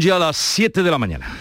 Ya 0.00 0.16
a 0.16 0.18
las 0.18 0.36
7 0.36 0.82
de 0.82 0.90
la 0.90 0.98
mañana. 0.98 1.38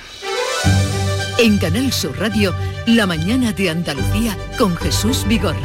En 1.37 1.57
Canal 1.57 1.91
Sur 1.91 2.17
Radio, 2.17 2.55
La 2.85 3.05
mañana 3.05 3.51
de 3.51 3.69
Andalucía 3.69 4.37
con 4.57 4.75
Jesús 4.77 5.25
Vigorra. 5.27 5.57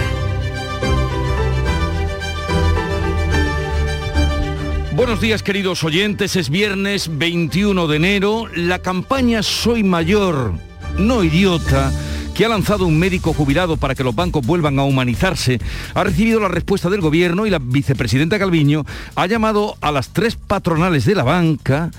Buenos 4.95 5.21
días 5.21 5.42
queridos 5.42 5.84
oyentes, 5.84 6.37
es 6.37 6.50
viernes 6.50 7.16
21 7.16 7.87
de 7.87 7.96
enero, 7.96 8.46
la 8.54 8.80
campaña 8.80 9.43
Soy 9.43 9.82
Mayor, 9.84 10.52
no 10.98 11.22
idiota 11.22 11.93
que 12.34 12.45
ha 12.45 12.48
lanzado 12.48 12.86
un 12.86 12.98
médico 12.98 13.32
jubilado 13.32 13.77
para 13.77 13.95
que 13.95 14.04
los 14.04 14.14
bancos 14.14 14.46
vuelvan 14.46 14.79
a 14.79 14.84
humanizarse, 14.84 15.61
ha 15.95 16.04
recibido 16.04 16.41
la 16.41 16.48
respuesta 16.48 16.91
del 16.91 17.00
gobierno 17.00 17.46
y 17.46 17.50
la 17.50 17.59
vicepresidenta 17.61 18.38
Calviño 18.38 18.84
ha 19.14 19.27
llamado 19.27 19.77
a 19.80 19.93
las 19.93 20.09
tres 20.09 20.36
patronales 20.36 21.04
de 21.04 21.14
la 21.14 21.22
banca 21.22 21.91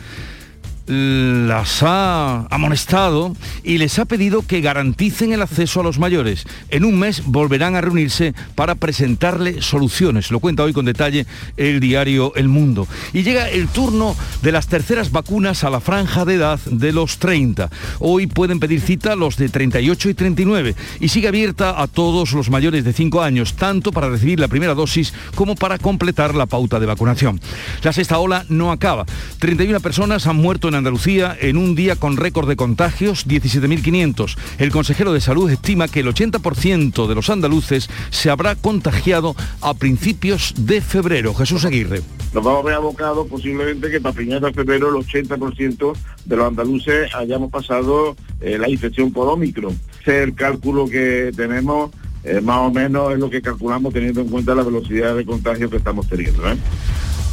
las 0.91 1.83
ha 1.83 2.47
amonestado 2.49 3.33
y 3.63 3.77
les 3.77 3.97
ha 3.97 4.03
pedido 4.03 4.45
que 4.45 4.59
garanticen 4.59 5.31
el 5.31 5.41
acceso 5.41 5.79
a 5.79 5.83
los 5.83 5.99
mayores. 5.99 6.45
En 6.69 6.83
un 6.83 6.99
mes 6.99 7.23
volverán 7.25 7.75
a 7.75 7.81
reunirse 7.81 8.33
para 8.55 8.75
presentarle 8.75 9.61
soluciones. 9.61 10.31
Lo 10.31 10.41
cuenta 10.41 10.63
hoy 10.63 10.73
con 10.73 10.83
detalle 10.83 11.25
el 11.55 11.79
diario 11.79 12.33
El 12.35 12.49
Mundo. 12.49 12.89
Y 13.13 13.23
llega 13.23 13.49
el 13.49 13.69
turno 13.69 14.17
de 14.41 14.51
las 14.51 14.67
terceras 14.67 15.11
vacunas 15.11 15.63
a 15.63 15.69
la 15.69 15.79
franja 15.79 16.25
de 16.25 16.35
edad 16.35 16.59
de 16.65 16.91
los 16.91 17.19
30. 17.19 17.69
Hoy 17.99 18.27
pueden 18.27 18.59
pedir 18.59 18.81
cita 18.81 19.15
los 19.15 19.37
de 19.37 19.47
38 19.47 20.09
y 20.09 20.13
39 20.13 20.75
y 20.99 21.07
sigue 21.07 21.29
abierta 21.29 21.81
a 21.81 21.87
todos 21.87 22.33
los 22.33 22.49
mayores 22.49 22.83
de 22.83 22.91
5 22.91 23.21
años, 23.21 23.53
tanto 23.53 23.93
para 23.93 24.09
recibir 24.09 24.41
la 24.41 24.49
primera 24.49 24.73
dosis 24.73 25.13
como 25.35 25.55
para 25.55 25.77
completar 25.77 26.35
la 26.35 26.47
pauta 26.47 26.81
de 26.81 26.85
vacunación. 26.85 27.39
La 27.81 27.93
sexta 27.93 28.19
ola 28.19 28.45
no 28.49 28.73
acaba. 28.73 29.05
31 29.39 29.79
personas 29.79 30.27
han 30.27 30.35
muerto 30.35 30.67
en 30.67 30.80
Andalucía 30.81 31.37
en 31.39 31.57
un 31.57 31.75
día 31.75 31.95
con 31.95 32.17
récord 32.17 32.49
de 32.49 32.55
contagios, 32.55 33.27
17.500. 33.27 34.35
El 34.57 34.71
consejero 34.71 35.13
de 35.13 35.21
salud 35.21 35.47
estima 35.51 35.87
que 35.87 35.99
el 35.99 36.07
80% 36.07 37.07
de 37.07 37.13
los 37.13 37.29
andaluces 37.29 37.87
se 38.09 38.31
habrá 38.31 38.55
contagiado 38.55 39.35
a 39.61 39.75
principios 39.75 40.55
de 40.57 40.81
febrero. 40.81 41.35
Jesús 41.35 41.65
Aguirre. 41.65 42.01
Nos 42.33 42.43
vamos 42.43 42.63
a 42.63 42.65
ver 42.65 42.73
abocados 42.73 43.27
posiblemente 43.27 43.91
que 43.91 44.01
para 44.01 44.15
finales 44.15 44.41
de 44.41 44.53
febrero 44.53 44.89
el 44.89 45.05
80% 45.05 45.93
de 46.25 46.35
los 46.35 46.47
andaluces 46.47 47.13
hayamos 47.13 47.51
pasado 47.51 48.15
eh, 48.39 48.57
la 48.57 48.67
infección 48.67 49.11
por 49.13 49.27
Omicron. 49.27 49.79
Ese 50.01 50.17
es 50.17 50.23
el 50.23 50.33
cálculo 50.33 50.87
que 50.89 51.31
tenemos 51.35 51.91
eh, 52.23 52.41
más 52.41 52.57
o 52.59 52.71
menos 52.71 53.13
es 53.13 53.19
lo 53.19 53.29
que 53.29 53.41
calculamos 53.41 53.93
teniendo 53.93 54.21
en 54.21 54.29
cuenta 54.29 54.55
la 54.55 54.63
velocidad 54.63 55.15
de 55.15 55.25
contagio 55.25 55.69
que 55.69 55.77
estamos 55.77 56.07
teniendo. 56.07 56.51
¿eh? 56.51 56.57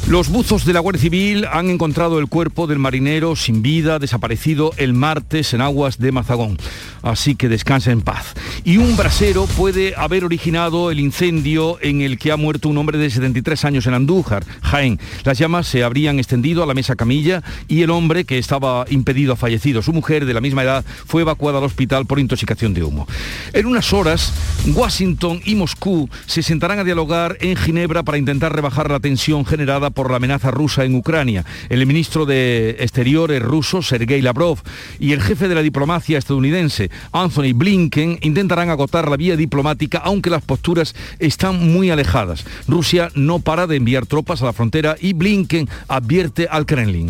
Los 0.09 0.31
buzos 0.31 0.65
de 0.65 0.73
la 0.73 0.81
Guardia 0.81 1.03
Civil 1.03 1.45
han 1.53 1.69
encontrado 1.69 2.19
el 2.19 2.29
cuerpo 2.29 2.67
del 2.67 2.79
marinero 2.79 3.37
sin 3.37 3.61
vida 3.61 3.99
desaparecido 3.99 4.73
el 4.79 4.95
martes 4.95 5.53
en 5.53 5.61
aguas 5.61 5.99
de 5.99 6.13
Mazagón. 6.13 6.57
Así 7.03 7.37
que 7.37 7.51
descansa 7.51 7.93
en 7.93 8.01
paz. 8.01 8.33
Y 8.65 8.79
un 8.79 8.97
brasero 8.97 9.45
puede 9.45 9.95
haber 9.97 10.25
originado 10.25 10.91
el 10.91 10.99
incendio 10.99 11.77
en 11.83 12.01
el 12.01 12.19
que 12.19 12.33
ha 12.33 12.39
muerto 12.39 12.71
un 12.71 12.79
hombre 12.79 12.97
de 12.97 13.11
73 13.11 13.67
años 13.67 13.87
en 13.87 13.93
Andújar, 13.93 14.47
Jaén. 14.63 14.99
Las 15.25 15.39
llamas 15.39 15.67
se 15.67 15.85
habrían 15.85 16.19
extendido 16.19 16.63
a 16.63 16.67
la 16.67 16.73
mesa 16.73 16.97
camilla 16.97 17.43
y 17.69 17.83
el 17.83 17.91
hombre 17.91 18.25
que 18.25 18.39
estaba 18.39 18.87
impedido 18.89 19.35
ha 19.35 19.37
fallecido. 19.37 19.83
Su 19.83 19.93
mujer, 19.93 20.25
de 20.25 20.33
la 20.33 20.41
misma 20.41 20.63
edad, 20.63 20.87
fue 21.07 21.21
evacuada 21.21 21.59
al 21.59 21.65
hospital 21.65 22.07
por 22.07 22.19
intoxicación 22.19 22.73
de 22.73 22.83
humo. 22.83 23.07
En 23.53 23.67
unas 23.67 23.93
horas, 23.93 24.33
Washington 24.69 25.43
y 25.45 25.55
Moscú 25.55 26.09
se 26.25 26.43
sentarán 26.43 26.79
a 26.79 26.85
dialogar 26.85 27.37
en 27.41 27.57
Ginebra 27.57 28.05
para 28.05 28.17
intentar 28.17 28.55
rebajar 28.55 28.91
la 28.91 29.01
tensión 29.01 29.45
generada 29.45 29.91
por 29.99 30.13
la 30.13 30.19
amenaza 30.19 30.53
rusa 30.53 30.85
en 30.85 30.95
Ucrania. 30.95 31.45
El 31.69 31.85
ministro 31.85 32.25
de 32.25 32.77
Exteriores 32.79 33.43
ruso, 33.43 33.83
Sergei 33.83 34.23
Lavrov, 34.23 34.61
y 35.01 35.11
el 35.11 35.21
jefe 35.21 35.49
de 35.49 35.57
la 35.57 35.63
diplomacia 35.63 36.19
estadounidense, 36.19 36.89
Anthony 37.11 37.53
Blinken, 37.53 38.21
intentarán 38.23 38.71
agotar 38.71 39.11
la 39.11 39.17
vía 39.17 39.37
diplomática, 39.37 39.99
aunque 39.99 40.31
las 40.31 40.45
posturas 40.45 40.95
están 41.19 41.73
muy 41.73 41.91
alejadas. 41.91 42.45
Rusia 42.69 43.11
no 43.17 43.41
para 43.41 43.67
de 43.67 43.75
enviar 43.75 44.07
tropas 44.07 44.41
a 44.41 44.45
la 44.45 44.53
frontera 44.53 44.95
y 45.01 45.15
Blinken 45.15 45.69
advierte 45.89 46.47
al 46.49 46.65
Kremlin. 46.65 47.09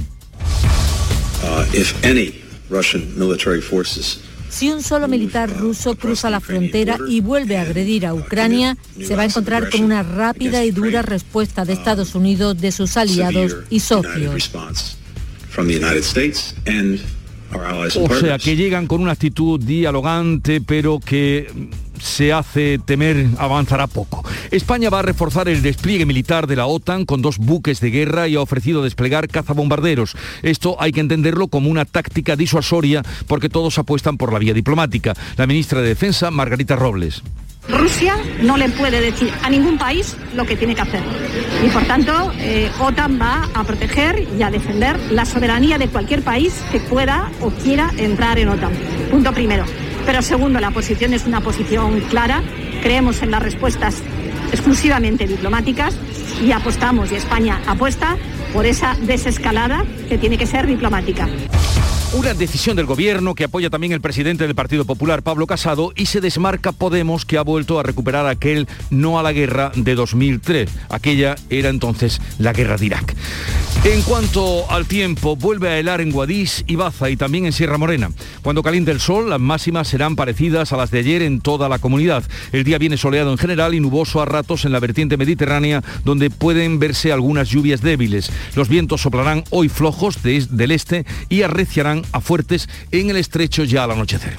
Uh, 1.42 1.64
si 4.48 4.70
un 4.70 4.82
solo 4.82 5.08
militar 5.08 5.50
ruso 5.50 5.94
cruza 5.96 6.30
la 6.30 6.40
frontera 6.40 6.98
y 7.08 7.20
vuelve 7.20 7.56
a 7.58 7.62
agredir 7.62 8.06
a 8.06 8.14
Ucrania, 8.14 8.76
se 9.00 9.14
va 9.14 9.22
a 9.22 9.26
encontrar 9.26 9.70
con 9.70 9.82
una 9.82 10.02
rápida 10.02 10.64
y 10.64 10.70
dura 10.70 11.02
respuesta 11.02 11.64
de 11.64 11.74
Estados 11.74 12.14
Unidos, 12.14 12.60
de 12.60 12.72
sus 12.72 12.96
aliados 12.96 13.56
y 13.70 13.80
socios. 13.80 14.50
O 17.96 18.14
sea, 18.14 18.38
que 18.38 18.56
llegan 18.56 18.86
con 18.86 19.00
una 19.00 19.12
actitud 19.12 19.60
dialogante, 19.60 20.60
pero 20.60 21.00
que 21.00 21.50
se 22.00 22.32
hace 22.32 22.78
temer 22.78 23.26
avanzará 23.38 23.86
poco. 23.86 24.24
España 24.50 24.90
va 24.90 25.00
a 25.00 25.02
reforzar 25.02 25.48
el 25.48 25.62
despliegue 25.62 26.06
militar 26.06 26.46
de 26.46 26.56
la 26.56 26.66
OTAN 26.66 27.04
con 27.04 27.22
dos 27.22 27.38
buques 27.38 27.80
de 27.80 27.90
guerra 27.90 28.28
y 28.28 28.36
ha 28.36 28.40
ofrecido 28.40 28.82
desplegar 28.82 29.28
cazabombarderos. 29.28 30.16
Esto 30.42 30.76
hay 30.80 30.92
que 30.92 31.00
entenderlo 31.00 31.48
como 31.48 31.70
una 31.70 31.84
táctica 31.84 32.36
disuasoria 32.36 33.02
porque 33.26 33.48
todos 33.48 33.78
apuestan 33.78 34.16
por 34.16 34.32
la 34.32 34.38
vía 34.38 34.54
diplomática. 34.54 35.14
La 35.36 35.46
ministra 35.46 35.80
de 35.80 35.88
Defensa, 35.88 36.30
Margarita 36.30 36.76
Robles. 36.76 37.22
Rusia 37.68 38.16
no 38.42 38.56
le 38.56 38.70
puede 38.70 39.00
decir 39.00 39.30
a 39.42 39.50
ningún 39.50 39.76
país 39.76 40.16
lo 40.34 40.46
que 40.46 40.56
tiene 40.56 40.74
que 40.74 40.80
hacer. 40.80 41.02
Y 41.64 41.68
por 41.68 41.84
tanto, 41.84 42.32
eh, 42.38 42.70
OTAN 42.78 43.20
va 43.20 43.48
a 43.52 43.64
proteger 43.64 44.26
y 44.38 44.42
a 44.42 44.50
defender 44.50 44.98
la 45.10 45.26
soberanía 45.26 45.76
de 45.76 45.88
cualquier 45.88 46.22
país 46.22 46.54
que 46.72 46.80
pueda 46.80 47.30
o 47.42 47.50
quiera 47.50 47.90
entrar 47.98 48.38
en 48.38 48.48
OTAN. 48.48 48.72
Punto 49.10 49.32
primero. 49.32 49.64
Pero 50.08 50.22
segundo, 50.22 50.58
la 50.58 50.70
posición 50.70 51.12
es 51.12 51.26
una 51.26 51.42
posición 51.42 52.00
clara. 52.00 52.42
Creemos 52.82 53.20
en 53.20 53.30
las 53.30 53.42
respuestas 53.42 54.02
exclusivamente 54.50 55.26
diplomáticas 55.26 55.94
y 56.42 56.50
apostamos, 56.50 57.12
y 57.12 57.16
España 57.16 57.60
apuesta, 57.66 58.16
por 58.52 58.66
esa 58.66 58.94
desescalada 58.94 59.84
que 60.08 60.18
tiene 60.18 60.38
que 60.38 60.46
ser 60.46 60.66
diplomática. 60.66 61.28
Una 62.14 62.32
decisión 62.32 62.74
del 62.74 62.86
gobierno 62.86 63.34
que 63.34 63.44
apoya 63.44 63.68
también 63.68 63.92
el 63.92 64.00
presidente 64.00 64.46
del 64.46 64.54
Partido 64.54 64.86
Popular, 64.86 65.22
Pablo 65.22 65.46
Casado, 65.46 65.92
y 65.94 66.06
se 66.06 66.22
desmarca 66.22 66.72
Podemos, 66.72 67.26
que 67.26 67.36
ha 67.36 67.42
vuelto 67.42 67.78
a 67.78 67.82
recuperar 67.82 68.26
aquel 68.26 68.66
no 68.88 69.18
a 69.18 69.22
la 69.22 69.32
guerra 69.32 69.72
de 69.74 69.94
2003. 69.94 70.70
Aquella 70.88 71.36
era 71.50 71.68
entonces 71.68 72.18
la 72.38 72.54
guerra 72.54 72.78
de 72.78 72.86
Irak. 72.86 73.14
En 73.84 74.02
cuanto 74.02 74.70
al 74.70 74.86
tiempo, 74.86 75.36
vuelve 75.36 75.68
a 75.68 75.78
helar 75.78 76.00
en 76.00 76.10
Guadix 76.10 76.64
y 76.66 76.76
Baza 76.76 77.10
y 77.10 77.16
también 77.16 77.46
en 77.46 77.52
Sierra 77.52 77.78
Morena. 77.78 78.10
Cuando 78.42 78.62
caliente 78.62 78.90
el 78.90 79.00
sol, 79.00 79.30
las 79.30 79.38
máximas 79.38 79.86
serán 79.86 80.16
parecidas 80.16 80.72
a 80.72 80.76
las 80.76 80.90
de 80.90 80.98
ayer 80.98 81.22
en 81.22 81.40
toda 81.40 81.68
la 81.68 81.78
comunidad. 81.78 82.24
El 82.52 82.64
día 82.64 82.78
viene 82.78 82.96
soleado 82.96 83.30
en 83.30 83.38
general 83.38 83.74
y 83.74 83.80
nuboso 83.80 84.20
a 84.20 84.24
ratos 84.24 84.64
en 84.64 84.72
la 84.72 84.80
vertiente 84.80 85.16
mediterránea, 85.16 85.84
donde 86.04 86.28
pueden 86.28 86.78
verse 86.78 87.12
algunas 87.12 87.50
lluvias 87.50 87.80
débiles. 87.80 88.32
Los 88.54 88.68
vientos 88.68 89.00
soplarán 89.00 89.44
hoy 89.50 89.68
flojos 89.68 90.22
del 90.22 90.70
este 90.70 91.06
y 91.28 91.42
arreciarán 91.42 92.02
a 92.12 92.20
fuertes 92.20 92.68
en 92.90 93.10
el 93.10 93.16
estrecho 93.16 93.64
ya 93.64 93.84
al 93.84 93.92
anochecer. 93.92 94.36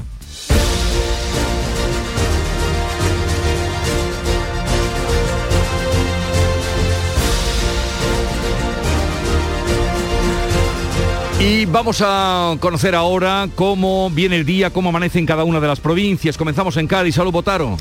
Y 11.41 11.65
vamos 11.65 12.03
a 12.05 12.57
conocer 12.59 12.95
ahora 12.95 13.47
cómo 13.55 14.09
viene 14.09 14.35
el 14.35 14.45
día, 14.45 14.71
cómo 14.71 14.89
amanece 14.89 15.19
en 15.19 15.25
cada 15.25 15.45
una 15.45 15.61
de 15.61 15.67
las 15.67 15.79
provincias. 15.79 16.37
Comenzamos 16.37 16.75
en 16.75 16.85
Cádiz, 16.85 17.15
salud 17.15 17.31
Botaro. 17.31 17.77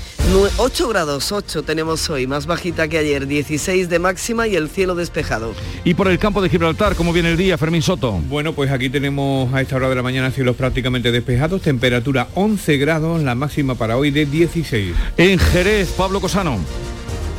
8 0.59 0.89
grados, 0.89 1.33
8 1.33 1.65
tenemos 1.65 2.09
hoy, 2.09 2.29
más 2.29 2.47
bajita 2.47 2.87
que 2.87 2.99
ayer, 2.99 3.27
16 3.27 3.89
de 3.89 3.99
máxima 3.99 4.47
y 4.47 4.55
el 4.55 4.69
cielo 4.69 4.95
despejado. 4.95 5.55
Y 5.83 5.95
por 5.95 6.07
el 6.07 6.21
campo 6.21 6.41
de 6.41 6.51
Gibraltar, 6.51 6.95
¿cómo 6.95 7.13
viene 7.13 7.33
el 7.33 7.37
día, 7.37 7.59
Fermín 7.59 7.83
Soto? 7.83 8.13
Bueno, 8.29 8.53
pues 8.53 8.71
aquí 8.71 8.91
tenemos 8.91 9.53
a 9.53 9.61
esta 9.61 9.75
hora 9.75 9.89
de 9.89 9.97
la 9.97 10.05
mañana 10.05 10.31
cielos 10.31 10.55
prácticamente 10.55 11.11
despejados, 11.11 11.61
temperatura 11.61 12.29
11 12.35 12.77
grados, 12.77 13.23
la 13.25 13.35
máxima 13.35 13.75
para 13.75 13.97
hoy 13.97 14.13
de 14.13 14.27
16. 14.27 14.95
En 15.17 15.37
Jerez, 15.37 15.89
Pablo 15.97 16.21
Cosano. 16.21 16.61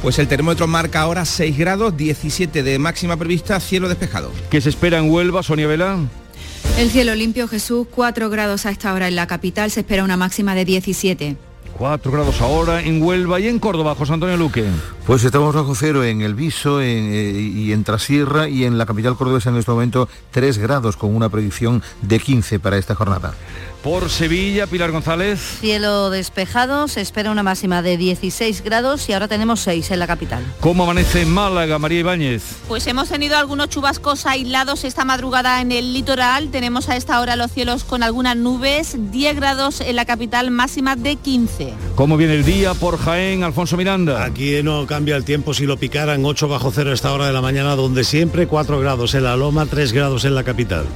Pues 0.01 0.17
el 0.17 0.29
termómetro 0.29 0.65
marca 0.65 1.01
ahora 1.01 1.25
6 1.25 1.57
grados, 1.57 1.97
17 1.97 2.63
de 2.63 2.79
máxima 2.79 3.17
prevista, 3.17 3.59
cielo 3.59 3.89
despejado. 3.89 4.31
¿Qué 4.49 4.61
se 4.61 4.69
espera 4.69 4.97
en 4.97 5.11
Huelva, 5.11 5.43
Sonia 5.43 5.67
Vela? 5.67 5.99
El 6.77 6.89
cielo 6.89 7.13
limpio, 7.15 7.49
Jesús, 7.49 7.85
4 7.91 8.29
grados 8.29 8.65
a 8.65 8.71
esta 8.71 8.93
hora 8.93 9.09
en 9.09 9.15
la 9.17 9.27
capital, 9.27 9.71
se 9.71 9.81
espera 9.81 10.05
una 10.05 10.15
máxima 10.15 10.55
de 10.55 10.63
17. 10.63 11.48
4 11.79 12.11
grados 12.11 12.41
ahora 12.41 12.81
en 12.81 13.01
Huelva 13.01 13.39
y 13.39 13.47
en 13.47 13.57
Córdoba, 13.57 13.95
José 13.95 14.11
Antonio 14.11 14.35
Luque. 14.35 14.65
Pues 15.07 15.23
estamos 15.23 15.55
bajo 15.55 15.73
cero 15.75 16.03
en 16.03 16.19
El 16.19 16.35
Viso 16.35 16.81
en, 16.81 17.09
eh, 17.09 17.31
y 17.31 17.71
en 17.71 17.85
Trasierra 17.85 18.49
y 18.49 18.65
en 18.65 18.77
la 18.77 18.85
capital 18.85 19.15
cordobesa 19.15 19.49
en 19.49 19.55
este 19.55 19.71
momento 19.71 20.09
3 20.31 20.57
grados 20.57 20.97
con 20.97 21.15
una 21.15 21.29
predicción 21.29 21.81
de 22.01 22.19
15 22.19 22.59
para 22.59 22.77
esta 22.77 22.95
jornada. 22.95 23.33
Por 23.81 24.09
Sevilla, 24.09 24.67
Pilar 24.67 24.91
González. 24.91 25.39
Cielo 25.61 26.09
despejado, 26.09 26.89
se 26.89 26.99
espera 26.99 27.31
una 27.31 27.43
máxima 27.43 27.81
de 27.81 27.95
16 27.95 28.61
grados 28.61 29.07
y 29.07 29.13
ahora 29.13 29.29
tenemos 29.29 29.61
6 29.61 29.91
en 29.91 29.99
la 29.99 30.07
capital. 30.07 30.43
¿Cómo 30.59 30.83
amanece 30.83 31.21
en 31.21 31.31
Málaga, 31.31 31.79
María 31.79 31.99
Ibáñez? 31.99 32.43
Pues 32.67 32.85
hemos 32.87 33.07
tenido 33.07 33.37
algunos 33.37 33.69
chubascos 33.69 34.25
aislados 34.25 34.83
esta 34.83 35.05
madrugada 35.05 35.61
en 35.61 35.71
el 35.71 35.93
litoral. 35.93 36.49
Tenemos 36.51 36.89
a 36.89 36.97
esta 36.97 37.21
hora 37.21 37.37
los 37.37 37.51
cielos 37.51 37.85
con 37.85 38.03
algunas 38.03 38.35
nubes, 38.35 38.97
10 39.11 39.35
grados 39.37 39.79
en 39.79 39.95
la 39.95 40.03
capital, 40.03 40.51
máxima 40.51 40.97
de 40.97 41.15
15. 41.15 41.68
¿Cómo 41.95 42.17
viene 42.17 42.35
el 42.35 42.45
día 42.45 42.73
por 42.73 42.97
Jaén, 42.97 43.43
Alfonso 43.43 43.77
Miranda? 43.77 44.23
Aquí 44.23 44.61
no 44.63 44.85
cambia 44.87 45.15
el 45.15 45.23
tiempo 45.23 45.53
si 45.53 45.65
lo 45.65 45.77
picaran 45.77 46.23
8 46.25 46.47
bajo 46.47 46.71
cero 46.71 46.91
a 46.91 46.93
esta 46.93 47.11
hora 47.13 47.27
de 47.27 47.33
la 47.33 47.41
mañana, 47.41 47.75
donde 47.75 48.03
siempre 48.03 48.47
4 48.47 48.79
grados 48.79 49.13
en 49.15 49.23
la 49.23 49.35
Loma, 49.35 49.65
3 49.65 49.91
grados 49.93 50.25
en 50.25 50.35
la 50.35 50.43
capital. 50.43 50.85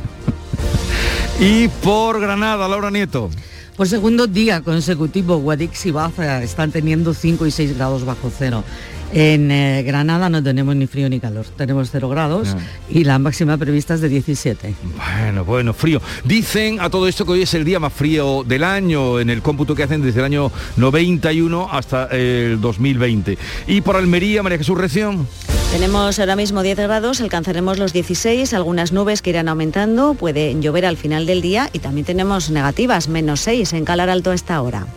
Y 1.39 1.67
por 1.67 2.21
Granada, 2.21 2.67
Laura 2.67 2.91
Nieto. 2.91 3.29
Por 3.75 3.87
segundo 3.87 4.27
día 4.27 4.61
consecutivo, 4.61 5.37
Guadix 5.37 5.87
y 5.87 5.91
Baza 5.91 6.43
están 6.43 6.71
teniendo 6.71 7.15
5 7.15 7.47
y 7.47 7.51
6 7.51 7.75
grados 7.75 8.05
bajo 8.05 8.31
cero. 8.37 8.63
En 9.13 9.51
eh, 9.51 9.83
Granada 9.83 10.27
no 10.27 10.41
tenemos 10.41 10.75
ni 10.75 10.87
frío 10.87 11.07
ni 11.07 11.19
calor, 11.19 11.45
tenemos 11.55 11.89
0 11.91 12.09
grados 12.09 12.55
y 12.89 13.03
la 13.03 13.19
máxima 13.19 13.57
prevista 13.57 13.93
es 13.93 14.01
de 14.01 14.09
17. 14.09 14.73
Bueno, 14.95 15.45
bueno, 15.45 15.73
frío. 15.73 16.01
Dicen 16.25 16.81
a 16.81 16.89
todo 16.89 17.07
esto 17.07 17.23
que 17.23 17.33
hoy 17.33 17.43
es 17.43 17.53
el 17.53 17.63
día 17.63 17.79
más 17.79 17.93
frío 17.93 18.43
del 18.43 18.63
año, 18.63 19.19
en 19.19 19.29
el 19.29 19.43
cómputo 19.43 19.75
que 19.75 19.83
hacen 19.83 20.01
desde 20.01 20.19
el 20.19 20.25
año 20.25 20.51
91 20.77 21.69
hasta 21.71 22.05
el 22.07 22.59
2020. 22.59 23.37
Y 23.67 23.81
por 23.81 23.97
Almería, 23.97 24.41
María 24.41 24.57
Jesús 24.57 24.77
Reción. 24.77 25.27
Tenemos 25.71 26.19
ahora 26.19 26.35
mismo 26.35 26.63
10 26.63 26.77
grados, 26.77 27.21
alcanzaremos 27.21 27.77
los 27.77 27.93
16, 27.93 28.53
algunas 28.53 28.91
nubes 28.91 29.21
que 29.21 29.31
irán 29.31 29.47
aumentando, 29.47 30.15
puede 30.15 30.59
llover 30.59 30.85
al 30.85 30.97
final 30.97 31.25
del 31.25 31.41
día 31.41 31.69
y 31.71 31.79
también 31.79 32.05
tenemos 32.05 32.49
negativas, 32.49 33.07
menos 33.09 33.41
6 33.41 33.73
en 33.73 33.85
Calar 33.85 34.09
Alto 34.09 34.31
a 34.31 34.35
esta 34.35 34.61
hora. 34.61 34.87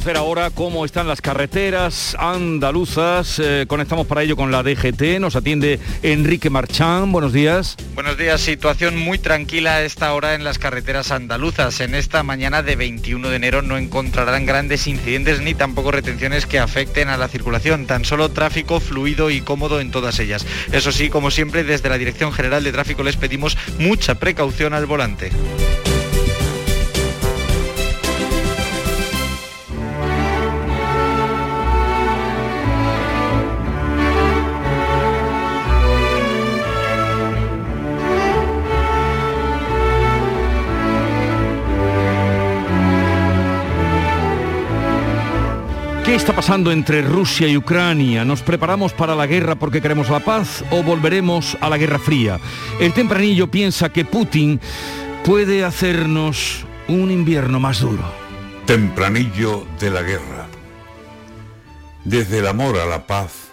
Conocer 0.00 0.16
ahora 0.16 0.48
cómo 0.48 0.86
están 0.86 1.08
las 1.08 1.20
carreteras 1.20 2.16
andaluzas. 2.18 3.38
Eh, 3.38 3.66
conectamos 3.68 4.06
para 4.06 4.22
ello 4.22 4.34
con 4.34 4.50
la 4.50 4.62
DGT. 4.62 5.20
Nos 5.20 5.36
atiende 5.36 5.78
Enrique 6.02 6.48
Marchán. 6.48 7.12
Buenos 7.12 7.34
días. 7.34 7.76
Buenos 7.94 8.16
días, 8.16 8.40
situación 8.40 8.96
muy 8.96 9.18
tranquila 9.18 9.74
a 9.74 9.82
esta 9.82 10.14
hora 10.14 10.34
en 10.34 10.42
las 10.42 10.58
carreteras 10.58 11.10
andaluzas. 11.10 11.80
En 11.80 11.94
esta 11.94 12.22
mañana 12.22 12.62
de 12.62 12.76
21 12.76 13.28
de 13.28 13.36
enero 13.36 13.60
no 13.60 13.76
encontrarán 13.76 14.46
grandes 14.46 14.86
incidentes 14.86 15.42
ni 15.42 15.52
tampoco 15.52 15.90
retenciones 15.90 16.46
que 16.46 16.58
afecten 16.58 17.10
a 17.10 17.18
la 17.18 17.28
circulación, 17.28 17.84
tan 17.84 18.06
solo 18.06 18.30
tráfico 18.30 18.80
fluido 18.80 19.28
y 19.28 19.42
cómodo 19.42 19.80
en 19.80 19.90
todas 19.90 20.18
ellas. 20.18 20.46
Eso 20.72 20.92
sí, 20.92 21.10
como 21.10 21.30
siempre, 21.30 21.62
desde 21.62 21.90
la 21.90 21.98
Dirección 21.98 22.32
General 22.32 22.64
de 22.64 22.72
Tráfico 22.72 23.02
les 23.02 23.16
pedimos 23.16 23.58
mucha 23.78 24.14
precaución 24.14 24.72
al 24.72 24.86
volante. 24.86 25.30
Está 46.20 46.36
pasando 46.36 46.70
entre 46.70 47.00
Rusia 47.00 47.48
y 47.48 47.56
Ucrania? 47.56 48.26
¿Nos 48.26 48.42
preparamos 48.42 48.92
para 48.92 49.14
la 49.14 49.26
guerra 49.26 49.54
porque 49.54 49.80
queremos 49.80 50.10
la 50.10 50.20
paz 50.20 50.62
o 50.70 50.82
volveremos 50.82 51.56
a 51.62 51.70
la 51.70 51.78
Guerra 51.78 51.98
Fría? 51.98 52.38
El 52.78 52.92
tempranillo 52.92 53.50
piensa 53.50 53.88
que 53.88 54.04
Putin 54.04 54.60
puede 55.24 55.64
hacernos 55.64 56.66
un 56.88 57.10
invierno 57.10 57.58
más 57.58 57.80
duro. 57.80 58.02
Tempranillo 58.66 59.66
de 59.80 59.90
la 59.90 60.02
guerra. 60.02 60.46
Desde 62.04 62.40
el 62.40 62.48
amor 62.48 62.78
a 62.78 62.84
la 62.84 63.06
paz, 63.06 63.48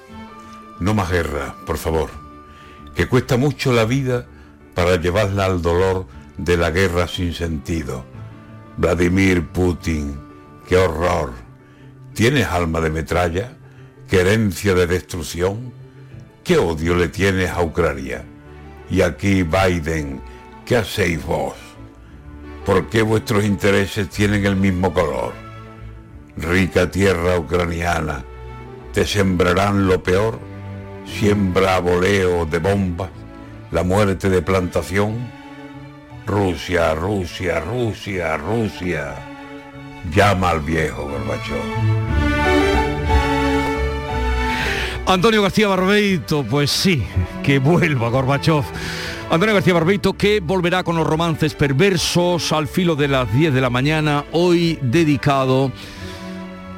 no 0.82 0.94
más 0.94 1.10
guerra, 1.10 1.56
por 1.66 1.78
favor, 1.78 2.10
que 2.96 3.08
cuesta 3.08 3.38
mucho 3.38 3.72
la 3.72 3.86
vida 3.86 4.26
para 4.76 4.98
llevarla 4.98 5.46
al 5.46 5.62
dolor 5.62 6.06
de 6.38 6.58
la 6.58 6.72
guerra 6.72 7.08
sin 7.08 7.34
sentido. 7.34 8.04
Vladimir 8.76 9.48
Putin, 9.48 10.20
qué 10.68 10.76
horror. 10.76 11.47
¿Tienes 12.18 12.48
alma 12.48 12.82
de 12.82 12.90
metralla? 12.90 13.52
¿Querencia 14.10 14.74
de 14.74 14.88
destrucción? 14.88 15.72
¿Qué 16.44 16.58
odio 16.58 16.96
le 16.96 17.10
tienes 17.10 17.52
a 17.52 17.62
Ucrania? 17.62 18.26
Y 18.90 19.02
aquí 19.02 19.44
Biden, 19.44 20.20
¿qué 20.66 20.78
hacéis 20.78 21.24
vos? 21.24 21.54
¿Por 22.66 22.90
qué 22.90 23.04
vuestros 23.04 23.46
intereses 23.46 24.10
tienen 24.10 24.48
el 24.48 24.56
mismo 24.56 24.92
color? 24.96 25.34
Rica 26.38 26.90
tierra 26.90 27.38
ucraniana, 27.38 28.26
¿te 28.94 29.06
sembrarán 29.06 29.86
lo 29.86 30.02
peor? 30.02 30.40
¿Siembra 31.06 31.78
voleo 31.78 32.48
de 32.48 32.58
bombas? 32.58 33.12
¿La 33.70 33.84
muerte 33.84 34.28
de 34.32 34.42
plantación? 34.42 35.30
Rusia, 36.26 36.96
Rusia, 36.96 37.60
Rusia, 37.60 38.38
Rusia. 38.38 39.27
Llama 40.14 40.50
al 40.52 40.62
viejo 40.62 41.04
Gorbachov. 41.04 41.98
Antonio 45.08 45.42
García 45.42 45.70
Barbeito, 45.70 46.44
pues 46.44 46.70
sí, 46.70 47.02
que 47.42 47.60
vuelva 47.60 48.10
Gorbachev. 48.10 48.66
Antonio 49.30 49.56
García 49.56 49.74
Barbeito 49.74 50.14
que 50.14 50.42
volverá 50.42 50.84
con 50.84 50.98
los 50.98 51.08
romances 51.08 51.54
perversos 51.54 52.52
al 52.52 52.68
filo 52.68 52.96
de 52.98 53.08
las 53.08 53.32
10 53.34 53.54
de 53.54 53.62
la 53.62 53.70
mañana, 53.70 54.26
hoy 54.34 54.78
dedicado 54.82 55.72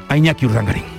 a 0.07 0.15
Iñaki 0.15 0.45
Urdangarín. 0.45 0.98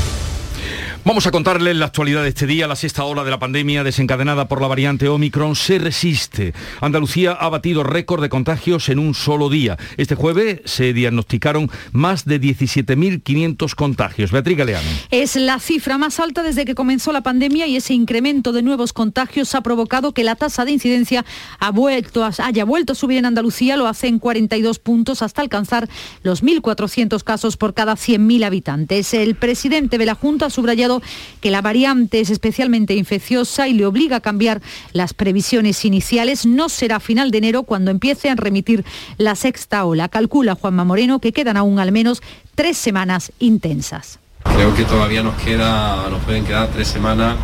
Vamos 1.03 1.25
a 1.25 1.31
contarles 1.31 1.75
la 1.75 1.87
actualidad 1.87 2.21
de 2.21 2.29
este 2.29 2.45
día. 2.45 2.67
La 2.67 2.75
sexta 2.75 3.05
ola 3.05 3.23
de 3.23 3.31
la 3.31 3.39
pandemia 3.39 3.83
desencadenada 3.83 4.47
por 4.47 4.61
la 4.61 4.67
variante 4.67 5.09
Omicron 5.09 5.55
se 5.55 5.79
resiste. 5.79 6.53
Andalucía 6.79 7.31
ha 7.31 7.49
batido 7.49 7.81
récord 7.81 8.21
de 8.21 8.29
contagios 8.29 8.87
en 8.87 8.99
un 8.99 9.15
solo 9.15 9.49
día. 9.49 9.77
Este 9.97 10.13
jueves 10.13 10.61
se 10.65 10.93
diagnosticaron 10.93 11.71
más 11.91 12.25
de 12.25 12.39
17.500 12.39 13.73
contagios. 13.73 14.31
Beatriz 14.31 14.59
Galeano. 14.59 14.87
Es 15.09 15.35
la 15.35 15.57
cifra 15.57 15.97
más 15.97 16.19
alta 16.19 16.43
desde 16.43 16.65
que 16.65 16.75
comenzó 16.75 17.11
la 17.11 17.21
pandemia 17.21 17.65
y 17.65 17.77
ese 17.77 17.95
incremento 17.95 18.51
de 18.51 18.61
nuevos 18.61 18.93
contagios 18.93 19.55
ha 19.55 19.61
provocado 19.61 20.13
que 20.13 20.23
la 20.23 20.35
tasa 20.35 20.65
de 20.65 20.73
incidencia 20.73 21.25
haya 21.59 22.63
vuelto 22.63 22.91
a 22.93 22.95
subir 22.95 23.17
en 23.17 23.25
Andalucía, 23.25 23.75
lo 23.75 23.87
hace 23.87 24.05
en 24.05 24.19
42 24.19 24.77
puntos 24.77 25.23
hasta 25.23 25.41
alcanzar 25.41 25.89
los 26.21 26.43
1.400 26.43 27.23
casos 27.23 27.57
por 27.57 27.73
cada 27.73 27.93
100.000 27.93 28.45
habitantes. 28.45 29.15
El 29.15 29.33
presidente 29.33 29.97
de 29.97 30.05
la 30.05 30.13
Junta 30.13 30.45
ha 30.45 30.49
subrayado 30.51 30.90
que 31.39 31.51
la 31.51 31.61
variante 31.61 32.19
es 32.19 32.29
especialmente 32.29 32.95
infecciosa 32.95 33.67
y 33.67 33.73
le 33.73 33.85
obliga 33.85 34.17
a 34.17 34.21
cambiar 34.21 34.61
las 34.91 35.13
previsiones 35.13 35.85
iniciales. 35.85 36.45
No 36.45 36.67
será 36.69 36.99
final 36.99 37.31
de 37.31 37.37
enero 37.37 37.63
cuando 37.63 37.91
empiece 37.91 38.29
a 38.29 38.35
remitir 38.35 38.83
la 39.17 39.35
sexta 39.35 39.85
ola. 39.85 40.09
Calcula 40.09 40.55
Juanma 40.55 40.83
Moreno 40.83 41.19
que 41.19 41.31
quedan 41.31 41.57
aún 41.57 41.79
al 41.79 41.91
menos 41.91 42.21
tres 42.55 42.77
semanas 42.77 43.31
intensas. 43.39 44.19
Creo 44.43 44.73
que 44.75 44.83
todavía 44.83 45.23
nos 45.23 45.35
queda, 45.35 46.09
nos 46.09 46.21
pueden 46.23 46.43
quedar 46.43 46.67
tres 46.69 46.87
semanas 46.87 47.35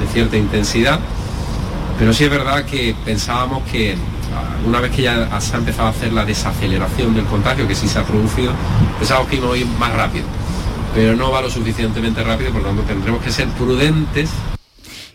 de 0.00 0.06
cierta 0.06 0.36
intensidad, 0.36 1.00
pero 1.98 2.12
sí 2.12 2.24
es 2.24 2.30
verdad 2.30 2.64
que 2.64 2.94
pensábamos 3.04 3.62
que 3.70 3.94
ah, 4.34 4.66
una 4.66 4.80
vez 4.80 4.90
que 4.92 5.02
ya 5.02 5.40
se 5.40 5.54
ha 5.54 5.58
empezado 5.58 5.88
a 5.88 5.90
hacer 5.90 6.12
la 6.12 6.24
desaceleración 6.24 7.14
del 7.14 7.24
contagio, 7.24 7.66
que 7.66 7.74
sí 7.74 7.88
se 7.88 7.98
ha 7.98 8.04
producido, 8.04 8.52
pensábamos 8.98 9.28
que 9.28 9.36
íbamos 9.36 9.56
a 9.56 9.58
ir 9.58 9.66
más 9.78 9.92
rápido, 9.94 10.24
pero 10.94 11.16
no 11.16 11.30
va 11.30 11.42
lo 11.42 11.50
suficientemente 11.50 12.22
rápido, 12.22 12.52
por 12.52 12.62
lo 12.62 12.68
tanto 12.68 12.82
tendremos 12.82 13.22
que 13.22 13.30
ser 13.30 13.48
prudentes 13.50 14.30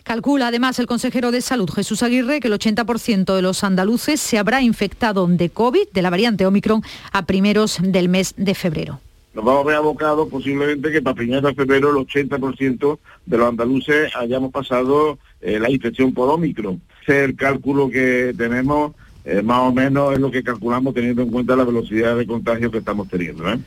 Calcula 0.02 0.46
además 0.46 0.78
el 0.78 0.86
consejero 0.86 1.30
de 1.30 1.42
Salud 1.42 1.68
Jesús 1.70 2.02
Aguirre 2.02 2.40
que 2.40 2.48
el 2.48 2.54
80% 2.54 3.36
de 3.36 3.42
los 3.42 3.62
andaluces 3.62 4.20
se 4.20 4.38
habrá 4.38 4.62
infectado 4.62 5.26
de 5.26 5.50
COVID, 5.50 5.88
de 5.92 6.02
la 6.02 6.08
variante 6.08 6.46
Omicron, 6.46 6.82
a 7.12 7.26
primeros 7.26 7.78
del 7.82 8.08
mes 8.08 8.32
de 8.36 8.54
febrero 8.54 9.00
nos 9.34 9.44
vamos 9.44 9.64
a 9.64 9.66
ver 9.68 9.76
abocados 9.76 10.28
posiblemente 10.28 10.90
que 10.90 11.00
para 11.00 11.14
primeros 11.14 11.44
de 11.44 11.54
febrero 11.54 11.90
el 11.90 12.06
80% 12.06 12.98
de 13.26 13.38
los 13.38 13.48
andaluces 13.48 14.10
hayamos 14.16 14.50
pasado 14.50 15.18
eh, 15.40 15.60
la 15.60 15.70
infección 15.70 16.12
por 16.12 16.28
Omicron. 16.30 16.80
Ese 17.02 17.18
es 17.18 17.28
el 17.28 17.36
cálculo 17.36 17.88
que 17.88 18.34
tenemos 18.36 18.94
eh, 19.24 19.42
más 19.42 19.60
o 19.60 19.72
menos 19.72 20.14
es 20.14 20.20
lo 20.20 20.30
que 20.30 20.42
calculamos 20.42 20.94
teniendo 20.94 21.20
en 21.22 21.30
cuenta 21.30 21.54
la 21.54 21.64
velocidad 21.64 22.16
de 22.16 22.26
contagio 22.26 22.70
que 22.70 22.78
estamos 22.78 23.08
teniendo. 23.08 23.46
¿eh? 23.48 23.58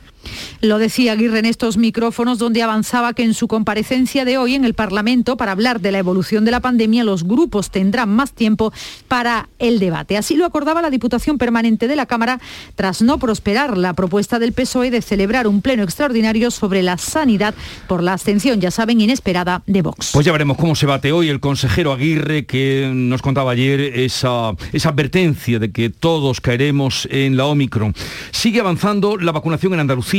Lo 0.60 0.78
decía 0.78 1.12
Aguirre 1.12 1.40
en 1.40 1.46
estos 1.46 1.76
micrófonos 1.76 2.38
donde 2.38 2.62
avanzaba 2.62 3.12
que 3.12 3.24
en 3.24 3.34
su 3.34 3.48
comparecencia 3.48 4.24
de 4.24 4.38
hoy 4.38 4.54
en 4.54 4.64
el 4.64 4.74
Parlamento 4.74 5.36
para 5.36 5.52
hablar 5.52 5.80
de 5.80 5.92
la 5.92 5.98
evolución 5.98 6.44
de 6.44 6.50
la 6.50 6.60
pandemia 6.60 7.04
los 7.04 7.24
grupos 7.24 7.70
tendrán 7.70 8.10
más 8.10 8.32
tiempo 8.32 8.72
para 9.08 9.48
el 9.58 9.78
debate. 9.78 10.16
Así 10.16 10.36
lo 10.36 10.44
acordaba 10.44 10.82
la 10.82 10.90
Diputación 10.90 11.38
Permanente 11.38 11.88
de 11.88 11.96
la 11.96 12.06
Cámara 12.06 12.40
tras 12.74 13.02
no 13.02 13.18
prosperar 13.18 13.76
la 13.76 13.94
propuesta 13.94 14.38
del 14.38 14.52
PSOE 14.52 14.90
de 14.90 15.02
celebrar 15.02 15.46
un 15.46 15.62
pleno 15.62 15.82
extraordinario 15.82 16.50
sobre 16.50 16.82
la 16.82 16.98
sanidad 16.98 17.54
por 17.88 18.02
la 18.02 18.12
abstención, 18.12 18.60
ya 18.60 18.70
saben, 18.70 19.00
inesperada 19.00 19.62
de 19.66 19.82
Vox. 19.82 20.10
Pues 20.12 20.26
ya 20.26 20.32
veremos 20.32 20.56
cómo 20.56 20.74
se 20.74 20.86
bate 20.86 21.12
hoy 21.12 21.28
el 21.28 21.40
consejero 21.40 21.92
Aguirre 21.92 22.46
que 22.46 22.90
nos 22.94 23.22
contaba 23.22 23.52
ayer 23.52 23.80
esa, 23.80 24.52
esa 24.72 24.90
advertencia 24.90 25.58
de 25.58 25.72
que 25.72 25.90
todos 25.90 26.40
caeremos 26.40 27.08
en 27.10 27.36
la 27.36 27.46
Omicron. 27.46 27.94
Sigue 28.30 28.60
avanzando 28.60 29.16
la 29.16 29.32
vacunación 29.32 29.74
en 29.74 29.80
Andalucía. 29.80 30.11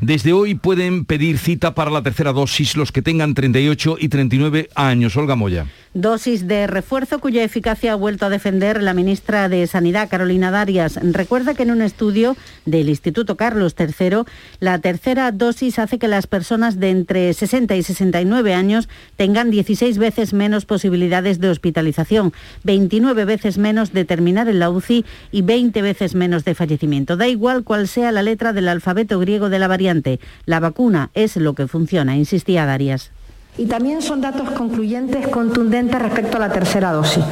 Desde 0.00 0.34
hoy 0.34 0.54
pueden 0.54 1.06
pedir 1.06 1.38
cita 1.38 1.74
para 1.74 1.90
la 1.90 2.02
tercera 2.02 2.32
dosis 2.32 2.76
los 2.76 2.92
que 2.92 3.00
tengan 3.00 3.32
38 3.32 3.96
y 3.98 4.08
39 4.08 4.68
años. 4.74 5.16
Olga 5.16 5.36
Moya. 5.36 5.66
Dosis 5.94 6.46
de 6.46 6.66
refuerzo 6.66 7.18
cuya 7.18 7.42
eficacia 7.42 7.92
ha 7.92 7.96
vuelto 7.96 8.26
a 8.26 8.28
defender 8.28 8.82
la 8.82 8.92
ministra 8.92 9.48
de 9.48 9.66
Sanidad, 9.66 10.10
Carolina 10.10 10.50
Darias. 10.50 10.98
Recuerda 11.02 11.54
que 11.54 11.62
en 11.62 11.70
un 11.70 11.80
estudio 11.80 12.36
del 12.66 12.90
Instituto 12.90 13.36
Carlos 13.36 13.74
III, 13.78 14.24
la 14.60 14.78
tercera 14.80 15.32
dosis 15.32 15.78
hace 15.78 15.98
que 15.98 16.06
las 16.06 16.26
personas 16.26 16.78
de 16.78 16.90
entre 16.90 17.32
60 17.32 17.74
y 17.74 17.82
69 17.82 18.52
años 18.52 18.88
tengan 19.16 19.50
16 19.50 19.96
veces 19.96 20.34
menos 20.34 20.66
posibilidades 20.66 21.40
de 21.40 21.48
hospitalización, 21.48 22.34
29 22.64 23.24
veces 23.24 23.56
menos 23.56 23.94
de 23.94 24.04
terminar 24.04 24.48
en 24.48 24.58
la 24.58 24.68
UCI 24.70 25.06
y 25.32 25.40
20 25.40 25.80
veces 25.80 26.14
menos 26.14 26.44
de 26.44 26.54
fallecimiento. 26.54 27.16
Da 27.16 27.28
igual 27.28 27.64
cuál 27.64 27.88
sea 27.88 28.12
la 28.12 28.22
letra 28.22 28.52
del 28.52 28.68
alfabeto 28.68 29.18
griego 29.18 29.48
de 29.48 29.58
la 29.58 29.68
variante, 29.68 30.20
la 30.44 30.60
vacuna 30.60 31.10
es 31.14 31.36
lo 31.36 31.54
que 31.54 31.66
funciona, 31.66 32.16
insistía 32.16 32.66
Darias. 32.66 33.10
Y 33.56 33.66
también 33.66 34.02
son 34.02 34.20
datos 34.20 34.50
concluyentes, 34.50 35.26
contundentes 35.28 36.00
respecto 36.00 36.36
a 36.36 36.40
la 36.40 36.52
tercera 36.52 36.92
dosis. 36.92 37.24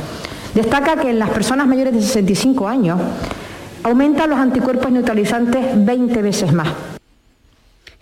Destaca 0.54 0.96
que 0.96 1.10
en 1.10 1.18
las 1.18 1.30
personas 1.30 1.66
mayores 1.66 1.94
de 1.94 2.00
65 2.00 2.66
años 2.66 2.98
aumentan 3.82 4.30
los 4.30 4.38
anticuerpos 4.38 4.90
neutralizantes 4.90 5.84
20 5.84 6.22
veces 6.22 6.52
más. 6.52 6.68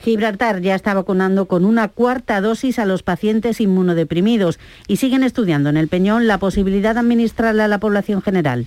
Gibraltar 0.04 0.61
ya 0.61 0.75
está 0.75 0.92
vacunando 0.92 1.46
con 1.46 1.64
una 1.64 1.88
cuarta 1.88 2.42
dosis 2.42 2.78
a 2.78 2.84
los 2.84 3.02
pacientes 3.02 3.58
inmunodeprimidos 3.58 4.58
y 4.87 4.96
siguen 4.96 5.23
estudiando 5.23 5.70
en 5.70 5.78
el 5.78 5.88
Peñón 5.88 6.26
la 6.26 6.37
posibilidad 6.37 6.92
de 6.92 7.00
administrarla 7.00 7.64
a 7.64 7.68
la 7.68 7.78
población 7.78 8.20
general. 8.20 8.66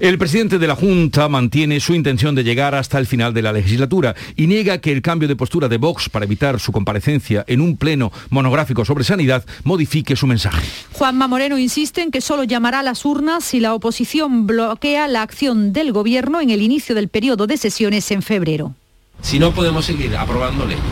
El 0.00 0.16
presidente 0.16 0.58
de 0.58 0.66
la 0.66 0.76
Junta 0.76 1.28
mantiene 1.28 1.78
su 1.80 1.94
intención 1.94 2.34
de 2.34 2.42
llegar 2.42 2.74
hasta 2.74 2.98
el 2.98 3.06
final 3.06 3.34
de 3.34 3.42
la 3.42 3.52
legislatura 3.52 4.14
y 4.34 4.46
niega 4.46 4.78
que 4.78 4.90
el 4.90 5.02
cambio 5.02 5.28
de 5.28 5.36
postura 5.36 5.68
de 5.68 5.76
Vox 5.76 6.08
para 6.08 6.24
evitar 6.24 6.58
su 6.58 6.72
comparecencia 6.72 7.44
en 7.46 7.60
un 7.60 7.76
pleno 7.76 8.10
monográfico 8.30 8.86
sobre 8.86 9.04
sanidad 9.04 9.44
modifique 9.64 10.16
su 10.16 10.26
mensaje. 10.26 10.66
Juanma 10.92 11.28
Moreno 11.28 11.58
insiste 11.58 12.00
en 12.00 12.10
que 12.10 12.22
solo 12.22 12.44
llamará 12.44 12.80
a 12.80 12.82
las 12.82 13.04
urnas 13.04 13.44
si 13.44 13.60
la 13.60 13.74
oposición 13.74 14.46
bloquea 14.46 15.06
la 15.06 15.20
acción 15.20 15.74
del 15.74 15.92
gobierno 15.92 16.40
en 16.40 16.48
el 16.48 16.62
inicio 16.62 16.94
del 16.94 17.08
periodo 17.08 17.46
de 17.46 17.58
sesiones 17.58 18.10
en 18.10 18.22
febrero. 18.22 18.74
Si 19.22 19.38
no 19.38 19.52
podemos 19.52 19.84
seguir 19.84 20.16
aprobando 20.16 20.64
leyes, 20.64 20.82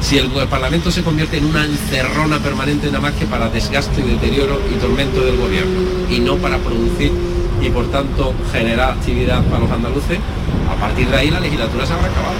si 0.00 0.18
el, 0.18 0.28
Parlamento 0.50 0.90
se 0.90 1.02
convierte 1.02 1.38
en 1.38 1.46
una 1.46 1.64
encerrona 1.64 2.38
permanente 2.38 2.88
nada 2.88 3.00
más 3.00 3.14
que 3.14 3.26
para 3.26 3.48
desgaste, 3.48 4.02
deterioro 4.02 4.60
y 4.70 4.78
tormento 4.78 5.24
del 5.24 5.38
gobierno 5.38 5.80
y 6.10 6.20
no 6.20 6.36
para 6.36 6.58
producir 6.58 7.10
y 7.62 7.70
por 7.70 7.90
tanto 7.90 8.34
generar 8.52 8.92
actividad 8.92 9.42
para 9.44 9.60
los 9.60 9.70
andaluces, 9.70 10.18
a 10.70 10.78
partir 10.78 11.08
de 11.08 11.16
ahí 11.16 11.30
la 11.30 11.40
legislatura 11.40 11.86
se 11.86 11.94
habrá 11.94 12.08
acabado. 12.08 12.34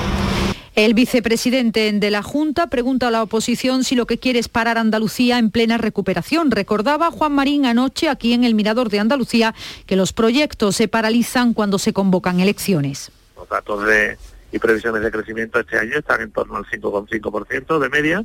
El 0.75 0.93
vicepresidente 0.93 1.93
de 1.93 2.11
la 2.11 2.23
Junta 2.23 2.67
pregunta 2.67 3.09
a 3.09 3.11
la 3.11 3.23
oposición 3.23 3.85
si 3.85 3.95
lo 3.95 4.07
que 4.07 4.19
quiere 4.19 4.41
es 4.41 4.49
parar 4.49 4.77
Andalucía 4.77 5.39
en 5.39 5.51
plena 5.51 5.79
recuperación. 5.79 6.51
Recordaba 6.51 7.13
Juan 7.13 7.33
Marín 7.33 7.65
anoche 7.65 8.09
aquí 8.09 8.33
en 8.33 8.43
el 8.43 8.55
Mirador 8.55 8.91
de 8.91 8.99
Andalucía 8.99 9.55
que 9.87 9.95
los 9.95 10.13
proyectos 10.13 10.75
se 10.75 10.89
paralizan 10.89 11.55
cuando 11.55 11.79
se 11.79 11.93
convocan 11.93 12.41
elecciones. 12.41 13.13
Los 13.37 13.49
datos 13.49 13.87
de 13.87 14.19
y 14.55 14.59
previsiones 14.61 15.03
de 15.03 15.11
crecimiento 15.11 15.59
este 15.59 15.77
año 15.77 15.99
están 15.99 16.21
en 16.21 16.31
torno 16.31 16.57
al 16.57 16.65
5,5% 16.67 17.81
de 17.81 17.89
media 17.89 18.25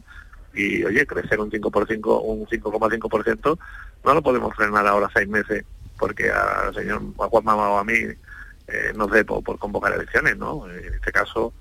y 0.54 0.84
oye, 0.84 1.08
crecer 1.08 1.40
un 1.40 1.50
5%, 1.50 2.22
un 2.24 2.46
5,5% 2.46 3.60
no 4.06 4.14
lo 4.14 4.22
podemos 4.22 4.56
frenar 4.56 4.86
ahora 4.86 5.10
seis 5.12 5.28
meses 5.28 5.66
porque 5.98 6.30
al 6.30 6.72
señor 6.76 7.02
Juan 7.18 7.44
Mama 7.44 7.70
o 7.70 7.80
a 7.80 7.84
mí 7.84 7.96
eh, 7.96 8.94
nos 8.96 9.10
dé 9.10 9.26
por, 9.26 9.44
por, 9.44 9.58
convocar 9.58 9.92
elecciones, 9.94 10.38
¿no? 10.38 10.70
En 10.70 10.94
este 10.94 11.12
caso 11.12 11.52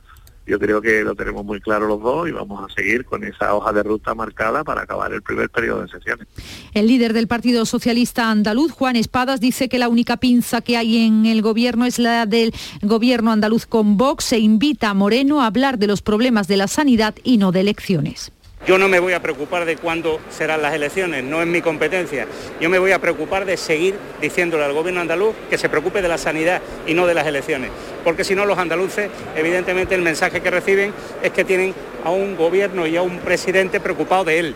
yo 0.48 0.58
creo 0.58 0.80
que 0.80 1.02
lo 1.02 1.14
tenemos 1.14 1.44
muy 1.44 1.60
claro 1.60 1.86
los 1.86 2.00
dos 2.00 2.28
y 2.28 2.32
vamos 2.32 2.68
a 2.68 2.74
seguir 2.74 3.04
con 3.04 3.22
esa 3.22 3.54
hoja 3.54 3.72
de 3.72 3.82
ruta 3.82 4.14
marcada 4.14 4.64
para 4.64 4.82
acabar 4.82 5.12
el 5.12 5.22
primer 5.22 5.50
periodo 5.50 5.82
de 5.82 5.88
sesiones. 5.88 6.26
El 6.72 6.86
líder 6.86 7.12
del 7.12 7.28
Partido 7.28 7.66
Socialista 7.66 8.30
Andaluz, 8.30 8.72
Juan 8.72 8.96
Espadas, 8.96 9.40
dice 9.40 9.68
que 9.68 9.78
la 9.78 9.88
única 9.88 10.16
pinza 10.16 10.62
que 10.62 10.78
hay 10.78 11.06
en 11.06 11.26
el 11.26 11.42
gobierno 11.42 11.84
es 11.84 11.98
la 11.98 12.24
del 12.24 12.54
gobierno 12.82 13.30
andaluz 13.30 13.66
con 13.66 13.98
Vox 13.98 14.24
Se 14.24 14.38
invita 14.38 14.90
a 14.90 14.94
Moreno 14.94 15.42
a 15.42 15.46
hablar 15.46 15.78
de 15.78 15.86
los 15.86 16.00
problemas 16.00 16.48
de 16.48 16.56
la 16.56 16.66
sanidad 16.66 17.14
y 17.22 17.36
no 17.36 17.52
de 17.52 17.60
elecciones. 17.60 18.32
Yo 18.66 18.76
no 18.76 18.88
me 18.88 18.98
voy 18.98 19.14
a 19.14 19.22
preocupar 19.22 19.64
de 19.64 19.76
cuándo 19.76 20.20
serán 20.28 20.60
las 20.60 20.74
elecciones, 20.74 21.24
no 21.24 21.40
es 21.40 21.46
mi 21.46 21.62
competencia. 21.62 22.26
Yo 22.60 22.68
me 22.68 22.78
voy 22.78 22.92
a 22.92 22.98
preocupar 22.98 23.46
de 23.46 23.56
seguir 23.56 23.94
diciéndole 24.20 24.64
al 24.64 24.74
gobierno 24.74 25.00
andaluz 25.00 25.34
que 25.48 25.56
se 25.56 25.70
preocupe 25.70 26.02
de 26.02 26.08
la 26.08 26.18
sanidad 26.18 26.60
y 26.86 26.92
no 26.92 27.06
de 27.06 27.14
las 27.14 27.26
elecciones. 27.26 27.70
Porque 28.04 28.24
si 28.24 28.34
no, 28.34 28.44
los 28.44 28.58
andaluces, 28.58 29.08
evidentemente, 29.36 29.94
el 29.94 30.02
mensaje 30.02 30.42
que 30.42 30.50
reciben 30.50 30.92
es 31.22 31.30
que 31.30 31.44
tienen 31.44 31.74
a 32.04 32.10
un 32.10 32.36
gobierno 32.36 32.86
y 32.86 32.96
a 32.96 33.02
un 33.02 33.18
presidente 33.20 33.80
preocupado 33.80 34.24
de 34.24 34.38
él. 34.38 34.54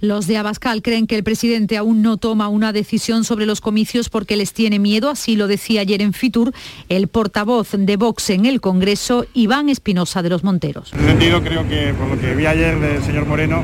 Los 0.00 0.26
de 0.26 0.36
Abascal 0.36 0.82
creen 0.82 1.06
que 1.06 1.16
el 1.16 1.24
presidente 1.24 1.76
aún 1.76 2.02
no 2.02 2.16
toma 2.16 2.48
una 2.48 2.72
decisión 2.72 3.24
sobre 3.24 3.46
los 3.46 3.60
comicios 3.60 4.08
porque 4.08 4.36
les 4.36 4.52
tiene 4.52 4.78
miedo, 4.78 5.10
así 5.10 5.36
lo 5.36 5.46
decía 5.46 5.80
ayer 5.80 6.02
en 6.02 6.12
Fitur 6.12 6.52
el 6.88 7.08
portavoz 7.08 7.70
de 7.72 7.96
Vox 7.96 8.30
en 8.30 8.46
el 8.46 8.60
Congreso, 8.60 9.26
Iván 9.34 9.68
Espinosa 9.68 10.22
de 10.22 10.28
los 10.28 10.44
Monteros. 10.44 10.92
En 10.92 11.00
ese 11.00 11.08
sentido 11.08 11.42
creo 11.42 11.68
que 11.68 11.94
por 11.94 12.08
lo 12.08 12.20
que 12.20 12.34
vi 12.34 12.46
ayer 12.46 12.78
del 12.78 13.02
señor 13.02 13.26
Moreno, 13.26 13.62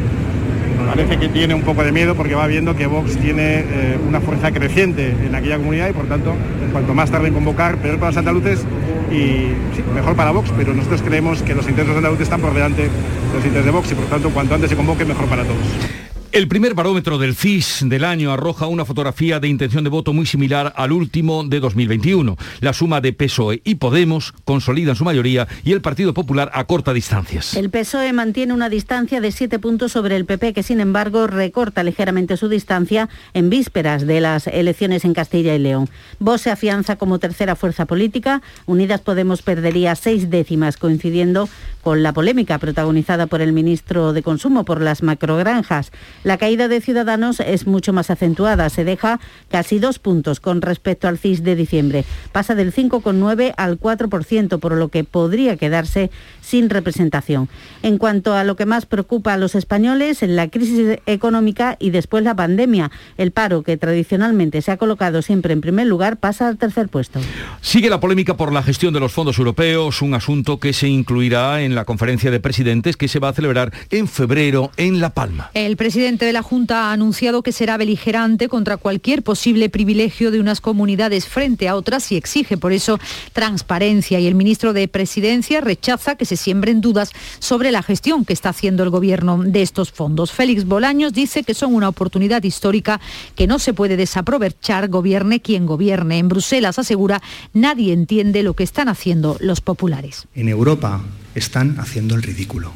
parece 0.86 1.18
que 1.18 1.28
tiene 1.28 1.54
un 1.54 1.62
poco 1.62 1.84
de 1.84 1.92
miedo 1.92 2.14
porque 2.14 2.34
va 2.34 2.46
viendo 2.46 2.74
que 2.74 2.86
Vox 2.86 3.16
tiene 3.16 3.60
eh, 3.60 3.98
una 4.08 4.20
fuerza 4.20 4.50
creciente 4.50 5.10
en 5.10 5.34
aquella 5.34 5.56
comunidad 5.56 5.88
y 5.88 5.92
por 5.92 6.06
tanto, 6.06 6.34
cuanto 6.72 6.94
más 6.94 7.10
tarde 7.10 7.28
en 7.28 7.34
convocar, 7.34 7.76
peor 7.78 7.98
para 7.98 8.10
los 8.10 8.16
andaluces 8.16 8.64
y 9.10 9.52
mejor 9.94 10.16
para 10.16 10.30
Vox, 10.30 10.50
pero 10.56 10.74
nosotros 10.74 11.02
creemos 11.02 11.42
que 11.42 11.54
los 11.54 11.68
intereses 11.68 11.96
andaluces 11.96 12.24
están 12.24 12.40
por 12.40 12.54
delante 12.54 12.82
de 12.82 12.88
los 13.34 13.44
intereses 13.44 13.64
de 13.64 13.70
Vox 13.70 13.92
y 13.92 13.94
por 13.94 14.06
tanto, 14.06 14.30
cuanto 14.30 14.54
antes 14.54 14.70
se 14.70 14.76
convoque, 14.76 15.04
mejor 15.04 15.26
para 15.26 15.44
todos. 15.44 16.09
El 16.32 16.46
primer 16.46 16.74
barómetro 16.74 17.18
del 17.18 17.34
CIS 17.34 17.80
del 17.86 18.04
año 18.04 18.30
arroja 18.30 18.68
una 18.68 18.84
fotografía 18.84 19.40
de 19.40 19.48
intención 19.48 19.82
de 19.82 19.90
voto 19.90 20.12
muy 20.12 20.26
similar 20.26 20.72
al 20.76 20.92
último 20.92 21.42
de 21.42 21.58
2021. 21.58 22.36
La 22.60 22.72
suma 22.72 23.00
de 23.00 23.12
PSOE 23.12 23.62
y 23.64 23.74
Podemos 23.74 24.32
consolidan 24.44 24.94
su 24.94 25.04
mayoría 25.04 25.48
y 25.64 25.72
el 25.72 25.80
Partido 25.80 26.14
Popular 26.14 26.48
acorta 26.54 26.92
distancias. 26.92 27.56
El 27.56 27.68
PSOE 27.68 28.12
mantiene 28.12 28.52
una 28.52 28.68
distancia 28.68 29.20
de 29.20 29.32
siete 29.32 29.58
puntos 29.58 29.90
sobre 29.90 30.14
el 30.14 30.24
PP, 30.24 30.52
que 30.52 30.62
sin 30.62 30.78
embargo 30.78 31.26
recorta 31.26 31.82
ligeramente 31.82 32.36
su 32.36 32.48
distancia 32.48 33.08
en 33.34 33.50
vísperas 33.50 34.06
de 34.06 34.20
las 34.20 34.46
elecciones 34.46 35.04
en 35.04 35.14
Castilla 35.14 35.56
y 35.56 35.58
León. 35.58 35.88
Vox 36.20 36.42
se 36.42 36.52
afianza 36.52 36.94
como 36.94 37.18
tercera 37.18 37.56
fuerza 37.56 37.86
política. 37.86 38.40
Unidas 38.66 39.00
Podemos 39.00 39.42
perdería 39.42 39.96
seis 39.96 40.30
décimas, 40.30 40.76
coincidiendo 40.76 41.48
con 41.82 42.04
la 42.04 42.12
polémica 42.12 42.58
protagonizada 42.58 43.26
por 43.26 43.40
el 43.40 43.52
ministro 43.52 44.12
de 44.12 44.22
Consumo 44.22 44.64
por 44.64 44.80
las 44.80 45.02
macrogranjas. 45.02 45.90
La 46.22 46.36
caída 46.36 46.68
de 46.68 46.82
Ciudadanos 46.82 47.40
es 47.40 47.66
mucho 47.66 47.94
más 47.94 48.10
acentuada, 48.10 48.68
se 48.68 48.84
deja 48.84 49.20
casi 49.50 49.78
dos 49.78 49.98
puntos 49.98 50.38
con 50.38 50.60
respecto 50.60 51.08
al 51.08 51.16
CIS 51.16 51.42
de 51.42 51.56
diciembre. 51.56 52.04
Pasa 52.30 52.54
del 52.54 52.74
5,9 52.74 53.54
al 53.56 53.80
4%, 53.80 54.58
por 54.58 54.72
lo 54.72 54.88
que 54.88 55.04
podría 55.04 55.56
quedarse 55.56 56.10
sin 56.42 56.68
representación. 56.68 57.48
En 57.82 57.96
cuanto 57.96 58.34
a 58.34 58.44
lo 58.44 58.54
que 58.54 58.66
más 58.66 58.84
preocupa 58.84 59.32
a 59.32 59.38
los 59.38 59.54
españoles, 59.54 60.22
en 60.22 60.36
la 60.36 60.48
crisis 60.48 60.98
económica 61.06 61.76
y 61.78 61.88
después 61.88 62.22
la 62.22 62.36
pandemia, 62.36 62.90
el 63.16 63.30
paro 63.30 63.62
que 63.62 63.78
tradicionalmente 63.78 64.60
se 64.60 64.72
ha 64.72 64.76
colocado 64.76 65.22
siempre 65.22 65.54
en 65.54 65.62
primer 65.62 65.86
lugar 65.86 66.18
pasa 66.18 66.48
al 66.48 66.58
tercer 66.58 66.88
puesto. 66.88 67.18
Sigue 67.62 67.88
la 67.88 68.00
polémica 68.00 68.36
por 68.36 68.52
la 68.52 68.62
gestión 68.62 68.92
de 68.92 69.00
los 69.00 69.12
fondos 69.12 69.38
europeos, 69.38 70.02
un 70.02 70.12
asunto 70.12 70.60
que 70.60 70.74
se 70.74 70.88
incluirá 70.88 71.62
en 71.62 71.74
la 71.74 71.86
conferencia 71.86 72.30
de 72.30 72.40
presidentes 72.40 72.98
que 72.98 73.08
se 73.08 73.20
va 73.20 73.30
a 73.30 73.32
celebrar 73.32 73.72
en 73.90 74.06
febrero 74.06 74.70
en 74.76 75.00
La 75.00 75.10
Palma. 75.10 75.50
El 75.54 75.78
presidente 75.78 76.09
de 76.18 76.32
la 76.32 76.42
Junta 76.42 76.88
ha 76.88 76.92
anunciado 76.92 77.42
que 77.42 77.52
será 77.52 77.76
beligerante 77.76 78.48
contra 78.48 78.76
cualquier 78.76 79.22
posible 79.22 79.68
privilegio 79.68 80.30
de 80.30 80.40
unas 80.40 80.60
comunidades 80.60 81.26
frente 81.26 81.68
a 81.68 81.76
otras 81.76 82.10
y 82.10 82.16
exige 82.16 82.56
por 82.56 82.72
eso 82.72 82.98
transparencia. 83.32 84.18
Y 84.18 84.26
el 84.26 84.34
ministro 84.34 84.72
de 84.72 84.88
Presidencia 84.88 85.60
rechaza 85.60 86.16
que 86.16 86.24
se 86.24 86.36
siembren 86.36 86.80
dudas 86.80 87.12
sobre 87.38 87.70
la 87.70 87.82
gestión 87.82 88.24
que 88.24 88.32
está 88.32 88.48
haciendo 88.48 88.82
el 88.82 88.90
gobierno 88.90 89.38
de 89.44 89.62
estos 89.62 89.92
fondos. 89.92 90.32
Félix 90.32 90.64
Bolaños 90.64 91.12
dice 91.12 91.44
que 91.44 91.54
son 91.54 91.74
una 91.74 91.88
oportunidad 91.88 92.42
histórica 92.42 93.00
que 93.36 93.46
no 93.46 93.58
se 93.58 93.72
puede 93.72 93.96
desaprovechar, 93.96 94.88
gobierne 94.88 95.40
quien 95.40 95.64
gobierne. 95.64 96.18
En 96.18 96.28
Bruselas 96.28 96.78
asegura 96.78 97.22
nadie 97.52 97.92
entiende 97.92 98.42
lo 98.42 98.54
que 98.54 98.64
están 98.64 98.88
haciendo 98.88 99.36
los 99.40 99.60
populares. 99.60 100.26
En 100.34 100.48
Europa 100.48 101.02
están 101.34 101.78
haciendo 101.78 102.16
el 102.16 102.22
ridículo. 102.22 102.72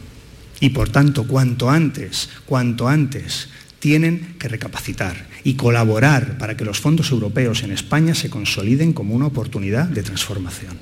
Y 0.60 0.70
por 0.70 0.88
tanto, 0.88 1.26
cuanto 1.26 1.70
antes, 1.70 2.30
cuanto 2.46 2.88
antes 2.88 3.48
tienen 3.78 4.36
que 4.38 4.48
recapacitar 4.48 5.26
y 5.44 5.54
colaborar 5.54 6.38
para 6.38 6.56
que 6.56 6.64
los 6.64 6.80
fondos 6.80 7.10
europeos 7.10 7.62
en 7.62 7.70
España 7.70 8.14
se 8.14 8.30
consoliden 8.30 8.92
como 8.92 9.14
una 9.14 9.26
oportunidad 9.26 9.86
de 9.86 10.02
transformación. 10.02 10.78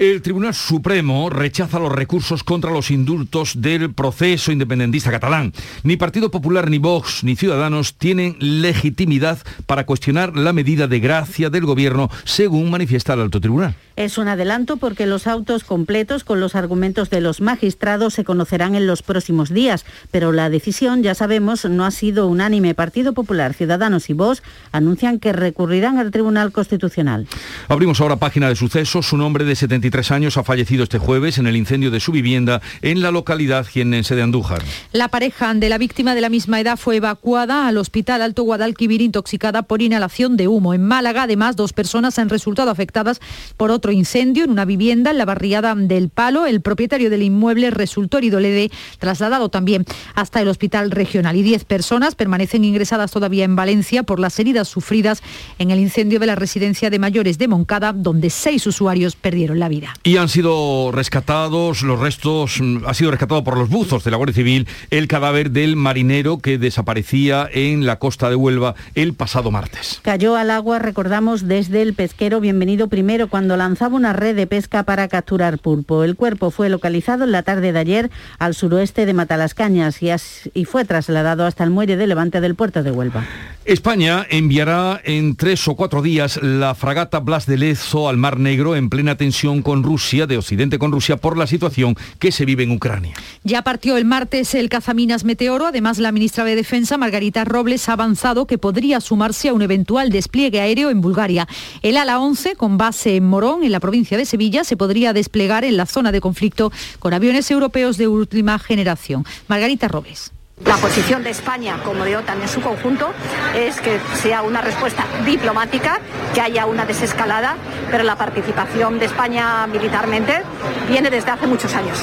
El 0.00 0.22
Tribunal 0.22 0.54
Supremo 0.54 1.28
rechaza 1.28 1.78
los 1.78 1.92
recursos 1.92 2.42
contra 2.42 2.70
los 2.70 2.90
indultos 2.90 3.60
del 3.60 3.92
proceso 3.92 4.50
independentista 4.50 5.10
catalán. 5.10 5.52
Ni 5.82 5.98
Partido 5.98 6.30
Popular, 6.30 6.70
ni 6.70 6.78
Vox, 6.78 7.22
ni 7.22 7.36
Ciudadanos 7.36 7.98
tienen 7.98 8.34
legitimidad 8.38 9.38
para 9.66 9.84
cuestionar 9.84 10.34
la 10.34 10.54
medida 10.54 10.86
de 10.86 11.00
gracia 11.00 11.50
del 11.50 11.66
Gobierno, 11.66 12.08
según 12.24 12.70
manifiesta 12.70 13.12
el 13.12 13.20
Alto 13.20 13.42
Tribunal. 13.42 13.76
Es 14.00 14.16
un 14.16 14.28
adelanto 14.28 14.78
porque 14.78 15.04
los 15.04 15.26
autos 15.26 15.62
completos 15.62 16.24
con 16.24 16.40
los 16.40 16.54
argumentos 16.54 17.10
de 17.10 17.20
los 17.20 17.42
magistrados 17.42 18.14
se 18.14 18.24
conocerán 18.24 18.74
en 18.74 18.86
los 18.86 19.02
próximos 19.02 19.50
días, 19.50 19.84
pero 20.10 20.32
la 20.32 20.48
decisión, 20.48 21.02
ya 21.02 21.14
sabemos, 21.14 21.66
no 21.66 21.84
ha 21.84 21.90
sido 21.90 22.26
unánime. 22.26 22.74
Partido 22.74 23.12
Popular, 23.12 23.52
Ciudadanos 23.52 24.08
y 24.08 24.14
Vox 24.14 24.42
anuncian 24.72 25.18
que 25.18 25.34
recurrirán 25.34 25.98
al 25.98 26.12
Tribunal 26.12 26.50
Constitucional. 26.50 27.26
Abrimos 27.68 28.00
ahora 28.00 28.16
página 28.16 28.48
de 28.48 28.56
sucesos. 28.56 29.04
Su 29.04 29.18
nombre 29.18 29.44
de 29.44 29.54
73 29.54 30.12
años 30.12 30.38
ha 30.38 30.44
fallecido 30.44 30.84
este 30.84 30.96
jueves 30.96 31.36
en 31.36 31.46
el 31.46 31.56
incendio 31.56 31.90
de 31.90 32.00
su 32.00 32.10
vivienda 32.10 32.62
en 32.80 33.02
la 33.02 33.10
localidad 33.10 33.66
jiennense 33.66 34.14
de 34.14 34.22
Andújar. 34.22 34.62
La 34.92 35.08
pareja 35.08 35.52
de 35.52 35.68
la 35.68 35.76
víctima 35.76 36.14
de 36.14 36.22
la 36.22 36.30
misma 36.30 36.58
edad 36.58 36.78
fue 36.78 36.96
evacuada 36.96 37.68
al 37.68 37.76
Hospital 37.76 38.22
Alto 38.22 38.44
Guadalquivir 38.44 39.02
intoxicada 39.02 39.60
por 39.60 39.82
inhalación 39.82 40.38
de 40.38 40.48
humo. 40.48 40.72
En 40.72 40.86
Málaga, 40.86 41.24
además, 41.24 41.54
dos 41.54 41.74
personas 41.74 42.18
han 42.18 42.30
resultado 42.30 42.70
afectadas 42.70 43.20
por 43.58 43.70
otro 43.70 43.89
incendio 43.92 44.44
en 44.44 44.50
una 44.50 44.64
vivienda 44.64 45.10
en 45.10 45.18
la 45.18 45.24
barriada 45.24 45.74
del 45.74 46.08
Palo. 46.08 46.46
El 46.46 46.60
propietario 46.60 47.10
del 47.10 47.22
inmueble 47.22 47.70
resultó 47.70 48.18
herido 48.18 48.40
leve, 48.40 48.70
trasladado 48.98 49.48
también 49.48 49.84
hasta 50.14 50.40
el 50.40 50.48
hospital 50.48 50.90
regional. 50.90 51.36
Y 51.36 51.42
10 51.42 51.64
personas 51.64 52.14
permanecen 52.14 52.64
ingresadas 52.64 53.10
todavía 53.10 53.44
en 53.44 53.56
Valencia 53.56 54.02
por 54.02 54.20
las 54.20 54.38
heridas 54.38 54.68
sufridas 54.68 55.22
en 55.58 55.70
el 55.70 55.78
incendio 55.78 56.20
de 56.20 56.26
la 56.26 56.34
residencia 56.34 56.90
de 56.90 56.98
mayores 56.98 57.38
de 57.38 57.48
Moncada, 57.48 57.92
donde 57.92 58.30
seis 58.30 58.66
usuarios 58.66 59.16
perdieron 59.16 59.58
la 59.58 59.68
vida. 59.68 59.94
Y 60.02 60.16
han 60.16 60.28
sido 60.28 60.90
rescatados 60.92 61.82
los 61.82 61.98
restos, 61.98 62.60
mm, 62.60 62.84
ha 62.86 62.94
sido 62.94 63.10
rescatado 63.10 63.44
por 63.44 63.56
los 63.56 63.68
buzos 63.68 64.04
de 64.04 64.10
la 64.10 64.16
Guardia 64.16 64.34
Civil 64.34 64.68
el 64.90 65.08
cadáver 65.08 65.50
del 65.50 65.76
marinero 65.76 66.38
que 66.38 66.58
desaparecía 66.58 67.48
en 67.52 67.86
la 67.86 67.98
costa 67.98 68.28
de 68.28 68.36
Huelva 68.36 68.74
el 68.94 69.14
pasado 69.14 69.50
martes. 69.50 70.00
Cayó 70.02 70.36
al 70.36 70.50
agua, 70.50 70.78
recordamos, 70.78 71.46
desde 71.48 71.82
el 71.82 71.94
pesquero 71.94 72.40
Bienvenido 72.40 72.88
Primero 72.88 73.28
cuando 73.28 73.56
lanzó 73.56 73.69
una 73.92 74.12
red 74.12 74.36
de 74.36 74.46
pesca 74.46 74.82
para 74.82 75.08
capturar 75.08 75.58
pulpo. 75.58 76.04
El 76.04 76.16
cuerpo 76.16 76.50
fue 76.50 76.68
localizado 76.68 77.24
en 77.24 77.32
la 77.32 77.42
tarde 77.42 77.72
de 77.72 77.78
ayer 77.78 78.10
al 78.38 78.54
suroeste 78.54 79.06
de 79.06 79.14
Matalascañas 79.14 80.02
y, 80.02 80.10
y 80.54 80.64
fue 80.64 80.84
trasladado 80.84 81.46
hasta 81.46 81.64
el 81.64 81.70
muelle 81.70 81.96
de 81.96 82.06
Levante 82.06 82.40
del 82.40 82.54
puerto 82.54 82.82
de 82.82 82.90
Huelva. 82.90 83.24
España 83.66 84.26
enviará 84.28 85.00
en 85.04 85.36
tres 85.36 85.68
o 85.68 85.76
cuatro 85.76 86.02
días 86.02 86.40
la 86.42 86.74
fragata 86.74 87.20
Blas 87.20 87.46
de 87.46 87.58
Lezo 87.58 88.08
al 88.08 88.16
Mar 88.16 88.38
Negro 88.38 88.74
en 88.74 88.88
plena 88.88 89.16
tensión 89.16 89.62
con 89.62 89.82
Rusia, 89.82 90.26
de 90.26 90.38
Occidente 90.38 90.78
con 90.78 90.92
Rusia, 90.92 91.18
por 91.18 91.36
la 91.36 91.46
situación 91.46 91.94
que 92.18 92.32
se 92.32 92.44
vive 92.44 92.64
en 92.64 92.72
Ucrania. 92.72 93.14
Ya 93.44 93.62
partió 93.62 93.96
el 93.96 94.06
martes 94.06 94.54
el 94.54 94.68
cazaminas 94.70 95.24
Meteoro. 95.24 95.66
Además, 95.66 95.98
la 95.98 96.10
ministra 96.10 96.44
de 96.44 96.56
Defensa, 96.56 96.96
Margarita 96.96 97.44
Robles, 97.44 97.88
ha 97.88 97.92
avanzado 97.92 98.46
que 98.46 98.58
podría 98.58 99.00
sumarse 99.00 99.50
a 99.50 99.52
un 99.52 99.62
eventual 99.62 100.10
despliegue 100.10 100.60
aéreo 100.60 100.90
en 100.90 101.00
Bulgaria. 101.00 101.46
El 101.82 101.96
ala 101.96 102.18
11, 102.18 102.56
con 102.56 102.78
base 102.78 103.16
en 103.16 103.26
Morón, 103.26 103.59
en 103.64 103.72
la 103.72 103.80
provincia 103.80 104.16
de 104.16 104.24
Sevilla, 104.24 104.64
se 104.64 104.76
podría 104.76 105.12
desplegar 105.12 105.64
en 105.64 105.76
la 105.76 105.86
zona 105.86 106.12
de 106.12 106.20
conflicto 106.20 106.72
con 106.98 107.14
aviones 107.14 107.50
europeos 107.50 107.96
de 107.96 108.08
última 108.08 108.58
generación. 108.58 109.24
Margarita 109.48 109.88
Robles. 109.88 110.32
La 110.64 110.76
posición 110.76 111.24
de 111.24 111.30
España 111.30 111.82
como 111.82 112.04
de 112.04 112.16
OTAN 112.16 112.42
en 112.42 112.48
su 112.48 112.60
conjunto 112.60 113.12
es 113.56 113.80
que 113.80 113.98
sea 114.20 114.42
una 114.42 114.60
respuesta 114.60 115.06
diplomática, 115.24 116.00
que 116.34 116.40
haya 116.40 116.66
una 116.66 116.84
desescalada, 116.84 117.56
pero 117.90 118.04
la 118.04 118.16
participación 118.16 118.98
de 118.98 119.06
España 119.06 119.66
militarmente 119.66 120.42
viene 120.88 121.08
desde 121.08 121.30
hace 121.30 121.46
muchos 121.46 121.74
años. 121.74 121.98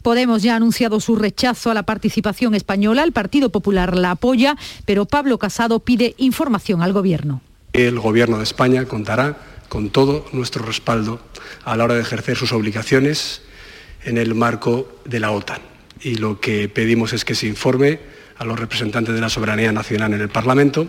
Podemos 0.00 0.42
ya 0.42 0.54
ha 0.54 0.56
anunciado 0.56 1.00
su 1.00 1.16
rechazo 1.16 1.70
a 1.70 1.74
la 1.74 1.82
participación 1.82 2.54
española, 2.54 3.04
el 3.04 3.12
Partido 3.12 3.50
Popular 3.50 3.96
la 3.96 4.12
apoya, 4.12 4.56
pero 4.86 5.04
Pablo 5.04 5.38
Casado 5.38 5.80
pide 5.80 6.14
información 6.18 6.82
al 6.82 6.92
Gobierno. 6.92 7.40
El 7.72 7.98
Gobierno 8.00 8.38
de 8.38 8.44
España 8.44 8.84
contará 8.84 9.36
con 9.74 9.90
todo 9.90 10.24
nuestro 10.30 10.64
respaldo 10.64 11.18
a 11.64 11.76
la 11.76 11.82
hora 11.82 11.96
de 11.96 12.02
ejercer 12.02 12.36
sus 12.36 12.52
obligaciones 12.52 13.42
en 14.04 14.18
el 14.18 14.36
marco 14.36 15.00
de 15.04 15.18
la 15.18 15.32
OTAN. 15.32 15.62
Y 16.00 16.14
lo 16.14 16.38
que 16.38 16.68
pedimos 16.68 17.12
es 17.12 17.24
que 17.24 17.34
se 17.34 17.48
informe 17.48 17.98
a 18.38 18.44
los 18.44 18.56
representantes 18.56 19.16
de 19.16 19.20
la 19.20 19.28
soberanía 19.28 19.72
nacional 19.72 20.14
en 20.14 20.20
el 20.20 20.28
Parlamento 20.28 20.88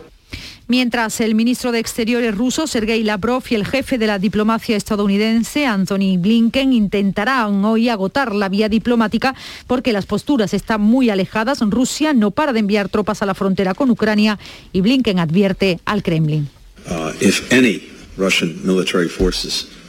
Mientras 0.67 1.19
el 1.19 1.33
ministro 1.33 1.71
de 1.71 1.79
Exteriores 1.79 2.35
ruso, 2.35 2.67
Sergei 2.67 3.03
Lavrov, 3.03 3.43
y 3.49 3.55
el 3.55 3.65
jefe 3.65 3.97
de 3.97 4.07
la 4.07 4.19
diplomacia 4.19 4.77
estadounidense, 4.77 5.65
Anthony 5.65 6.17
Blinken, 6.19 6.71
intentarán 6.71 7.65
hoy 7.65 7.89
agotar 7.89 8.35
la 8.35 8.49
vía 8.49 8.69
diplomática 8.69 9.35
porque 9.65 9.93
las 9.93 10.05
posturas 10.05 10.53
están 10.53 10.81
muy 10.81 11.09
alejadas. 11.09 11.59
Rusia 11.61 12.13
no 12.13 12.31
para 12.31 12.53
de 12.53 12.59
enviar 12.59 12.89
tropas 12.89 13.23
a 13.23 13.25
la 13.25 13.33
frontera 13.33 13.73
con 13.73 13.89
Ucrania 13.89 14.37
y 14.73 14.81
Blinken 14.81 15.19
advierte 15.19 15.79
al 15.85 16.01
Kremlin. 16.01 16.49
Uh, 16.87 17.11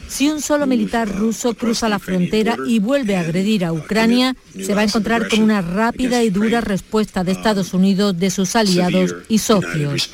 si 0.08 0.28
un 0.28 0.40
solo 0.40 0.66
militar 0.66 1.08
ruso 1.08 1.54
cruza 1.54 1.88
la 1.88 1.98
frontera 1.98 2.56
y 2.66 2.78
vuelve 2.78 3.16
a 3.16 3.20
agredir 3.20 3.64
a 3.64 3.72
Ucrania, 3.72 4.36
se 4.54 4.74
va 4.74 4.82
a 4.82 4.84
encontrar 4.84 5.28
con 5.28 5.40
una 5.40 5.62
rápida 5.62 6.22
y 6.22 6.30
dura 6.30 6.60
respuesta 6.60 7.24
de 7.24 7.32
Estados 7.32 7.74
Unidos, 7.74 8.18
de 8.18 8.30
sus 8.30 8.54
aliados 8.56 9.16
y 9.28 9.38
socios. 9.38 10.08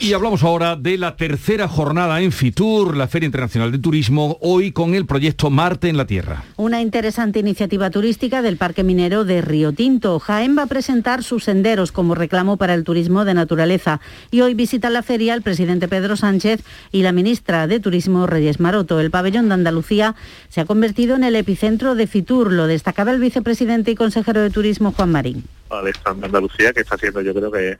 Y 0.00 0.12
hablamos 0.12 0.42
ahora 0.42 0.76
de 0.76 0.98
la 0.98 1.16
tercera 1.16 1.66
jornada 1.68 2.20
en 2.20 2.30
Fitur, 2.32 2.96
la 2.96 3.08
Feria 3.08 3.26
Internacional 3.26 3.72
de 3.72 3.78
Turismo, 3.78 4.36
hoy 4.40 4.72
con 4.72 4.94
el 4.94 5.06
proyecto 5.06 5.48
Marte 5.48 5.88
en 5.88 5.96
la 5.96 6.06
Tierra. 6.06 6.44
Una 6.56 6.82
interesante 6.82 7.38
iniciativa 7.38 7.90
turística 7.90 8.42
del 8.42 8.56
Parque 8.58 8.84
Minero 8.84 9.24
de 9.24 9.40
Río 9.40 9.72
Tinto. 9.72 10.18
Jaén 10.18 10.56
va 10.56 10.64
a 10.64 10.66
presentar 10.66 11.22
sus 11.22 11.44
senderos 11.44 11.92
como 11.92 12.14
reclamo 12.14 12.58
para 12.58 12.74
el 12.74 12.84
turismo 12.84 13.24
de 13.24 13.34
naturaleza. 13.34 14.00
Y 14.30 14.42
hoy 14.42 14.54
visita 14.54 14.90
la 14.90 15.02
feria 15.02 15.34
el 15.34 15.42
presidente 15.42 15.88
Pedro 15.88 16.16
Sánchez 16.16 16.62
y 16.92 17.02
la 17.02 17.12
ministra 17.12 17.66
de 17.66 17.80
Turismo 17.80 18.26
Reyes 18.26 18.60
Maroto. 18.60 19.00
El 19.00 19.10
pabellón 19.10 19.48
de 19.48 19.54
Andalucía 19.54 20.14
se 20.48 20.60
ha 20.60 20.66
convertido 20.66 21.16
en 21.16 21.24
el 21.24 21.36
epicentro 21.36 21.94
de 21.94 22.06
Fitur, 22.06 22.52
lo 22.52 22.66
destacaba 22.66 23.10
el 23.12 23.20
vicepresidente 23.20 23.90
y 23.90 23.94
consejero 23.94 24.42
de 24.42 24.50
Turismo 24.50 24.92
Juan 24.92 25.12
Marín. 25.12 25.44
Al 25.70 25.84
de 25.84 26.26
Andalucía, 26.26 26.72
que 26.72 26.80
está 26.80 26.94
haciendo 26.94 27.20
yo 27.20 27.34
creo 27.34 27.50
que 27.50 27.78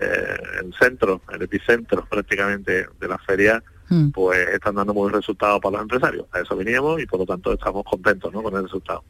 eh, 0.00 0.36
el 0.62 0.74
centro, 0.74 1.22
el 1.32 1.42
epicentro 1.42 2.04
prácticamente 2.08 2.86
de 2.98 3.08
la 3.08 3.18
feria, 3.18 3.62
hmm. 3.88 4.10
pues 4.10 4.48
están 4.48 4.76
dando 4.76 4.94
buenos 4.94 5.20
resultados 5.20 5.60
para 5.60 5.74
los 5.74 5.82
empresarios. 5.82 6.26
A 6.32 6.40
eso 6.40 6.56
veníamos 6.56 7.00
y 7.00 7.06
por 7.06 7.20
lo 7.20 7.26
tanto 7.26 7.52
estamos 7.52 7.84
contentos 7.84 8.32
con 8.32 8.56
el 8.56 8.62
resultado. 8.62 9.04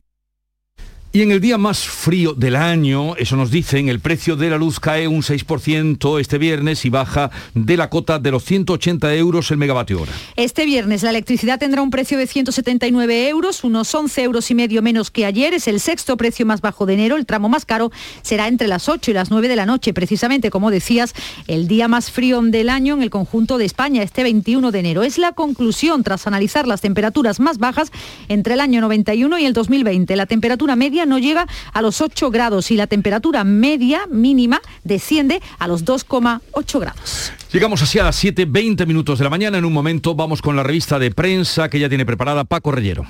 Y 1.17 1.23
en 1.23 1.31
el 1.31 1.41
día 1.41 1.59
más 1.59 1.85
frío 1.85 2.35
del 2.35 2.57
año, 2.57 3.15
eso 3.15 3.37
nos 3.37 3.53
dicen, 3.53 3.89
el 3.89 4.01
precio 4.01 4.35
de 4.35 4.51
la 4.51 4.59
luz 4.59 4.81
cae 4.81 5.07
un 5.07 5.23
6% 5.23 6.19
este 6.19 6.39
viernes 6.39 6.85
y 6.85 6.91
baja 6.91 7.31
de 7.55 7.77
la 7.77 7.89
cota 7.89 8.19
de 8.19 8.33
los 8.33 8.43
180 8.43 9.15
euros 9.15 9.53
el 9.53 9.59
megavatio 9.59 10.03
hora. 10.03 10.11
Este 10.35 10.65
viernes 10.65 11.05
la 11.05 11.11
electricidad 11.11 11.61
tendrá 11.61 11.83
un 11.83 11.91
precio 11.91 12.19
de 12.19 12.27
179 12.27 13.29
euros, 13.29 13.63
unos 13.63 13.95
11 13.95 14.25
euros 14.25 14.51
y 14.51 14.57
medio 14.57 14.83
menos 14.83 15.13
que 15.13 15.25
ayer. 15.25 15.55
Es 15.55 15.69
el 15.69 15.79
sexto 15.79 16.17
precio 16.17 16.47
más 16.47 16.61
bajo 16.61 16.85
de 16.85 16.95
enero. 16.95 17.17
El 17.17 17.27
tramo 17.27 17.49
más 17.49 17.65
caro 17.65 17.93
será 18.23 18.49
entre 18.49 18.67
las 18.67 18.89
8 18.89 19.13
y 19.13 19.15
las 19.15 19.31
9 19.31 19.47
de 19.47 19.55
la 19.55 19.67
noche, 19.67 19.95
precisamente 19.95 20.51
como 20.51 20.73
decías, 20.73 21.15
el 21.47 21.69
día 21.69 21.87
más 21.87 22.11
frío 22.11 22.43
del 22.43 22.69
año 22.69 22.95
en 22.95 23.03
el 23.05 23.11
conjunto 23.11 23.57
de 23.57 23.67
España, 23.67 24.03
este 24.03 24.25
21 24.25 24.73
de 24.73 24.81
enero. 24.81 25.05
Es 25.05 25.19
la 25.19 25.31
conclusión 25.31 26.03
tras 26.03 26.27
analizar 26.27 26.67
las 26.67 26.81
temperaturas 26.81 27.39
más 27.39 27.59
bajas 27.59 27.93
entre 28.27 28.55
el 28.55 28.61
año 28.61 28.81
91 28.81 29.39
y 29.39 29.47
el 29.47 29.53
2020. 29.53 30.17
La 30.17 30.27
temperatura 30.27 30.75
media 30.75 31.04
no 31.07 31.19
llega 31.19 31.47
a 31.73 31.83
los 31.83 32.01
8 32.01 32.31
grados 32.31 32.71
y 32.71 32.77
la 32.77 32.87
temperatura 32.87 33.45
media 33.45 34.07
mínima 34.11 34.61
desciende 34.83 35.41
a 35.59 35.69
los 35.69 35.85
2,8 35.85 36.81
grados. 36.81 37.33
Llegamos 37.53 37.83
así 37.83 37.99
a 37.99 38.05
las 38.05 38.17
7, 38.17 38.47
20 38.47 38.87
minutos 38.87 39.19
de 39.19 39.25
la 39.25 39.31
mañana. 39.31 39.59
En 39.59 39.65
un 39.65 39.73
momento 39.73 40.15
vamos 40.15 40.43
con 40.43 40.57
la 40.57 40.63
revista 40.63 40.99
de 40.99 41.11
prensa 41.11 41.69
que 41.69 41.79
ya 41.79 41.89
tiene 41.89 42.07
preparada 42.07 42.45
Paco 42.45 42.73
Reyero. 42.73 43.07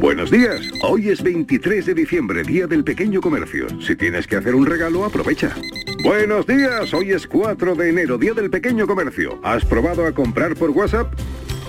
Buenos 0.00 0.30
días, 0.30 0.60
hoy 0.82 1.08
es 1.08 1.22
23 1.22 1.86
de 1.86 1.94
diciembre, 1.94 2.42
Día 2.42 2.66
del 2.66 2.84
Pequeño 2.84 3.20
Comercio. 3.20 3.66
Si 3.80 3.96
tienes 3.96 4.26
que 4.26 4.36
hacer 4.36 4.54
un 4.54 4.66
regalo, 4.66 5.04
aprovecha. 5.04 5.54
Buenos 6.02 6.46
días, 6.46 6.92
hoy 6.92 7.12
es 7.12 7.26
4 7.26 7.74
de 7.74 7.88
enero, 7.88 8.18
Día 8.18 8.34
del 8.34 8.50
Pequeño 8.50 8.86
Comercio. 8.86 9.40
¿Has 9.42 9.64
probado 9.64 10.06
a 10.06 10.12
comprar 10.12 10.54
por 10.56 10.70
WhatsApp? 10.70 11.12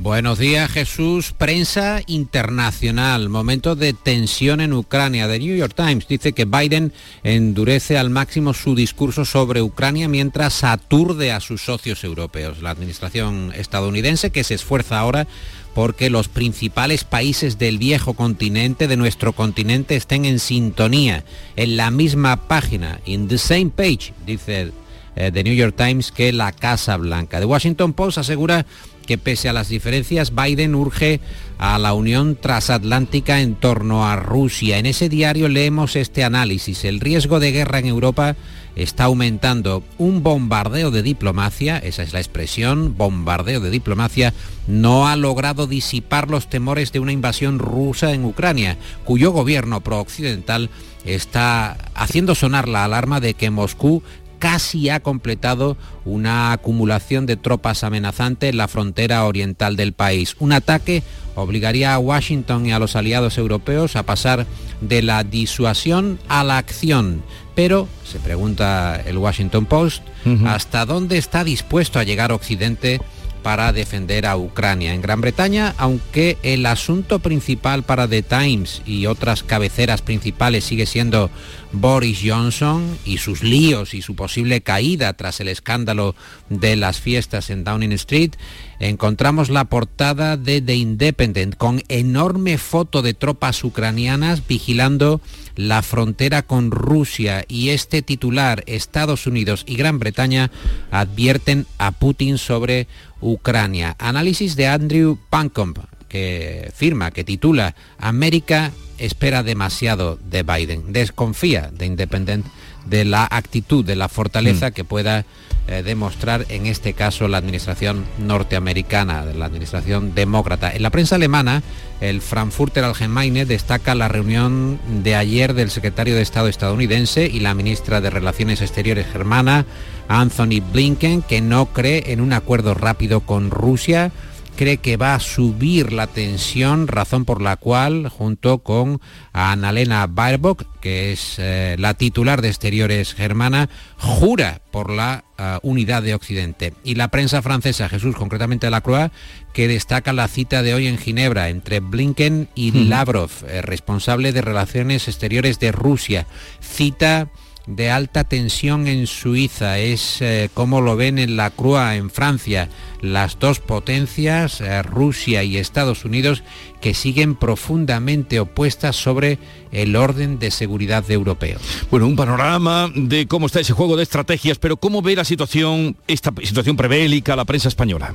Buenos 0.00 0.38
días 0.38 0.70
Jesús, 0.70 1.34
prensa 1.36 2.02
internacional, 2.06 3.28
momento 3.28 3.74
de 3.74 3.92
tensión 3.94 4.60
en 4.60 4.72
Ucrania. 4.72 5.26
The 5.26 5.40
New 5.40 5.56
York 5.56 5.74
Times 5.74 6.06
dice 6.06 6.32
que 6.32 6.44
Biden 6.44 6.92
endurece 7.24 7.98
al 7.98 8.08
máximo 8.08 8.54
su 8.54 8.76
discurso 8.76 9.24
sobre 9.24 9.60
Ucrania 9.60 10.06
mientras 10.06 10.62
aturde 10.62 11.32
a 11.32 11.40
sus 11.40 11.62
socios 11.62 12.04
europeos. 12.04 12.62
La 12.62 12.70
administración 12.70 13.52
estadounidense 13.56 14.30
que 14.30 14.44
se 14.44 14.54
esfuerza 14.54 15.00
ahora 15.00 15.26
porque 15.74 16.10
los 16.10 16.28
principales 16.28 17.02
países 17.02 17.58
del 17.58 17.78
viejo 17.78 18.14
continente, 18.14 18.86
de 18.86 18.96
nuestro 18.96 19.32
continente, 19.32 19.96
estén 19.96 20.26
en 20.26 20.38
sintonía, 20.38 21.24
en 21.56 21.76
la 21.76 21.90
misma 21.90 22.46
página, 22.46 23.00
in 23.04 23.26
the 23.26 23.36
same 23.36 23.70
page, 23.70 24.12
dice 24.24 24.70
eh, 25.16 25.32
The 25.32 25.42
New 25.42 25.54
York 25.54 25.74
Times, 25.76 26.12
que 26.12 26.32
la 26.32 26.52
Casa 26.52 26.96
Blanca. 26.96 27.40
The 27.40 27.46
Washington 27.46 27.92
Post 27.92 28.18
asegura 28.18 28.64
que 29.08 29.16
pese 29.16 29.48
a 29.48 29.54
las 29.54 29.70
diferencias, 29.70 30.34
Biden 30.34 30.74
urge 30.74 31.20
a 31.56 31.78
la 31.78 31.94
unión 31.94 32.36
transatlántica 32.36 33.40
en 33.40 33.54
torno 33.54 34.06
a 34.06 34.16
Rusia. 34.16 34.76
En 34.76 34.84
ese 34.84 35.08
diario 35.08 35.48
leemos 35.48 35.96
este 35.96 36.24
análisis. 36.24 36.84
El 36.84 37.00
riesgo 37.00 37.40
de 37.40 37.50
guerra 37.50 37.78
en 37.78 37.86
Europa 37.86 38.36
está 38.76 39.04
aumentando. 39.04 39.82
Un 39.96 40.22
bombardeo 40.22 40.90
de 40.90 41.02
diplomacia, 41.02 41.78
esa 41.78 42.02
es 42.02 42.12
la 42.12 42.20
expresión, 42.20 42.98
bombardeo 42.98 43.60
de 43.60 43.70
diplomacia, 43.70 44.34
no 44.66 45.08
ha 45.08 45.16
logrado 45.16 45.66
disipar 45.66 46.28
los 46.28 46.50
temores 46.50 46.92
de 46.92 47.00
una 47.00 47.12
invasión 47.12 47.58
rusa 47.58 48.12
en 48.12 48.26
Ucrania, 48.26 48.76
cuyo 49.06 49.32
gobierno 49.32 49.80
prooccidental 49.80 50.68
está 51.06 51.78
haciendo 51.94 52.34
sonar 52.34 52.68
la 52.68 52.84
alarma 52.84 53.20
de 53.20 53.32
que 53.32 53.48
Moscú 53.48 54.02
casi 54.38 54.88
ha 54.88 55.00
completado 55.00 55.76
una 56.04 56.52
acumulación 56.52 57.26
de 57.26 57.36
tropas 57.36 57.84
amenazante 57.84 58.48
en 58.48 58.56
la 58.56 58.68
frontera 58.68 59.24
oriental 59.24 59.76
del 59.76 59.92
país. 59.92 60.36
Un 60.38 60.52
ataque 60.52 61.02
obligaría 61.34 61.94
a 61.94 61.98
Washington 61.98 62.66
y 62.66 62.72
a 62.72 62.78
los 62.78 62.96
aliados 62.96 63.38
europeos 63.38 63.96
a 63.96 64.04
pasar 64.04 64.46
de 64.80 65.02
la 65.02 65.24
disuasión 65.24 66.18
a 66.28 66.44
la 66.44 66.58
acción. 66.58 67.22
Pero, 67.54 67.88
se 68.04 68.20
pregunta 68.20 69.02
el 69.04 69.18
Washington 69.18 69.66
Post, 69.66 70.02
¿hasta 70.46 70.86
dónde 70.86 71.18
está 71.18 71.42
dispuesto 71.44 71.98
a 71.98 72.04
llegar 72.04 72.32
Occidente? 72.32 73.00
Para 73.42 73.72
defender 73.72 74.26
a 74.26 74.36
Ucrania. 74.36 74.94
En 74.94 75.02
Gran 75.02 75.20
Bretaña, 75.20 75.74
aunque 75.78 76.36
el 76.42 76.66
asunto 76.66 77.18
principal 77.18 77.82
para 77.82 78.08
The 78.08 78.22
Times 78.22 78.82
y 78.84 79.06
otras 79.06 79.42
cabeceras 79.42 80.02
principales 80.02 80.64
sigue 80.64 80.86
siendo 80.86 81.30
Boris 81.72 82.20
Johnson 82.24 82.98
y 83.04 83.18
sus 83.18 83.42
líos 83.42 83.94
y 83.94 84.02
su 84.02 84.14
posible 84.14 84.60
caída 84.60 85.12
tras 85.12 85.40
el 85.40 85.48
escándalo 85.48 86.14
de 86.48 86.76
las 86.76 87.00
fiestas 87.00 87.50
en 87.50 87.64
Downing 87.64 87.92
Street, 87.92 88.32
encontramos 88.80 89.50
la 89.50 89.64
portada 89.64 90.36
de 90.36 90.60
The 90.60 90.74
Independent 90.74 91.56
con 91.56 91.82
enorme 91.88 92.58
foto 92.58 93.02
de 93.02 93.14
tropas 93.14 93.62
ucranianas 93.64 94.46
vigilando 94.46 95.20
la 95.56 95.82
frontera 95.82 96.42
con 96.42 96.70
Rusia 96.70 97.44
y 97.48 97.70
este 97.70 98.02
titular, 98.02 98.62
Estados 98.66 99.26
Unidos 99.26 99.64
y 99.66 99.76
Gran 99.76 99.98
Bretaña 99.98 100.50
advierten 100.90 101.66
a 101.78 101.90
Putin 101.90 102.38
sobre 102.38 102.86
Ucrania. 103.20 103.96
Análisis 103.98 104.54
de 104.54 104.68
Andrew 104.68 105.18
Pancombe, 105.30 105.80
que 106.08 106.70
firma, 106.74 107.10
que 107.10 107.24
titula 107.24 107.74
América 107.98 108.72
espera 108.98 109.42
demasiado 109.42 110.16
de 110.16 110.42
Biden, 110.42 110.92
desconfía 110.92 111.70
de 111.72 111.86
Independent 111.86 112.46
de 112.88 113.04
la 113.04 113.26
actitud, 113.30 113.84
de 113.84 113.96
la 113.96 114.08
fortaleza 114.08 114.70
mm. 114.70 114.72
que 114.72 114.84
pueda 114.84 115.24
eh, 115.66 115.82
demostrar 115.82 116.46
en 116.48 116.64
este 116.64 116.94
caso 116.94 117.28
la 117.28 117.36
administración 117.36 118.06
norteamericana, 118.18 119.24
la 119.24 119.44
administración 119.44 120.14
demócrata. 120.14 120.72
En 120.72 120.82
la 120.82 120.88
prensa 120.88 121.16
alemana, 121.16 121.62
el 122.00 122.22
Frankfurter 122.22 122.84
Allgemeine 122.84 123.44
destaca 123.44 123.94
la 123.94 124.08
reunión 124.08 124.78
de 125.02 125.14
ayer 125.14 125.52
del 125.52 125.70
secretario 125.70 126.14
de 126.14 126.22
Estado 126.22 126.48
estadounidense 126.48 127.26
y 127.26 127.40
la 127.40 127.52
ministra 127.52 128.00
de 128.00 128.08
Relaciones 128.08 128.62
Exteriores 128.62 129.06
germana, 129.12 129.66
Anthony 130.08 130.62
Blinken, 130.72 131.20
que 131.20 131.42
no 131.42 131.66
cree 131.66 132.12
en 132.12 132.22
un 132.22 132.32
acuerdo 132.32 132.72
rápido 132.72 133.20
con 133.20 133.50
Rusia 133.50 134.10
cree 134.58 134.78
que 134.78 134.96
va 134.96 135.14
a 135.14 135.20
subir 135.20 135.92
la 135.92 136.08
tensión, 136.08 136.88
razón 136.88 137.24
por 137.24 137.40
la 137.40 137.54
cual, 137.54 138.08
junto 138.08 138.58
con 138.58 139.00
Annalena 139.32 140.08
Baerbock, 140.08 140.66
que 140.80 141.12
es 141.12 141.36
eh, 141.38 141.76
la 141.78 141.94
titular 141.94 142.42
de 142.42 142.48
Exteriores 142.48 143.14
germana, 143.14 143.68
jura 143.98 144.60
por 144.72 144.90
la 144.90 145.24
eh, 145.38 145.58
unidad 145.62 146.02
de 146.02 146.14
Occidente. 146.14 146.74
Y 146.82 146.96
la 146.96 147.06
prensa 147.06 147.40
francesa, 147.40 147.88
Jesús, 147.88 148.16
concretamente 148.16 148.68
la 148.68 148.80
Croix, 148.80 149.12
que 149.52 149.68
destaca 149.68 150.12
la 150.12 150.26
cita 150.26 150.64
de 150.64 150.74
hoy 150.74 150.88
en 150.88 150.98
Ginebra 150.98 151.50
entre 151.50 151.78
Blinken 151.78 152.48
y 152.56 152.72
Lavrov, 152.72 153.30
eh, 153.46 153.62
responsable 153.62 154.32
de 154.32 154.42
Relaciones 154.42 155.06
Exteriores 155.06 155.60
de 155.60 155.70
Rusia. 155.70 156.26
Cita 156.60 157.30
de 157.68 157.90
alta 157.90 158.24
tensión 158.24 158.86
en 158.86 159.06
Suiza, 159.06 159.78
es 159.78 160.22
eh, 160.22 160.48
como 160.54 160.80
lo 160.80 160.96
ven 160.96 161.18
en 161.18 161.36
la 161.36 161.50
Crua 161.50 161.96
en 161.96 162.08
Francia, 162.08 162.70
las 163.02 163.38
dos 163.38 163.60
potencias, 163.60 164.62
eh, 164.62 164.82
Rusia 164.82 165.44
y 165.44 165.58
Estados 165.58 166.04
Unidos, 166.06 166.42
que 166.80 166.94
siguen 166.94 167.34
profundamente 167.34 168.40
opuestas 168.40 168.96
sobre 168.96 169.38
el 169.70 169.96
orden 169.96 170.38
de 170.38 170.50
seguridad 170.50 171.08
europeo. 171.10 171.58
Bueno, 171.90 172.06
un 172.06 172.16
panorama 172.16 172.90
de 172.94 173.26
cómo 173.26 173.46
está 173.46 173.60
ese 173.60 173.74
juego 173.74 173.96
de 173.96 174.02
estrategias, 174.02 174.58
pero 174.58 174.78
cómo 174.78 175.02
ve 175.02 175.14
la 175.14 175.24
situación, 175.24 175.96
esta 176.06 176.32
situación 176.42 176.76
prebélica, 176.76 177.36
la 177.36 177.44
prensa 177.44 177.68
española. 177.68 178.14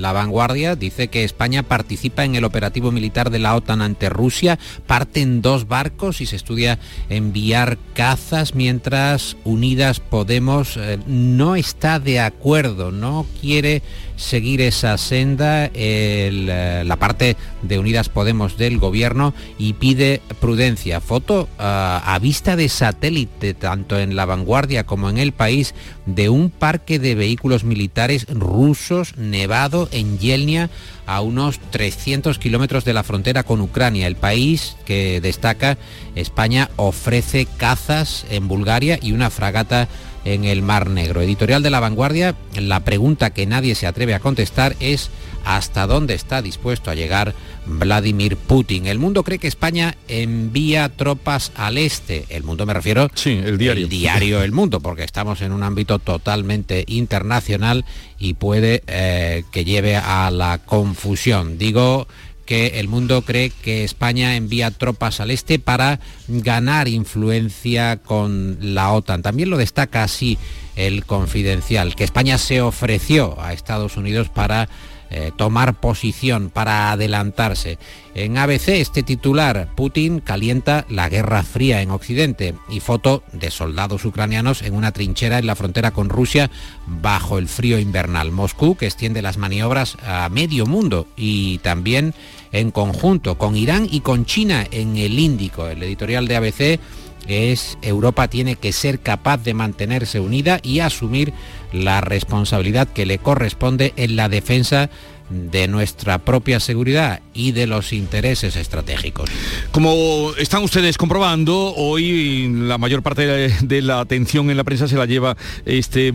La 0.00 0.12
vanguardia 0.12 0.76
dice 0.76 1.08
que 1.08 1.24
España 1.24 1.62
participa 1.62 2.24
en 2.24 2.34
el 2.34 2.44
operativo 2.44 2.90
militar 2.90 3.28
de 3.28 3.38
la 3.38 3.54
OTAN 3.54 3.82
ante 3.82 4.08
Rusia, 4.08 4.58
parten 4.86 5.42
dos 5.42 5.68
barcos 5.68 6.22
y 6.22 6.26
se 6.26 6.36
estudia 6.36 6.78
enviar 7.10 7.76
cazas 7.92 8.54
mientras 8.54 9.36
Unidas 9.44 10.00
Podemos 10.00 10.78
eh, 10.78 10.98
no 11.06 11.54
está 11.54 12.00
de 12.00 12.18
acuerdo, 12.18 12.92
no 12.92 13.26
quiere 13.42 13.82
seguir 14.20 14.60
esa 14.60 14.96
senda 14.98 15.70
eh, 15.74 16.82
la 16.86 16.96
parte 16.96 17.36
de 17.62 17.78
Unidas 17.78 18.08
Podemos 18.08 18.56
del 18.56 18.78
gobierno 18.78 19.34
y 19.58 19.72
pide 19.72 20.20
prudencia. 20.40 21.00
Foto 21.00 21.48
ah, 21.58 22.02
a 22.04 22.18
vista 22.18 22.56
de 22.56 22.68
satélite, 22.68 23.54
tanto 23.54 23.98
en 23.98 24.16
la 24.16 24.26
vanguardia 24.26 24.84
como 24.84 25.08
en 25.08 25.18
el 25.18 25.32
país, 25.32 25.74
de 26.06 26.28
un 26.28 26.50
parque 26.50 26.98
de 26.98 27.14
vehículos 27.14 27.64
militares 27.64 28.26
rusos 28.28 29.16
nevado 29.16 29.88
en 29.92 30.18
Yelnia 30.18 30.70
a 31.06 31.22
unos 31.22 31.58
300 31.70 32.38
kilómetros 32.38 32.84
de 32.84 32.92
la 32.92 33.02
frontera 33.02 33.42
con 33.42 33.60
Ucrania. 33.60 34.06
El 34.06 34.16
país 34.16 34.76
que 34.84 35.20
destaca, 35.20 35.76
España 36.14 36.70
ofrece 36.76 37.46
cazas 37.56 38.26
en 38.30 38.46
Bulgaria 38.46 38.98
y 39.02 39.12
una 39.12 39.30
fragata 39.30 39.88
en 40.24 40.44
el 40.44 40.62
Mar 40.62 40.90
Negro. 40.90 41.20
Editorial 41.20 41.62
de 41.62 41.70
La 41.70 41.80
Vanguardia, 41.80 42.34
la 42.56 42.80
pregunta 42.80 43.30
que 43.30 43.46
nadie 43.46 43.74
se 43.74 43.86
atreve 43.86 44.14
a 44.14 44.20
contestar 44.20 44.76
es 44.80 45.10
hasta 45.44 45.86
dónde 45.86 46.14
está 46.14 46.42
dispuesto 46.42 46.90
a 46.90 46.94
llegar 46.94 47.34
Vladimir 47.66 48.36
Putin. 48.36 48.86
El 48.86 48.98
mundo 48.98 49.22
cree 49.22 49.38
que 49.38 49.48
España 49.48 49.96
envía 50.08 50.88
tropas 50.88 51.52
al 51.54 51.78
este. 51.78 52.26
El 52.28 52.42
mundo 52.42 52.66
me 52.66 52.74
refiero 52.74 53.08
sí, 53.14 53.30
el 53.30 53.58
diario. 53.58 53.84
El 53.84 53.90
diario 53.90 54.42
El 54.42 54.52
Mundo, 54.52 54.80
porque 54.80 55.04
estamos 55.04 55.40
en 55.42 55.52
un 55.52 55.62
ámbito 55.62 55.98
totalmente 55.98 56.84
internacional 56.86 57.84
y 58.18 58.34
puede 58.34 58.82
eh, 58.86 59.44
que 59.50 59.64
lleve 59.64 59.96
a 59.96 60.30
la 60.30 60.58
confusión. 60.58 61.58
Digo 61.58 62.06
que 62.50 62.80
el 62.80 62.88
mundo 62.88 63.22
cree 63.22 63.50
que 63.50 63.84
España 63.84 64.34
envía 64.34 64.72
tropas 64.72 65.20
al 65.20 65.30
este 65.30 65.60
para 65.60 66.00
ganar 66.26 66.88
influencia 66.88 67.98
con 67.98 68.58
la 68.60 68.90
OTAN. 68.90 69.22
También 69.22 69.50
lo 69.50 69.56
destaca 69.56 70.02
así 70.02 70.36
el 70.74 71.04
confidencial, 71.04 71.94
que 71.94 72.02
España 72.02 72.38
se 72.38 72.60
ofreció 72.60 73.40
a 73.40 73.52
Estados 73.52 73.96
Unidos 73.96 74.30
para 74.30 74.68
eh, 75.12 75.32
tomar 75.36 75.74
posición, 75.74 76.50
para 76.50 76.90
adelantarse. 76.90 77.78
En 78.14 78.38
ABC 78.38 78.68
este 78.68 79.04
titular, 79.04 79.68
Putin 79.76 80.20
calienta 80.20 80.86
la 80.88 81.08
Guerra 81.08 81.42
Fría 81.42 81.82
en 81.82 81.90
Occidente 81.90 82.54
y 82.68 82.80
foto 82.80 83.22
de 83.32 83.50
soldados 83.50 84.04
ucranianos 84.04 84.62
en 84.62 84.74
una 84.74 84.92
trinchera 84.92 85.38
en 85.38 85.46
la 85.46 85.56
frontera 85.56 85.90
con 85.90 86.08
Rusia 86.08 86.50
bajo 86.86 87.38
el 87.38 87.48
frío 87.48 87.78
invernal. 87.78 88.32
Moscú 88.32 88.76
que 88.76 88.86
extiende 88.86 89.22
las 89.22 89.36
maniobras 89.36 89.96
a 90.04 90.28
medio 90.28 90.66
mundo 90.66 91.08
y 91.16 91.58
también 91.58 92.14
en 92.52 92.70
conjunto 92.70 93.38
con 93.38 93.56
Irán 93.56 93.86
y 93.90 94.00
con 94.00 94.24
China 94.24 94.66
en 94.70 94.96
el 94.96 95.18
Índico. 95.18 95.68
El 95.68 95.82
editorial 95.82 96.26
de 96.26 96.36
ABC 96.36 96.80
es 97.28 97.78
Europa 97.82 98.28
tiene 98.28 98.56
que 98.56 98.72
ser 98.72 99.00
capaz 99.00 99.38
de 99.38 99.54
mantenerse 99.54 100.20
unida 100.20 100.58
y 100.62 100.80
asumir 100.80 101.32
la 101.72 102.00
responsabilidad 102.00 102.88
que 102.88 103.06
le 103.06 103.18
corresponde 103.18 103.92
en 103.96 104.16
la 104.16 104.28
defensa 104.28 104.90
de 105.30 105.68
nuestra 105.68 106.18
propia 106.18 106.60
seguridad 106.60 107.20
y 107.32 107.52
de 107.52 107.66
los 107.66 107.92
intereses 107.92 108.56
estratégicos. 108.56 109.30
Como 109.72 110.32
están 110.36 110.62
ustedes 110.62 110.98
comprobando, 110.98 111.74
hoy 111.76 112.48
la 112.52 112.78
mayor 112.78 113.02
parte 113.02 113.26
de 113.26 113.82
la 113.82 114.00
atención 114.00 114.50
en 114.50 114.56
la 114.56 114.64
prensa 114.64 114.88
se 114.88 114.96
la 114.96 115.06
lleva 115.06 115.36
este 115.64 116.12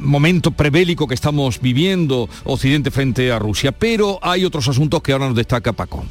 momento 0.00 0.52
prebélico 0.52 1.06
que 1.06 1.14
estamos 1.14 1.60
viviendo 1.60 2.28
Occidente 2.44 2.90
frente 2.90 3.30
a 3.32 3.38
Rusia, 3.38 3.72
pero 3.72 4.18
hay 4.22 4.44
otros 4.44 4.68
asuntos 4.68 5.02
que 5.02 5.12
ahora 5.12 5.26
nos 5.26 5.36
destaca 5.36 5.72
Paco 5.72 6.04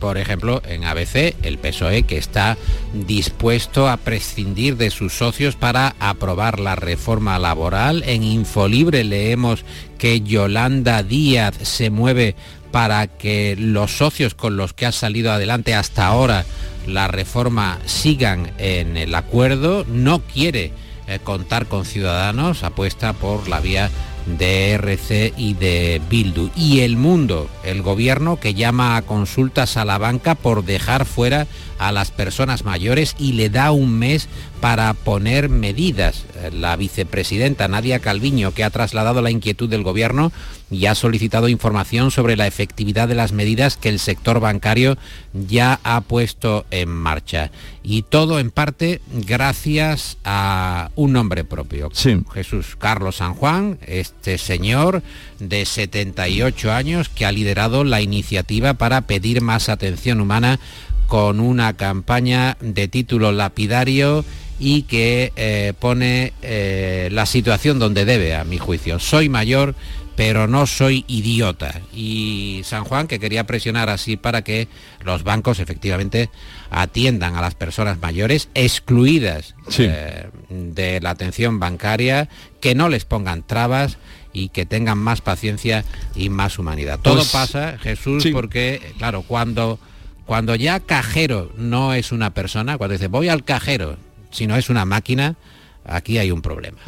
por 0.00 0.18
ejemplo, 0.18 0.62
en 0.66 0.84
ABC, 0.84 1.36
el 1.42 1.58
PSOE 1.58 2.02
que 2.02 2.16
está 2.16 2.56
dispuesto 2.92 3.88
a 3.88 3.98
prescindir 3.98 4.76
de 4.76 4.90
sus 4.90 5.12
socios 5.12 5.54
para 5.54 5.94
aprobar 6.00 6.58
la 6.58 6.74
reforma 6.74 7.38
laboral. 7.38 8.02
En 8.06 8.24
Infolibre 8.24 9.04
leemos 9.04 9.64
que 9.98 10.22
Yolanda 10.22 11.02
Díaz 11.02 11.54
se 11.62 11.90
mueve 11.90 12.34
para 12.72 13.06
que 13.06 13.56
los 13.58 13.98
socios 13.98 14.34
con 14.34 14.56
los 14.56 14.72
que 14.72 14.86
ha 14.86 14.92
salido 14.92 15.32
adelante 15.32 15.74
hasta 15.74 16.06
ahora 16.06 16.44
la 16.86 17.08
reforma 17.08 17.78
sigan 17.84 18.52
en 18.58 18.96
el 18.96 19.14
acuerdo. 19.14 19.84
No 19.86 20.20
quiere 20.20 20.72
eh, 21.06 21.18
contar 21.22 21.66
con 21.66 21.84
ciudadanos, 21.84 22.62
apuesta 22.62 23.12
por 23.12 23.48
la 23.48 23.60
vía 23.60 23.90
de 24.26 24.72
RC 24.72 25.34
y 25.36 25.54
de 25.54 26.00
Bildu. 26.08 26.50
Y 26.56 26.80
el 26.80 26.96
mundo, 26.96 27.48
el 27.64 27.82
gobierno 27.82 28.38
que 28.38 28.54
llama 28.54 28.96
a 28.96 29.02
consultas 29.02 29.76
a 29.76 29.84
la 29.84 29.98
banca 29.98 30.34
por 30.34 30.64
dejar 30.64 31.04
fuera 31.04 31.46
a 31.78 31.92
las 31.92 32.10
personas 32.10 32.64
mayores 32.64 33.16
y 33.18 33.32
le 33.32 33.48
da 33.48 33.72
un 33.72 33.98
mes 33.98 34.28
para 34.60 34.92
poner 34.94 35.48
medidas. 35.48 36.24
La 36.52 36.76
vicepresidenta 36.76 37.68
Nadia 37.68 38.00
Calviño, 38.00 38.52
que 38.52 38.64
ha 38.64 38.70
trasladado 38.70 39.22
la 39.22 39.30
inquietud 39.30 39.68
del 39.68 39.82
gobierno 39.82 40.32
y 40.70 40.86
ha 40.86 40.94
solicitado 40.94 41.48
información 41.48 42.10
sobre 42.10 42.36
la 42.36 42.46
efectividad 42.46 43.08
de 43.08 43.14
las 43.14 43.32
medidas 43.32 43.76
que 43.76 43.88
el 43.88 43.98
sector 43.98 44.40
bancario 44.40 44.96
ya 45.32 45.80
ha 45.82 46.00
puesto 46.02 46.66
en 46.70 46.88
marcha. 46.88 47.50
Y 47.82 48.02
todo 48.02 48.38
en 48.38 48.50
parte 48.50 49.00
gracias 49.12 50.18
a 50.24 50.90
un 50.94 51.12
nombre 51.12 51.44
propio. 51.44 51.90
Jesús 52.32 52.76
Carlos 52.78 53.16
San 53.16 53.34
Juan, 53.34 53.78
este 53.86 54.38
señor 54.38 55.02
de 55.38 55.64
78 55.64 56.72
años 56.72 57.08
que 57.08 57.24
ha 57.24 57.32
liderado 57.32 57.84
la 57.84 58.00
iniciativa 58.00 58.74
para 58.74 59.02
pedir 59.02 59.40
más 59.40 59.68
atención 59.68 60.20
humana 60.20 60.60
con 61.08 61.40
una 61.40 61.72
campaña 61.72 62.56
de 62.60 62.86
título 62.86 63.32
lapidario 63.32 64.24
y 64.60 64.82
que 64.82 65.32
eh, 65.36 65.72
pone 65.78 66.34
eh, 66.42 67.08
la 67.10 67.24
situación 67.24 67.78
donde 67.78 68.04
debe, 68.04 68.36
a 68.36 68.44
mi 68.44 68.58
juicio. 68.58 68.98
Soy 68.98 69.30
mayor, 69.30 69.74
pero 70.16 70.46
no 70.46 70.66
soy 70.66 71.06
idiota. 71.08 71.80
Y 71.94 72.60
San 72.64 72.84
Juan, 72.84 73.08
que 73.08 73.18
quería 73.18 73.44
presionar 73.44 73.88
así 73.88 74.18
para 74.18 74.42
que 74.42 74.68
los 75.02 75.24
bancos 75.24 75.60
efectivamente 75.60 76.28
atiendan 76.70 77.36
a 77.36 77.40
las 77.40 77.54
personas 77.54 77.98
mayores 78.00 78.50
excluidas 78.52 79.54
eh, 79.78 80.28
de 80.50 81.00
la 81.00 81.10
atención 81.10 81.58
bancaria, 81.58 82.28
que 82.60 82.74
no 82.74 82.90
les 82.90 83.06
pongan 83.06 83.42
trabas 83.42 83.96
y 84.34 84.50
que 84.50 84.66
tengan 84.66 84.98
más 84.98 85.22
paciencia 85.22 85.86
y 86.14 86.28
más 86.28 86.58
humanidad. 86.58 86.98
Todo 87.00 87.16
pues 87.16 87.30
pasa, 87.30 87.78
Jesús, 87.78 88.28
porque, 88.30 88.92
claro, 88.98 89.22
cuando, 89.22 89.80
cuando 90.26 90.54
ya 90.54 90.80
cajero 90.80 91.50
no 91.56 91.94
es 91.94 92.12
una 92.12 92.34
persona, 92.34 92.76
cuando 92.76 92.92
dice 92.92 93.08
voy 93.08 93.30
al 93.30 93.42
cajero, 93.42 93.96
si 94.30 94.46
no 94.46 94.56
es 94.56 94.70
una 94.70 94.84
máquina, 94.84 95.36
aquí 95.84 96.18
hay 96.18 96.30
un 96.30 96.42
problema. 96.42 96.78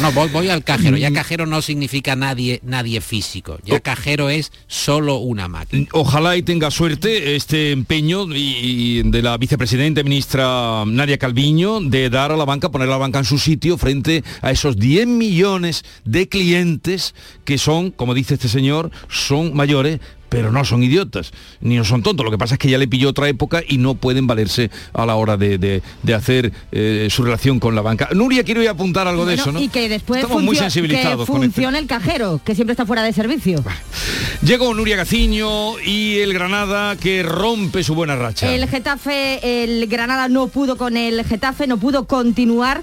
no, 0.00 0.12
voy, 0.12 0.48
al 0.48 0.64
cajero. 0.64 0.96
Ya 0.96 1.10
mm. 1.10 1.14
cajero 1.14 1.46
no 1.46 1.62
significa 1.62 2.16
nadie, 2.16 2.60
nadie 2.62 3.00
físico. 3.00 3.58
Ya 3.64 3.80
cajero 3.80 4.30
es 4.30 4.52
solo 4.66 5.16
una 5.16 5.48
máquina. 5.48 5.86
Ojalá 5.92 6.36
y 6.36 6.42
tenga 6.42 6.70
suerte 6.70 7.36
este 7.36 7.72
empeño 7.72 8.26
de 8.26 9.20
la 9.22 9.36
vicepresidenta 9.36 10.02
ministra 10.02 10.84
Nadia 10.86 11.18
Calviño 11.18 11.80
de 11.80 12.10
dar 12.10 12.32
a 12.32 12.36
la 12.36 12.44
banca, 12.44 12.70
poner 12.70 12.88
a 12.88 12.92
la 12.92 12.96
banca 12.98 13.18
en 13.18 13.24
su 13.24 13.38
sitio 13.38 13.78
frente 13.78 14.22
a 14.40 14.50
esos 14.50 14.76
10 14.76 15.06
millones 15.06 15.84
de 16.04 16.28
clientes 16.28 17.14
que 17.44 17.58
son, 17.58 17.90
como 17.90 18.14
dice 18.14 18.34
este 18.34 18.48
señor, 18.48 18.90
son 19.08 19.54
mayores, 19.54 20.00
pero 20.32 20.50
no 20.50 20.64
son 20.64 20.82
idiotas, 20.82 21.30
ni 21.60 21.76
no 21.76 21.84
son 21.84 22.02
tontos. 22.02 22.24
Lo 22.24 22.30
que 22.30 22.38
pasa 22.38 22.54
es 22.54 22.58
que 22.58 22.70
ya 22.70 22.78
le 22.78 22.88
pilló 22.88 23.10
otra 23.10 23.28
época 23.28 23.62
y 23.68 23.76
no 23.76 23.94
pueden 23.94 24.26
valerse 24.26 24.70
a 24.94 25.04
la 25.04 25.14
hora 25.16 25.36
de, 25.36 25.82
hacer 26.14 26.52
eh, 26.72 27.08
su 27.10 27.22
relación 27.22 27.60
con 27.60 27.74
la 27.74 27.82
banca. 27.82 28.08
Nuria, 28.14 28.42
quiero 28.42 28.62
ir 28.62 28.68
a 28.68 28.72
apuntar 28.72 29.06
algo 29.06 29.26
de 29.26 29.34
eso, 29.34 29.52
¿no? 29.52 29.60
Y 29.60 29.68
que 29.68 29.90
después 29.90 30.22
Estamos 30.22 30.42
muy 30.42 30.56
sensibilizados 30.56 31.26
que 31.26 31.32
funcione 31.32 31.78
el 31.78 31.86
cajero, 31.86 32.40
que 32.42 32.54
siempre 32.54 32.72
está 32.72 32.86
fuera 32.86 33.02
de 33.02 33.12
servicio. 33.12 33.62
Llegó 34.42 34.72
Nuria 34.74 34.96
Gaciño 34.96 35.78
y 35.80 36.18
el 36.18 36.32
Granada 36.32 36.96
que 36.96 37.22
rompe 37.22 37.84
su 37.84 37.94
buena 37.94 38.16
racha. 38.16 38.52
El 38.52 38.66
Getafe, 38.68 39.64
el 39.64 39.86
Granada 39.86 40.28
no 40.28 40.48
pudo 40.48 40.76
con 40.76 40.96
el 40.96 41.24
Getafe, 41.24 41.66
no 41.66 41.76
pudo 41.76 42.06
continuar 42.06 42.82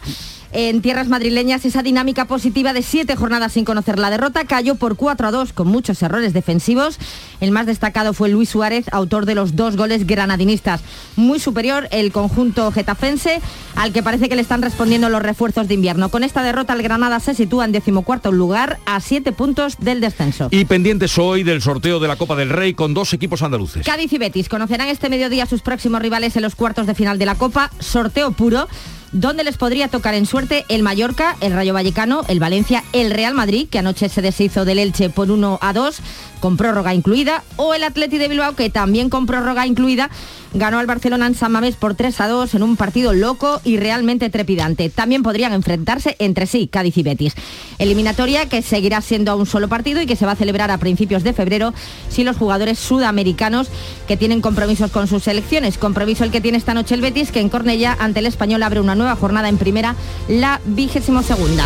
en 0.51 0.81
tierras 0.81 1.07
madrileñas 1.07 1.65
esa 1.65 1.83
dinámica 1.83 2.25
positiva 2.25 2.73
de 2.73 2.81
siete 2.81 3.15
jornadas 3.15 3.53
sin 3.53 3.65
conocer 3.65 3.99
la 3.99 4.09
derrota. 4.09 4.45
Cayó 4.45 4.75
por 4.75 4.95
4 4.95 5.27
a 5.27 5.31
2 5.31 5.53
con 5.53 5.67
muchos 5.67 6.01
errores 6.01 6.33
defensivos. 6.33 6.97
El 7.39 7.51
más 7.51 7.65
destacado 7.65 8.13
fue 8.13 8.29
Luis 8.29 8.49
Suárez, 8.49 8.85
autor 8.91 9.25
de 9.25 9.35
los 9.35 9.55
dos 9.55 9.75
goles 9.77 10.07
granadinistas. 10.07 10.81
Muy 11.15 11.39
superior 11.39 11.87
el 11.91 12.11
conjunto 12.11 12.71
getafense, 12.71 13.41
al 13.75 13.93
que 13.93 14.03
parece 14.03 14.29
que 14.29 14.35
le 14.35 14.41
están 14.41 14.61
respondiendo 14.61 15.09
los 15.09 15.21
refuerzos 15.21 15.67
de 15.67 15.75
invierno. 15.75 16.09
Con 16.09 16.23
esta 16.23 16.43
derrota 16.43 16.73
el 16.73 16.83
Granada 16.83 17.19
se 17.19 17.33
sitúa 17.33 17.65
en 17.65 17.71
decimocuarto 17.71 18.31
lugar 18.31 18.79
a 18.85 18.99
siete 18.99 19.31
puntos 19.31 19.77
del 19.79 20.01
descenso. 20.01 20.49
Y 20.51 20.65
pendientes 20.65 21.17
hoy 21.17 21.43
del 21.43 21.61
sorteo 21.61 21.99
de 21.99 22.07
la 22.07 22.15
Copa 22.15 22.35
del 22.35 22.49
Rey 22.49 22.73
con 22.73 22.93
dos 22.93 23.13
equipos 23.13 23.41
andaluces. 23.41 23.85
Cádiz 23.85 24.11
y 24.11 24.17
Betis 24.17 24.49
conocerán 24.49 24.87
este 24.87 25.09
mediodía 25.09 25.45
sus 25.45 25.61
próximos 25.61 26.01
rivales 26.01 26.35
en 26.35 26.41
los 26.41 26.55
cuartos 26.55 26.87
de 26.87 26.95
final 26.95 27.19
de 27.19 27.25
la 27.25 27.35
Copa. 27.35 27.71
Sorteo 27.79 28.31
puro 28.31 28.67
donde 29.11 29.43
les 29.43 29.57
podría 29.57 29.87
tocar 29.87 30.13
en 30.13 30.25
suerte 30.25 30.65
el 30.69 30.83
Mallorca, 30.83 31.35
el 31.41 31.53
Rayo 31.53 31.73
Vallecano, 31.73 32.23
el 32.27 32.39
Valencia, 32.39 32.83
el 32.93 33.11
Real 33.11 33.33
Madrid, 33.33 33.67
que 33.69 33.79
anoche 33.79 34.09
se 34.09 34.21
deshizo 34.21 34.65
del 34.65 34.79
Elche 34.79 35.09
por 35.09 35.31
1 35.31 35.59
a 35.61 35.73
2 35.73 35.99
con 36.39 36.57
prórroga 36.57 36.93
incluida, 36.93 37.43
o 37.57 37.73
el 37.73 37.83
Atleti 37.83 38.17
de 38.17 38.27
Bilbao, 38.29 38.55
que 38.55 38.69
también 38.69 39.09
con 39.09 39.25
prórroga 39.25 39.67
incluida, 39.67 40.09
ganó 40.53 40.79
al 40.79 40.87
Barcelona 40.87 41.27
en 41.27 41.35
San 41.35 41.51
Mamés 41.51 41.75
por 41.75 41.95
3 41.95 42.21
a 42.21 42.27
2 42.27 42.55
en 42.55 42.63
un 42.63 42.75
partido 42.75 43.13
loco 43.13 43.61
y 43.63 43.77
realmente 43.77 44.29
trepidante. 44.29 44.89
También 44.89 45.23
podrían 45.23 45.53
enfrentarse 45.53 46.15
entre 46.19 46.47
sí 46.47 46.67
Cádiz 46.67 46.97
y 46.97 47.03
Betis. 47.03 47.35
Eliminatoria 47.77 48.47
que 48.47 48.61
seguirá 48.61 49.01
siendo 49.01 49.31
a 49.31 49.35
un 49.35 49.45
solo 49.45 49.67
partido 49.67 50.01
y 50.01 50.05
que 50.05 50.15
se 50.15 50.25
va 50.25 50.33
a 50.33 50.35
celebrar 50.35 50.71
a 50.71 50.77
principios 50.77 51.23
de 51.23 51.33
febrero 51.33 51.73
si 52.09 52.23
los 52.23 52.37
jugadores 52.37 52.79
sudamericanos 52.79 53.69
que 54.07 54.17
tienen 54.17 54.41
compromisos 54.41 54.91
con 54.91 55.07
sus 55.07 55.23
selecciones. 55.23 55.77
Compromiso 55.77 56.23
el 56.23 56.31
que 56.31 56.41
tiene 56.41 56.57
esta 56.57 56.73
noche 56.73 56.95
el 56.95 57.01
Betis, 57.01 57.31
que 57.31 57.39
en 57.39 57.49
Cornella 57.49 57.95
ante 57.99 58.19
el 58.19 58.25
Español 58.25 58.63
abre 58.63 58.79
una 58.79 58.95
nueva 58.95 59.15
jornada 59.15 59.49
en 59.49 59.57
primera, 59.57 59.95
la 60.27 60.61
vigésimo 60.65 61.23
segunda. 61.23 61.65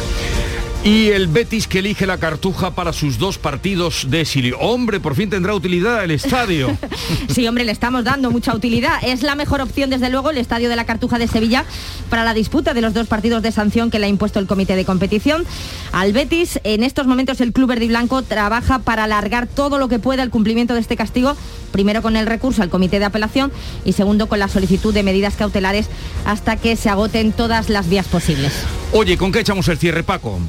Y 0.83 1.11
el 1.11 1.27
Betis 1.27 1.69
que 1.69 1.79
elige 1.79 2.05
la 2.05 2.17
cartuja 2.17 2.71
para 2.71 2.91
sus 2.91 3.17
dos 3.17 3.37
partidos 3.37 4.07
de 4.09 4.19
exilio. 4.19 4.59
Hombre, 4.59 4.99
por 4.99 5.15
fin 5.15 5.29
tendrá 5.29 5.55
utilidad 5.55 6.03
el 6.03 6.11
estadio. 6.11 6.77
sí, 7.33 7.47
hombre, 7.47 7.63
le 7.63 7.71
estamos 7.71 8.03
dando 8.03 8.31
mucha 8.31 8.53
utilidad. 8.53 8.99
Es 9.01 9.23
la 9.23 9.35
mejor 9.35 9.61
opción, 9.61 9.89
desde 9.89 10.09
luego, 10.09 10.31
el 10.31 10.37
estadio 10.37 10.67
de 10.67 10.75
la 10.75 10.85
cartuja 10.85 11.19
de 11.19 11.29
Sevilla 11.29 11.63
para 12.09 12.25
la 12.25 12.33
disputa 12.33 12.73
de 12.73 12.81
los 12.81 12.93
dos 12.93 13.07
partidos 13.07 13.41
de 13.41 13.53
sanción 13.53 13.91
que 13.91 13.97
le 13.99 14.07
ha 14.07 14.09
impuesto 14.09 14.39
el 14.39 14.45
comité 14.45 14.75
de 14.75 14.83
competición. 14.83 15.45
Al 15.93 16.11
Betis, 16.11 16.59
en 16.65 16.83
estos 16.83 17.07
momentos 17.07 17.39
el 17.39 17.53
club 17.53 17.69
verde 17.69 17.85
y 17.85 17.87
blanco 17.87 18.21
trabaja 18.21 18.79
para 18.79 19.05
alargar 19.05 19.47
todo 19.47 19.77
lo 19.77 19.87
que 19.87 19.99
pueda 19.99 20.21
el 20.21 20.31
cumplimiento 20.31 20.73
de 20.73 20.81
este 20.81 20.97
castigo, 20.97 21.37
primero 21.71 22.01
con 22.01 22.17
el 22.17 22.27
recurso 22.27 22.61
al 22.61 22.69
comité 22.69 22.99
de 22.99 23.05
apelación 23.05 23.53
y 23.85 23.93
segundo 23.93 24.27
con 24.27 24.39
la 24.39 24.49
solicitud 24.49 24.93
de 24.93 25.03
medidas 25.03 25.35
cautelares 25.35 25.87
hasta 26.25 26.57
que 26.57 26.75
se 26.75 26.89
agoten 26.89 27.31
todas 27.31 27.69
las 27.69 27.87
vías 27.87 28.09
posibles. 28.09 28.51
Oye, 28.91 29.15
¿con 29.15 29.31
qué 29.31 29.39
echamos 29.39 29.69
el 29.69 29.77
cierre, 29.77 30.03
Paco? 30.03 30.41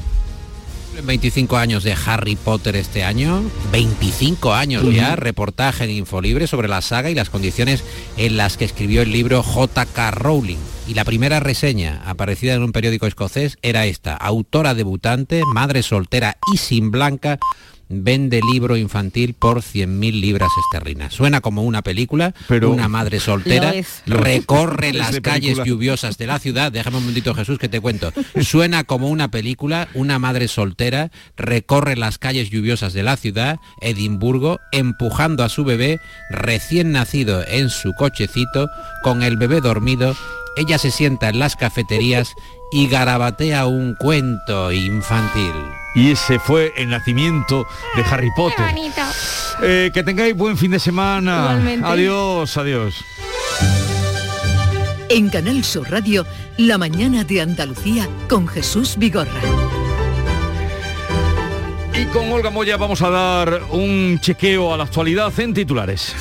25 1.03 1.57
años 1.57 1.83
de 1.83 1.95
Harry 2.05 2.35
Potter 2.35 2.75
este 2.75 3.03
año, 3.03 3.43
25 3.71 4.53
años 4.53 4.83
ya, 4.93 5.15
reportaje 5.15 5.83
en 5.83 5.91
Infolibre 5.91 6.47
sobre 6.47 6.67
la 6.67 6.81
saga 6.81 7.09
y 7.09 7.15
las 7.15 7.29
condiciones 7.29 7.83
en 8.17 8.37
las 8.37 8.57
que 8.57 8.65
escribió 8.65 9.01
el 9.01 9.11
libro 9.11 9.43
J.K. 9.43 10.11
Rowling. 10.11 10.57
Y 10.87 10.93
la 10.93 11.03
primera 11.03 11.39
reseña 11.39 12.01
aparecida 12.05 12.53
en 12.53 12.63
un 12.63 12.71
periódico 12.71 13.07
escocés 13.07 13.57
era 13.61 13.85
esta, 13.85 14.15
autora 14.15 14.73
debutante, 14.73 15.41
madre 15.53 15.81
soltera 15.83 16.37
y 16.53 16.57
sin 16.57 16.91
blanca, 16.91 17.39
vende 17.89 18.39
libro 18.51 18.77
infantil 18.77 19.33
por 19.33 19.61
100.000 19.61 20.19
libras 20.19 20.49
esterlinas. 20.65 21.13
Suena 21.13 21.41
como 21.41 21.63
una 21.63 21.81
película, 21.81 22.33
pero 22.47 22.71
una 22.71 22.87
madre 22.87 23.19
soltera 23.19 23.73
recorre 24.05 24.93
las 24.93 25.19
calles 25.21 25.59
lluviosas 25.63 26.17
de 26.17 26.27
la 26.27 26.39
ciudad. 26.39 26.71
Déjame 26.71 26.97
un 26.97 27.03
momentito 27.03 27.35
Jesús 27.35 27.59
que 27.59 27.69
te 27.69 27.79
cuento. 27.79 28.11
Suena 28.41 28.83
como 28.83 29.09
una 29.09 29.29
película, 29.29 29.87
una 29.93 30.19
madre 30.19 30.47
soltera 30.47 31.11
recorre 31.37 31.95
las 31.95 32.17
calles 32.17 32.49
lluviosas 32.49 32.93
de 32.93 33.03
la 33.03 33.17
ciudad, 33.17 33.59
Edimburgo, 33.81 34.59
empujando 34.71 35.43
a 35.43 35.49
su 35.49 35.63
bebé 35.63 35.99
recién 36.29 36.91
nacido 36.91 37.45
en 37.47 37.69
su 37.69 37.93
cochecito, 37.93 38.69
con 39.03 39.23
el 39.23 39.37
bebé 39.37 39.61
dormido. 39.61 40.15
Ella 40.55 40.77
se 40.77 40.91
sienta 40.91 41.29
en 41.29 41.39
las 41.39 41.55
cafeterías 41.55 42.35
y 42.71 42.87
garabatea 42.87 43.65
un 43.65 43.95
cuento 43.95 44.71
infantil 44.71 45.53
y 45.95 46.11
ese 46.11 46.37
fue 46.39 46.73
el 46.75 46.89
nacimiento 46.89 47.65
de 47.95 48.03
Harry 48.03 48.29
Potter. 48.35 48.65
Eh, 49.63 49.89
que 49.93 50.03
tengáis 50.03 50.35
buen 50.35 50.57
fin 50.57 50.71
de 50.71 50.79
semana. 50.79 51.57
Adiós, 51.83 52.57
adiós. 52.57 53.03
En 55.09 55.29
Canal 55.29 55.63
Sur 55.63 55.89
Radio, 55.89 56.25
La 56.57 56.77
mañana 56.77 57.23
de 57.23 57.41
Andalucía 57.41 58.09
con 58.27 58.47
Jesús 58.47 58.97
Vigorra. 58.97 59.31
Y 61.93 62.05
con 62.07 62.29
Olga 62.31 62.49
Moya 62.49 62.75
vamos 62.75 63.01
a 63.01 63.09
dar 63.09 63.61
un 63.71 64.19
chequeo 64.19 64.73
a 64.73 64.77
la 64.77 64.83
actualidad 64.83 65.31
en 65.39 65.53
titulares. 65.53 66.13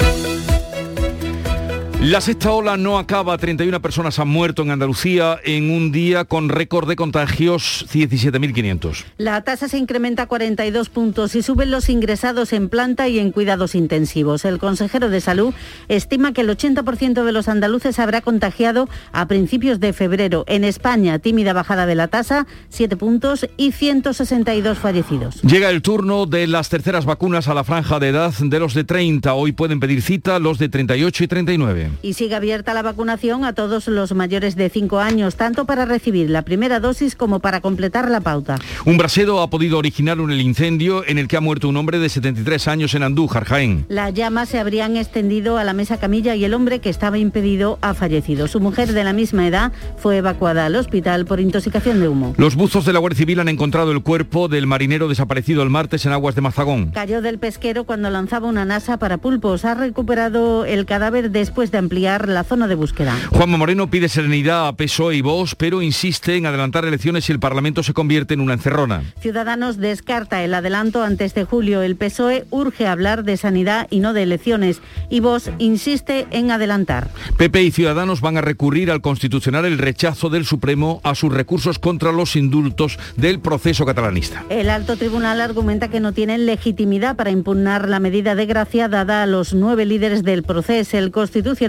La 2.04 2.20
sexta 2.20 2.52
ola 2.52 2.76
no 2.76 2.98
acaba, 2.98 3.38
31 3.38 3.80
personas 3.80 4.18
han 4.18 4.28
muerto 4.28 4.60
en 4.60 4.70
Andalucía 4.70 5.40
en 5.42 5.70
un 5.70 5.90
día 5.90 6.26
con 6.26 6.50
récord 6.50 6.86
de 6.86 6.96
contagios 6.96 7.86
17.500. 7.90 9.04
La 9.16 9.40
tasa 9.40 9.68
se 9.68 9.78
incrementa 9.78 10.24
a 10.24 10.26
42 10.26 10.90
puntos 10.90 11.34
y 11.34 11.40
suben 11.42 11.70
los 11.70 11.88
ingresados 11.88 12.52
en 12.52 12.68
planta 12.68 13.08
y 13.08 13.18
en 13.18 13.32
cuidados 13.32 13.74
intensivos. 13.74 14.44
El 14.44 14.58
consejero 14.58 15.08
de 15.08 15.22
Salud 15.22 15.54
estima 15.88 16.34
que 16.34 16.42
el 16.42 16.50
80% 16.50 17.24
de 17.24 17.32
los 17.32 17.48
andaluces 17.48 17.98
habrá 17.98 18.20
contagiado 18.20 18.86
a 19.12 19.26
principios 19.26 19.80
de 19.80 19.94
febrero. 19.94 20.44
En 20.46 20.64
España, 20.64 21.18
tímida 21.20 21.54
bajada 21.54 21.86
de 21.86 21.94
la 21.94 22.08
tasa, 22.08 22.46
7 22.68 22.98
puntos 22.98 23.46
y 23.56 23.72
162 23.72 24.76
fallecidos. 24.76 25.40
Llega 25.40 25.70
el 25.70 25.80
turno 25.80 26.26
de 26.26 26.48
las 26.48 26.68
terceras 26.68 27.06
vacunas 27.06 27.48
a 27.48 27.54
la 27.54 27.64
franja 27.64 27.98
de 27.98 28.08
edad 28.10 28.34
de 28.38 28.60
los 28.60 28.74
de 28.74 28.84
30. 28.84 29.32
Hoy 29.32 29.52
pueden 29.52 29.80
pedir 29.80 30.02
cita 30.02 30.38
los 30.38 30.58
de 30.58 30.68
38 30.68 31.24
y 31.24 31.28
39 31.28 31.93
y 32.02 32.14
sigue 32.14 32.34
abierta 32.34 32.74
la 32.74 32.82
vacunación 32.82 33.44
a 33.44 33.52
todos 33.52 33.88
los 33.88 34.14
mayores 34.14 34.56
de 34.56 34.68
5 34.68 35.00
años, 35.00 35.36
tanto 35.36 35.64
para 35.64 35.84
recibir 35.84 36.30
la 36.30 36.42
primera 36.42 36.80
dosis 36.80 37.16
como 37.16 37.40
para 37.40 37.60
completar 37.60 38.10
la 38.10 38.20
pauta. 38.20 38.58
Un 38.84 38.98
brasedo 38.98 39.40
ha 39.40 39.50
podido 39.50 39.78
originar 39.78 40.20
un 40.20 40.32
incendio 40.32 41.06
en 41.06 41.18
el 41.18 41.28
que 41.28 41.36
ha 41.36 41.40
muerto 41.40 41.68
un 41.68 41.76
hombre 41.76 41.98
de 41.98 42.08
73 42.08 42.68
años 42.68 42.94
en 42.94 43.02
Andújar, 43.02 43.44
Jaén. 43.44 43.86
Las 43.88 44.14
llamas 44.14 44.48
se 44.48 44.58
habrían 44.58 44.96
extendido 44.96 45.58
a 45.58 45.64
la 45.64 45.72
mesa 45.72 45.98
camilla 45.98 46.34
y 46.34 46.44
el 46.44 46.54
hombre 46.54 46.80
que 46.80 46.90
estaba 46.90 47.18
impedido 47.18 47.78
ha 47.80 47.94
fallecido. 47.94 48.48
Su 48.48 48.60
mujer 48.60 48.92
de 48.92 49.04
la 49.04 49.12
misma 49.12 49.46
edad 49.46 49.72
fue 49.96 50.18
evacuada 50.18 50.66
al 50.66 50.76
hospital 50.76 51.24
por 51.24 51.40
intoxicación 51.40 52.00
de 52.00 52.08
humo. 52.08 52.34
Los 52.36 52.56
buzos 52.56 52.84
de 52.84 52.92
la 52.92 52.98
Guardia 52.98 53.18
Civil 53.18 53.40
han 53.40 53.48
encontrado 53.48 53.92
el 53.92 54.02
cuerpo 54.02 54.48
del 54.48 54.66
marinero 54.66 55.08
desaparecido 55.08 55.62
el 55.62 55.70
martes 55.70 56.06
en 56.06 56.12
aguas 56.12 56.34
de 56.34 56.40
Mazagón. 56.40 56.90
Cayó 56.90 57.22
del 57.22 57.38
pesquero 57.38 57.84
cuando 57.84 58.10
lanzaba 58.10 58.48
una 58.48 58.64
nasa 58.64 58.98
para 58.98 59.18
pulpos. 59.18 59.64
Ha 59.64 59.74
recuperado 59.74 60.64
el 60.64 60.86
cadáver 60.86 61.30
después 61.30 61.70
de 61.70 61.78
ampliar 61.84 62.28
la 62.28 62.44
zona 62.44 62.66
de 62.66 62.74
búsqueda. 62.74 63.14
Juanma 63.30 63.58
Moreno 63.58 63.90
pide 63.90 64.08
serenidad 64.08 64.68
a 64.68 64.76
PSOE 64.76 65.16
y 65.16 65.20
Vox, 65.20 65.54
pero 65.54 65.82
insiste 65.82 66.36
en 66.36 66.46
adelantar 66.46 66.84
elecciones 66.84 67.26
si 67.26 67.32
el 67.32 67.38
Parlamento 67.38 67.82
se 67.82 67.92
convierte 67.92 68.34
en 68.34 68.40
una 68.40 68.54
encerrona. 68.54 69.02
Ciudadanos 69.20 69.76
descarta 69.76 70.42
el 70.42 70.54
adelanto 70.54 71.02
antes 71.02 71.34
de 71.34 71.44
julio. 71.44 71.82
El 71.82 71.96
PSOE 71.96 72.46
urge 72.50 72.86
hablar 72.86 73.24
de 73.24 73.36
sanidad 73.36 73.86
y 73.90 74.00
no 74.00 74.14
de 74.14 74.22
elecciones. 74.22 74.80
Y 75.10 75.20
Vox 75.20 75.50
insiste 75.58 76.26
en 76.30 76.50
adelantar. 76.50 77.10
PP 77.36 77.62
y 77.62 77.70
Ciudadanos 77.70 78.20
van 78.20 78.38
a 78.38 78.40
recurrir 78.40 78.90
al 78.90 79.02
Constitucional 79.02 79.66
el 79.66 79.78
rechazo 79.78 80.30
del 80.30 80.46
Supremo 80.46 81.00
a 81.04 81.14
sus 81.14 81.32
recursos 81.32 81.78
contra 81.78 82.12
los 82.12 82.36
indultos 82.36 82.98
del 83.16 83.40
proceso 83.40 83.84
catalanista. 83.84 84.44
El 84.48 84.70
alto 84.70 84.96
tribunal 84.96 85.40
argumenta 85.40 85.88
que 85.88 86.00
no 86.00 86.12
tienen 86.12 86.46
legitimidad 86.46 87.16
para 87.16 87.30
impugnar 87.30 87.88
la 87.88 88.00
medida 88.00 88.34
de 88.34 88.46
gracia 88.46 88.88
dada 88.88 89.22
a 89.22 89.26
los 89.26 89.52
nueve 89.52 89.84
líderes 89.84 90.22
del 90.22 90.42
proceso. 90.42 90.96
El 90.96 91.10
Constitucional 91.10 91.63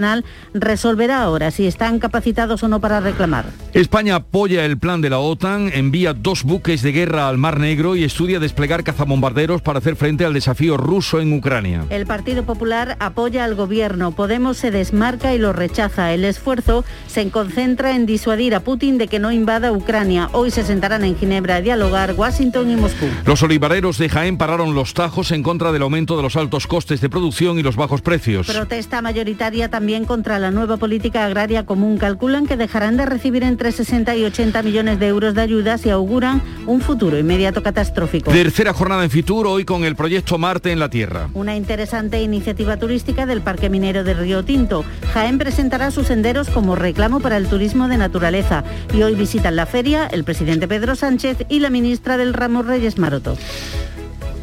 resolverá 0.54 1.22
ahora 1.22 1.50
si 1.50 1.66
están 1.66 1.98
capacitados 1.98 2.62
o 2.62 2.68
no 2.68 2.80
para 2.80 3.00
reclamar. 3.00 3.46
España 3.72 4.16
apoya 4.16 4.64
el 4.64 4.78
plan 4.78 5.00
de 5.00 5.10
la 5.10 5.18
OTAN, 5.18 5.70
envía 5.72 6.12
dos 6.12 6.42
buques 6.44 6.82
de 6.82 6.92
guerra 6.92 7.28
al 7.28 7.38
Mar 7.38 7.60
Negro 7.60 7.96
y 7.96 8.04
estudia 8.04 8.40
desplegar 8.40 8.84
cazabombarderos 8.84 9.62
para 9.62 9.78
hacer 9.78 9.96
frente 9.96 10.24
al 10.24 10.34
desafío 10.34 10.76
ruso 10.76 11.20
en 11.20 11.32
Ucrania. 11.32 11.84
El 11.90 12.06
Partido 12.06 12.44
Popular 12.44 12.96
apoya 13.00 13.44
al 13.44 13.54
gobierno. 13.54 14.12
Podemos 14.12 14.56
se 14.56 14.70
desmarca 14.70 15.34
y 15.34 15.38
lo 15.38 15.52
rechaza. 15.52 16.12
El 16.12 16.24
esfuerzo 16.24 16.84
se 17.06 17.28
concentra 17.30 17.94
en 17.94 18.06
disuadir 18.06 18.54
a 18.54 18.60
Putin 18.60 18.98
de 18.98 19.08
que 19.08 19.18
no 19.18 19.32
invada 19.32 19.72
Ucrania. 19.72 20.28
Hoy 20.32 20.50
se 20.50 20.64
sentarán 20.64 21.04
en 21.04 21.16
Ginebra 21.16 21.56
a 21.56 21.60
dialogar 21.60 22.14
Washington 22.16 22.70
y 22.70 22.76
Moscú. 22.76 23.06
Los 23.24 23.42
olivareros 23.42 23.98
de 23.98 24.08
Jaén 24.08 24.38
pararon 24.38 24.74
los 24.74 24.94
tajos 24.94 25.30
en 25.30 25.42
contra 25.42 25.72
del 25.72 25.82
aumento 25.82 26.16
de 26.16 26.22
los 26.22 26.36
altos 26.36 26.66
costes 26.66 27.00
de 27.00 27.08
producción 27.08 27.58
y 27.58 27.62
los 27.62 27.76
bajos 27.76 28.00
precios. 28.00 28.46
Protesta 28.46 29.02
mayoritaria 29.02 29.70
también 29.86 30.04
contra 30.04 30.40
la 30.40 30.50
nueva 30.50 30.78
política 30.78 31.26
agraria 31.26 31.64
común. 31.64 31.96
Calculan 31.96 32.48
que 32.48 32.56
dejarán 32.56 32.96
de 32.96 33.06
recibir 33.06 33.44
entre 33.44 33.70
60 33.70 34.16
y 34.16 34.24
80 34.24 34.60
millones 34.64 34.98
de 34.98 35.06
euros 35.06 35.32
de 35.36 35.42
ayudas 35.42 35.86
y 35.86 35.90
auguran 35.90 36.42
un 36.66 36.80
futuro 36.80 37.16
inmediato 37.16 37.62
catastrófico. 37.62 38.32
Tercera 38.32 38.72
jornada 38.72 39.04
en 39.04 39.10
Fitur, 39.10 39.46
hoy 39.46 39.64
con 39.64 39.84
el 39.84 39.94
proyecto 39.94 40.38
Marte 40.38 40.72
en 40.72 40.80
la 40.80 40.90
Tierra. 40.90 41.28
Una 41.34 41.54
interesante 41.54 42.20
iniciativa 42.20 42.76
turística 42.78 43.26
del 43.26 43.42
Parque 43.42 43.70
Minero 43.70 44.02
de 44.02 44.14
Río 44.14 44.44
Tinto. 44.44 44.84
Jaén 45.14 45.38
presentará 45.38 45.92
sus 45.92 46.08
senderos 46.08 46.50
como 46.50 46.74
reclamo 46.74 47.20
para 47.20 47.36
el 47.36 47.46
turismo 47.46 47.86
de 47.86 47.96
naturaleza 47.96 48.64
y 48.92 49.02
hoy 49.02 49.14
visitan 49.14 49.54
la 49.54 49.66
feria 49.66 50.08
el 50.08 50.24
presidente 50.24 50.66
Pedro 50.66 50.96
Sánchez 50.96 51.46
y 51.48 51.60
la 51.60 51.70
ministra 51.70 52.16
del 52.16 52.34
ramo 52.34 52.64
Reyes 52.64 52.98
Maroto. 52.98 53.38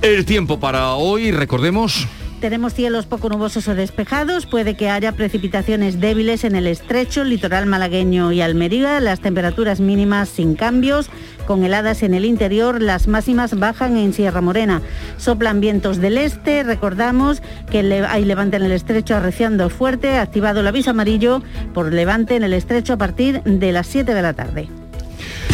El 0.01 0.23
tiempo 0.23 0.61
para 0.61 0.93
hoy, 0.93 1.31
recordemos. 1.31 2.07
Tenemos 2.43 2.73
cielos 2.73 3.05
poco 3.05 3.29
nubosos 3.29 3.69
o 3.69 3.73
despejados, 3.73 4.47
puede 4.47 4.75
que 4.75 4.89
haya 4.89 5.13
precipitaciones 5.13 6.01
débiles 6.01 6.43
en 6.43 6.57
el 6.57 6.67
estrecho, 6.67 7.23
litoral 7.23 7.67
malagueño 7.67 8.33
y 8.33 8.41
Almería, 8.41 8.99
las 8.99 9.21
temperaturas 9.21 9.79
mínimas 9.79 10.27
sin 10.27 10.55
cambios, 10.55 11.09
con 11.47 11.63
heladas 11.63 12.03
en 12.03 12.13
el 12.13 12.25
interior, 12.25 12.81
las 12.81 13.07
máximas 13.07 13.57
bajan 13.57 13.95
en 13.95 14.11
Sierra 14.11 14.41
Morena. 14.41 14.81
Soplan 15.15 15.61
vientos 15.61 15.99
del 15.99 16.17
este, 16.17 16.63
recordamos 16.63 17.41
que 17.71 17.79
hay 18.09 18.25
levante 18.25 18.57
en 18.57 18.63
el 18.63 18.73
estrecho 18.73 19.15
arreciando 19.15 19.69
fuerte, 19.69 20.17
activado 20.17 20.59
el 20.59 20.67
aviso 20.67 20.89
amarillo 20.89 21.41
por 21.73 21.93
levante 21.93 22.35
en 22.35 22.43
el 22.43 22.51
estrecho 22.51 22.91
a 22.91 22.97
partir 22.97 23.41
de 23.43 23.71
las 23.71 23.87
7 23.87 24.13
de 24.13 24.21
la 24.21 24.33
tarde. 24.33 24.82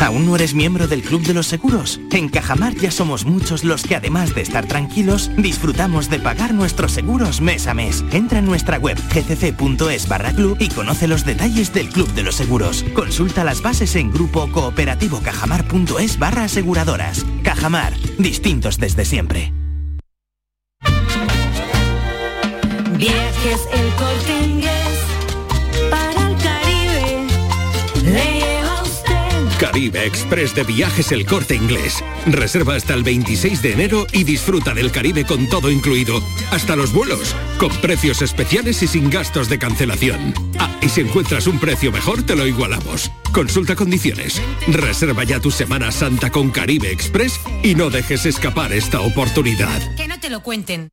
¿Aún 0.01 0.25
no 0.25 0.35
eres 0.35 0.53
miembro 0.53 0.87
del 0.87 1.01
Club 1.01 1.23
de 1.23 1.33
los 1.33 1.47
Seguros? 1.47 1.99
En 2.11 2.29
Cajamar 2.29 2.73
ya 2.73 2.89
somos 2.89 3.25
muchos 3.25 3.65
los 3.65 3.83
que 3.83 3.97
además 3.97 4.33
de 4.33 4.41
estar 4.41 4.65
tranquilos, 4.65 5.29
disfrutamos 5.37 6.09
de 6.09 6.19
pagar 6.19 6.53
nuestros 6.53 6.93
seguros 6.93 7.41
mes 7.41 7.67
a 7.67 7.73
mes. 7.73 8.05
Entra 8.11 8.39
en 8.39 8.45
nuestra 8.45 8.77
web 8.77 8.97
gcc.es 9.13 10.07
barra 10.07 10.31
club 10.31 10.55
y 10.59 10.69
conoce 10.69 11.07
los 11.07 11.25
detalles 11.25 11.73
del 11.73 11.89
Club 11.89 12.13
de 12.13 12.23
los 12.23 12.35
Seguros. 12.35 12.85
Consulta 12.93 13.43
las 13.43 13.61
bases 13.61 13.95
en 13.97 14.11
grupo 14.11 14.49
cooperativo 14.51 15.19
cajamar.es 15.21 16.17
barra 16.17 16.45
aseguradoras. 16.45 17.25
Cajamar, 17.43 17.93
distintos 18.17 18.77
desde 18.77 19.03
siempre. 19.03 19.51
Viajes 22.97 23.67
Caribe. 29.71 30.03
Express 30.03 30.55
de 30.55 30.63
Viajes 30.63 31.11
El 31.11 31.27
Corte 31.27 31.53
Inglés. 31.53 32.03
Reserva 32.25 32.73
hasta 32.73 32.95
el 32.95 33.03
26 33.03 33.61
de 33.61 33.73
enero 33.73 34.07
y 34.11 34.23
disfruta 34.23 34.73
del 34.73 34.91
Caribe 34.91 35.25
con 35.25 35.47
todo 35.47 35.69
incluido, 35.69 36.23
hasta 36.49 36.75
los 36.75 36.91
vuelos, 36.91 37.35
con 37.59 37.69
precios 37.77 38.23
especiales 38.23 38.81
y 38.81 38.87
sin 38.87 39.11
gastos 39.11 39.47
de 39.47 39.59
cancelación. 39.59 40.33
Ah, 40.57 40.75
y 40.81 40.89
si 40.89 41.01
encuentras 41.01 41.45
un 41.45 41.59
precio 41.59 41.91
mejor, 41.91 42.23
te 42.23 42.35
lo 42.35 42.47
igualamos. 42.47 43.11
Consulta 43.31 43.75
condiciones. 43.75 44.41
Reserva 44.69 45.23
ya 45.23 45.39
tu 45.39 45.51
Semana 45.51 45.91
Santa 45.91 46.31
con 46.31 46.49
Caribe 46.49 46.91
Express 46.91 47.39
y 47.61 47.75
no 47.75 47.91
dejes 47.91 48.25
escapar 48.25 48.73
esta 48.73 49.01
oportunidad. 49.01 49.95
Que 49.95 50.07
no 50.07 50.19
te 50.19 50.31
lo 50.31 50.41
cuenten. 50.41 50.89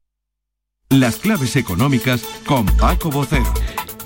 Las 0.91 1.17
claves 1.17 1.57
económicas 1.57 2.23
con 2.45 2.67
Paco 2.67 3.11
Bocero. 3.11 3.53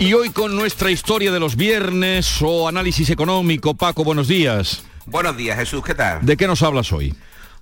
Y 0.01 0.14
hoy 0.14 0.30
con 0.30 0.57
nuestra 0.57 0.90
historia 0.90 1.30
de 1.30 1.38
los 1.38 1.57
viernes 1.57 2.40
o 2.40 2.66
análisis 2.66 3.11
económico. 3.11 3.74
Paco, 3.74 4.03
buenos 4.03 4.28
días. 4.28 4.82
Buenos 5.05 5.36
días, 5.36 5.59
Jesús, 5.59 5.84
¿qué 5.84 5.94
tal? 5.94 6.24
¿De 6.24 6.38
qué 6.38 6.46
nos 6.46 6.62
hablas 6.62 6.90
hoy? 6.90 7.14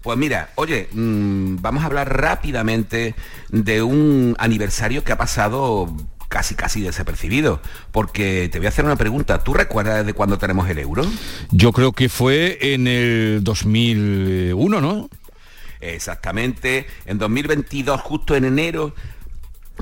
Pues 0.03 0.17
mira, 0.17 0.51
oye, 0.55 0.89
mmm, 0.93 1.57
vamos 1.61 1.83
a 1.83 1.87
hablar 1.87 2.17
rápidamente 2.17 3.17
de 3.49 3.83
un 3.83 4.37
aniversario 4.39 5.03
que 5.03 5.11
ha 5.11 5.19
pasado 5.19 5.93
casi 6.29 6.55
casi 6.55 6.81
desapercibido, 6.81 7.61
porque 7.91 8.49
te 8.53 8.59
voy 8.59 8.67
a 8.67 8.69
hacer 8.69 8.85
una 8.85 8.95
pregunta. 8.95 9.43
¿Tú 9.43 9.53
recuerdas 9.53 10.07
de 10.07 10.13
cuándo 10.13 10.39
tenemos 10.39 10.71
el 10.71 10.79
euro? 10.79 11.05
Yo 11.51 11.73
creo 11.73 11.91
que 11.91 12.09
fue 12.09 12.59
en 12.61 12.87
el 12.87 13.41
2001, 13.43 14.81
¿no? 14.81 15.11
Exactamente, 15.81 16.87
en 17.05 17.19
2022, 17.19 18.01
justo 18.01 18.37
en 18.37 18.45
enero, 18.45 18.95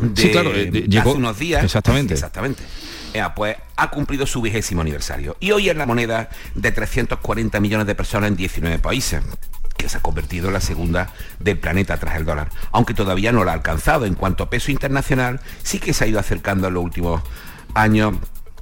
de, 0.00 0.22
sí, 0.22 0.30
claro, 0.30 0.50
de, 0.50 0.70
llegó, 0.70 1.10
hace 1.10 1.18
unos 1.18 1.38
días. 1.38 1.64
Exactamente. 1.64 2.14
Exactamente. 2.14 2.62
Eh, 3.14 3.22
pues 3.34 3.56
ha 3.76 3.90
cumplido 3.90 4.26
su 4.26 4.42
vigésimo 4.42 4.82
aniversario. 4.82 5.36
Y 5.40 5.50
hoy 5.50 5.68
es 5.68 5.76
la 5.76 5.86
moneda 5.86 6.28
de 6.54 6.72
340 6.72 7.60
millones 7.60 7.86
de 7.86 7.94
personas 7.94 8.28
en 8.28 8.36
19 8.36 8.78
países 8.78 9.22
que 9.76 9.88
se 9.88 9.98
ha 9.98 10.00
convertido 10.00 10.48
en 10.48 10.54
la 10.54 10.60
segunda 10.60 11.10
del 11.38 11.58
planeta 11.58 11.98
tras 11.98 12.16
el 12.16 12.24
dólar, 12.24 12.48
aunque 12.72 12.94
todavía 12.94 13.32
no 13.32 13.44
lo 13.44 13.50
ha 13.50 13.54
alcanzado. 13.54 14.06
En 14.06 14.14
cuanto 14.14 14.44
a 14.44 14.50
peso 14.50 14.70
internacional, 14.70 15.40
sí 15.62 15.78
que 15.78 15.92
se 15.92 16.04
ha 16.04 16.06
ido 16.06 16.18
acercando 16.18 16.68
en 16.68 16.74
los 16.74 16.84
últimos 16.84 17.22
años 17.74 18.14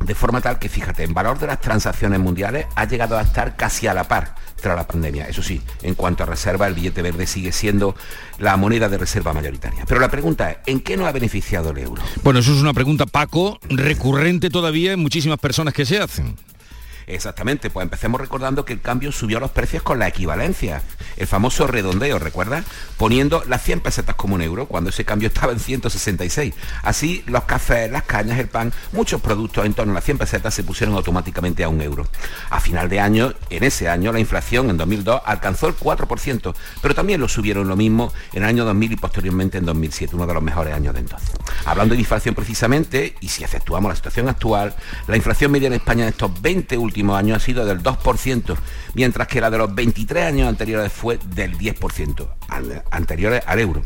de 0.05 0.15
forma 0.15 0.41
tal 0.41 0.59
que, 0.59 0.69
fíjate, 0.69 1.05
en 1.05 1.15
valor 1.15 1.39
de 1.39 1.47
las 1.47 1.61
transacciones 1.61 2.19
mundiales 2.19 2.67
ha 2.75 2.85
llegado 2.85 3.17
a 3.17 3.23
estar 3.23 3.57
casi 3.57 3.87
a 3.87 3.95
la 3.95 4.05
par 4.05 4.35
tras 4.65 4.77
la 4.77 4.87
pandemia. 4.87 5.29
Eso 5.29 5.43
sí, 5.43 5.61
en 5.83 5.95
cuanto 5.95 6.23
a 6.23 6.27
reserva, 6.27 6.67
el 6.67 6.73
billete 6.73 7.03
verde 7.03 7.27
sigue 7.27 7.53
siendo 7.53 7.95
la 8.39 8.57
moneda 8.57 8.89
de 8.89 8.97
reserva 8.97 9.35
mayoritaria. 9.35 9.85
Pero 9.87 10.01
la 10.01 10.11
pregunta 10.11 10.51
es, 10.51 10.57
¿en 10.65 10.81
qué 10.81 10.97
nos 10.97 11.07
ha 11.07 11.13
beneficiado 11.13 11.71
el 11.71 11.79
euro? 11.79 12.03
Bueno, 12.23 12.41
eso 12.41 12.55
es 12.55 12.63
una 12.63 12.73
pregunta, 12.73 13.05
Paco, 13.05 13.61
recurrente 13.69 14.49
todavía 14.49 14.93
en 14.93 15.01
muchísimas 15.01 15.39
personas 15.39 15.75
que 15.75 15.85
se 15.85 15.99
hacen. 15.99 16.35
Exactamente, 17.07 17.71
pues 17.71 17.85
empecemos 17.85 18.21
recordando 18.21 18.65
que 18.65 18.73
el 18.73 18.81
cambio 18.81 19.13
subió 19.13 19.41
los 19.41 19.51
precios 19.51 19.83
con 19.83 19.99
la 19.99 20.09
equivalencia, 20.09 20.83
el 21.17 21.27
famoso 21.27 21.67
redondeo, 21.67 22.19
¿recuerdas? 22.19 22.65
Poniendo 22.97 23.43
las 23.47 23.63
100 23.63 23.81
pesetas 23.81 24.15
como 24.15 24.35
un 24.35 24.43
euro, 24.43 24.67
cuando 24.67 24.91
ese 24.91 25.05
cambio 25.05 25.29
estaba 25.29 25.53
en 25.53 25.61
166. 25.61 26.55
Así, 26.83 27.23
los 27.27 27.45
cafés, 27.45 27.91
las 27.91 28.05
cañas, 28.05 28.39
el 28.39 28.49
pan, 28.49 28.73
muchos 28.93 29.21
productos 29.21 29.67
en 29.67 29.75
torno 29.75 29.93
a 29.93 29.97
las 29.97 30.05
100 30.05 30.19
pesetas 30.19 30.55
se 30.55 30.65
pusieron 30.65 30.95
automáticamente 30.95 31.63
a 31.63 31.69
un 31.69 31.81
euro. 31.83 32.07
A 32.51 32.61
final 32.61 32.89
de 32.89 33.01
año, 33.01 33.35
en 33.51 33.65
ese 33.65 33.89
año, 33.89 34.13
la 34.13 34.21
inflación 34.21 34.71
en 34.71 34.77
2002 34.79 35.21
alcanzó 35.25 35.69
el 35.69 35.77
4%, 35.77 36.55
pero 36.81 36.95
también 36.95 37.21
lo 37.21 37.29
subieron 37.29 37.69
lo 37.69 37.77
mismo 37.77 38.13
en 38.33 38.43
el 38.43 38.49
año 38.49 38.65
2000 38.65 38.93
y 38.93 38.97
posteriormente 38.97 39.59
en 39.59 39.67
2007, 39.67 40.17
uno 40.17 40.27
de 40.27 40.35
los 40.35 40.43
mejores 40.43 40.73
años 40.73 40.95
de 40.95 41.01
entonces. 41.01 41.31
Hablando 41.67 41.95
de 41.95 42.01
inflación 42.01 42.35
precisamente, 42.35 43.15
y 43.21 43.29
si 43.29 43.45
efectuamos 43.45 43.91
la 43.91 43.97
situación 43.97 44.29
actual, 44.29 44.75
la 45.07 45.17
inflación 45.17 45.53
media 45.53 45.67
en 45.67 45.75
España 45.75 46.05
en 46.05 46.11
estos 46.11 46.41
20 46.41 46.79
últimos 46.79 46.94
último 46.95 47.17
año 47.17 47.35
ha 47.35 47.41
sido 47.41 47.67
del 47.67 47.83
2%, 47.83 48.57
mientras 48.95 49.27
que 49.27 49.41
la 49.41 49.51
de 49.51 49.59
los 49.59 49.75
23 49.75 50.27
años 50.27 50.49
anteriores 50.49 50.93
fue 50.93 51.19
del 51.35 51.59
10%, 51.59 52.29
anteriores 52.93 53.43
al 53.47 53.59
euro. 53.59 53.83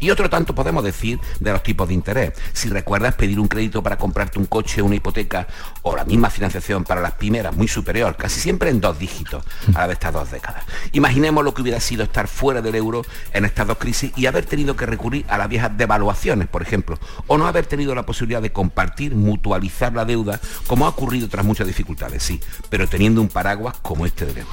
Y 0.00 0.10
otro 0.10 0.30
tanto 0.30 0.54
podemos 0.54 0.84
decir 0.84 1.18
de 1.40 1.52
los 1.52 1.62
tipos 1.62 1.88
de 1.88 1.94
interés. 1.94 2.32
Si 2.52 2.68
recuerdas 2.68 3.14
pedir 3.14 3.40
un 3.40 3.48
crédito 3.48 3.82
para 3.82 3.96
comprarte 3.96 4.38
un 4.38 4.46
coche, 4.46 4.82
una 4.82 4.96
hipoteca 4.96 5.46
o 5.82 5.96
la 5.96 6.04
misma 6.04 6.30
financiación 6.30 6.84
para 6.84 7.00
las 7.00 7.12
primeras, 7.12 7.56
muy 7.56 7.68
superior, 7.68 8.16
casi 8.16 8.40
siempre 8.40 8.70
en 8.70 8.80
dos 8.80 8.98
dígitos 8.98 9.44
a 9.74 9.80
la 9.80 9.86
de 9.88 9.92
estas 9.94 10.12
dos 10.12 10.30
décadas. 10.30 10.64
Imaginemos 10.92 11.44
lo 11.44 11.54
que 11.54 11.62
hubiera 11.62 11.80
sido 11.80 12.04
estar 12.04 12.28
fuera 12.28 12.60
del 12.62 12.74
euro 12.74 13.02
en 13.32 13.44
estas 13.44 13.66
dos 13.66 13.78
crisis 13.78 14.12
y 14.16 14.26
haber 14.26 14.44
tenido 14.46 14.76
que 14.76 14.86
recurrir 14.86 15.24
a 15.28 15.38
las 15.38 15.48
viejas 15.48 15.76
devaluaciones, 15.76 16.48
por 16.48 16.62
ejemplo, 16.62 16.98
o 17.26 17.38
no 17.38 17.46
haber 17.46 17.66
tenido 17.66 17.94
la 17.94 18.04
posibilidad 18.04 18.42
de 18.42 18.52
compartir, 18.52 19.14
mutualizar 19.14 19.92
la 19.92 20.04
deuda, 20.04 20.40
como 20.66 20.86
ha 20.86 20.90
ocurrido 20.90 21.28
tras 21.28 21.44
muchas 21.44 21.66
dificultades, 21.66 22.22
sí, 22.22 22.40
pero 22.68 22.88
teniendo 22.88 23.20
un 23.20 23.28
paraguas 23.28 23.76
como 23.82 24.06
este 24.06 24.26
del 24.26 24.38
euro. 24.38 24.50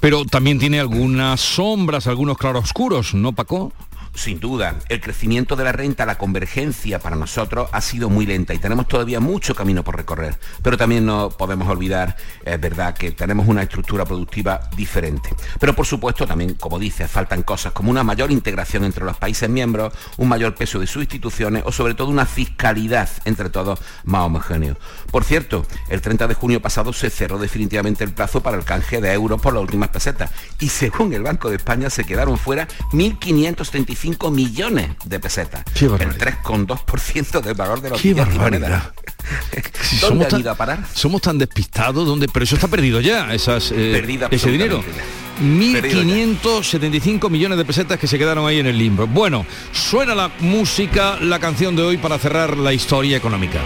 Pero 0.00 0.24
también 0.24 0.58
tiene 0.58 0.80
algunas 0.80 1.40
sombras, 1.40 2.06
algunos 2.06 2.38
claroscuros, 2.38 3.14
¿no, 3.14 3.32
Paco? 3.32 3.72
Sin 4.14 4.38
duda, 4.38 4.76
el 4.88 5.00
crecimiento 5.00 5.56
de 5.56 5.64
la 5.64 5.72
renta, 5.72 6.06
la 6.06 6.18
convergencia 6.18 7.00
para 7.00 7.16
nosotros 7.16 7.68
ha 7.72 7.80
sido 7.80 8.08
muy 8.08 8.26
lenta 8.26 8.54
y 8.54 8.58
tenemos 8.58 8.86
todavía 8.86 9.18
mucho 9.18 9.56
camino 9.56 9.82
por 9.82 9.96
recorrer. 9.96 10.38
Pero 10.62 10.76
también 10.76 11.04
no 11.04 11.30
podemos 11.30 11.68
olvidar, 11.68 12.16
es 12.44 12.60
verdad, 12.60 12.94
que 12.94 13.10
tenemos 13.10 13.48
una 13.48 13.62
estructura 13.62 14.04
productiva 14.04 14.70
diferente. 14.76 15.30
Pero 15.58 15.74
por 15.74 15.84
supuesto 15.84 16.28
también, 16.28 16.54
como 16.54 16.78
dice, 16.78 17.08
faltan 17.08 17.42
cosas 17.42 17.72
como 17.72 17.90
una 17.90 18.04
mayor 18.04 18.30
integración 18.30 18.84
entre 18.84 19.04
los 19.04 19.16
países 19.16 19.50
miembros, 19.50 19.92
un 20.16 20.28
mayor 20.28 20.54
peso 20.54 20.78
de 20.78 20.86
sus 20.86 21.02
instituciones 21.02 21.64
o 21.66 21.72
sobre 21.72 21.94
todo 21.94 22.08
una 22.08 22.24
fiscalidad 22.24 23.08
entre 23.24 23.50
todos 23.50 23.80
más 24.04 24.22
homogéneo. 24.22 24.76
Por 25.14 25.22
cierto, 25.22 25.64
el 25.90 26.00
30 26.00 26.26
de 26.26 26.34
junio 26.34 26.60
pasado 26.60 26.92
se 26.92 27.08
cerró 27.08 27.38
definitivamente 27.38 28.02
el 28.02 28.10
plazo 28.10 28.42
para 28.42 28.56
el 28.56 28.64
canje 28.64 29.00
de 29.00 29.12
euros 29.12 29.40
por 29.40 29.54
las 29.54 29.62
últimas 29.62 29.90
pesetas 29.90 30.28
y 30.58 30.68
según 30.68 31.12
el 31.12 31.22
Banco 31.22 31.50
de 31.50 31.54
España 31.54 31.88
se 31.88 32.02
quedaron 32.02 32.36
fuera 32.36 32.66
1.535 32.90 34.32
millones 34.32 34.90
de 35.04 35.20
pesetas. 35.20 35.62
El 35.80 36.18
3,2% 36.18 37.40
del 37.42 37.54
valor 37.54 37.80
de 37.80 37.90
los 37.90 38.00
Qué 38.02 38.12
barbaridad. 38.12 38.92
Si 39.82 39.98
¿Dónde 40.00 40.06
somos 40.08 40.24
han 40.24 40.30
tan- 40.32 40.40
ido 40.40 40.50
a 40.50 40.54
parar? 40.56 40.84
Somos 40.92 41.22
tan 41.22 41.38
despistados, 41.38 42.06
donde, 42.06 42.26
pero 42.28 42.42
eso 42.44 42.56
está 42.56 42.66
perdido 42.66 43.00
ya, 43.00 43.32
esas, 43.32 43.70
eh, 43.70 44.26
ese 44.32 44.50
dinero. 44.50 44.82
Absolutamente. 45.36 46.44
1.575 46.44 47.30
millones 47.30 47.58
de 47.58 47.64
pesetas 47.64 47.98
que 47.98 48.06
se 48.06 48.18
quedaron 48.18 48.46
ahí 48.46 48.60
en 48.60 48.66
el 48.66 48.78
limbo. 48.78 49.06
Bueno, 49.06 49.46
suena 49.72 50.14
la 50.14 50.30
música, 50.40 51.18
la 51.20 51.38
canción 51.38 51.76
de 51.76 51.82
hoy 51.82 51.96
para 51.96 52.18
cerrar 52.18 52.56
la 52.56 52.72
historia 52.72 53.16
económica. 53.16 53.60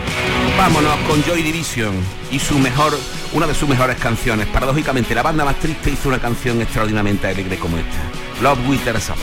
Vámonos 0.57 0.97
con 1.09 1.23
Joy 1.25 1.43
Division 1.43 1.95
y 2.31 2.39
su 2.39 2.59
mejor, 2.59 2.99
una 3.33 3.47
de 3.47 3.55
sus 3.55 3.69
mejores 3.69 3.97
canciones. 3.99 4.47
Paradójicamente, 4.49 5.15
la 5.15 5.23
banda 5.23 5.45
más 5.45 5.59
triste 5.61 5.91
hizo 5.91 6.09
una 6.09 6.19
canción 6.19 6.61
extraordinariamente 6.61 7.27
alegre 7.27 7.59
como 7.59 7.77
esta. 7.79 7.99
Love 8.43 8.69
with 8.69 8.81
Teresa 8.81 9.15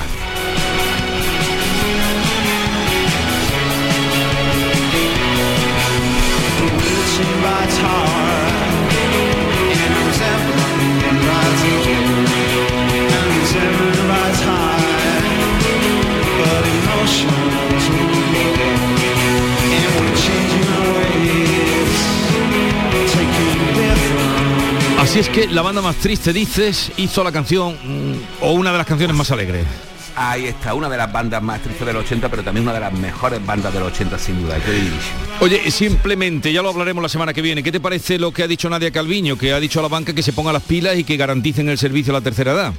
Así 25.16 25.22
es 25.22 25.30
que 25.30 25.48
la 25.48 25.62
banda 25.62 25.82
más 25.82 25.96
triste, 25.96 26.34
dices, 26.34 26.92
hizo 26.98 27.24
la 27.24 27.32
canción 27.32 27.74
mm, 27.82 28.44
o 28.44 28.52
una 28.52 28.74
de 28.74 28.78
las 28.80 28.86
canciones 28.86 29.16
más 29.16 29.32
alegres. 29.32 29.66
Ahí 30.14 30.48
está, 30.48 30.74
una 30.74 30.90
de 30.90 30.98
las 30.98 31.10
bandas 31.10 31.42
más 31.42 31.62
tristes 31.62 31.88
del 31.88 31.96
80, 31.96 32.28
pero 32.28 32.44
también 32.44 32.66
una 32.66 32.74
de 32.74 32.82
las 32.82 32.92
mejores 32.92 33.46
bandas 33.46 33.74
del 33.74 33.84
80 33.84 34.20
sin 34.20 34.42
duda. 34.42 34.58
Oye, 35.40 35.72
simplemente, 35.72 36.52
ya 36.52 36.62
lo 36.62 36.68
hablaremos 36.68 37.02
la 37.02 37.08
semana 37.08 37.34
que 37.34 37.42
viene. 37.42 37.64
¿Qué 37.64 37.72
te 37.72 37.80
parece 37.80 38.20
lo 38.20 38.34
que 38.34 38.44
ha 38.44 38.48
dicho 38.50 38.70
Nadia 38.70 38.92
Calviño, 38.92 39.38
que 39.38 39.54
ha 39.54 39.60
dicho 39.62 39.80
a 39.80 39.84
la 39.84 39.88
banca 39.88 40.12
que 40.12 40.22
se 40.22 40.34
ponga 40.34 40.52
las 40.52 40.64
pilas 40.64 40.98
y 40.98 41.06
que 41.06 41.16
garanticen 41.16 41.70
el 41.70 41.78
servicio 41.78 42.12
a 42.12 42.20
la 42.20 42.22
tercera 42.22 42.52
edad? 42.52 42.74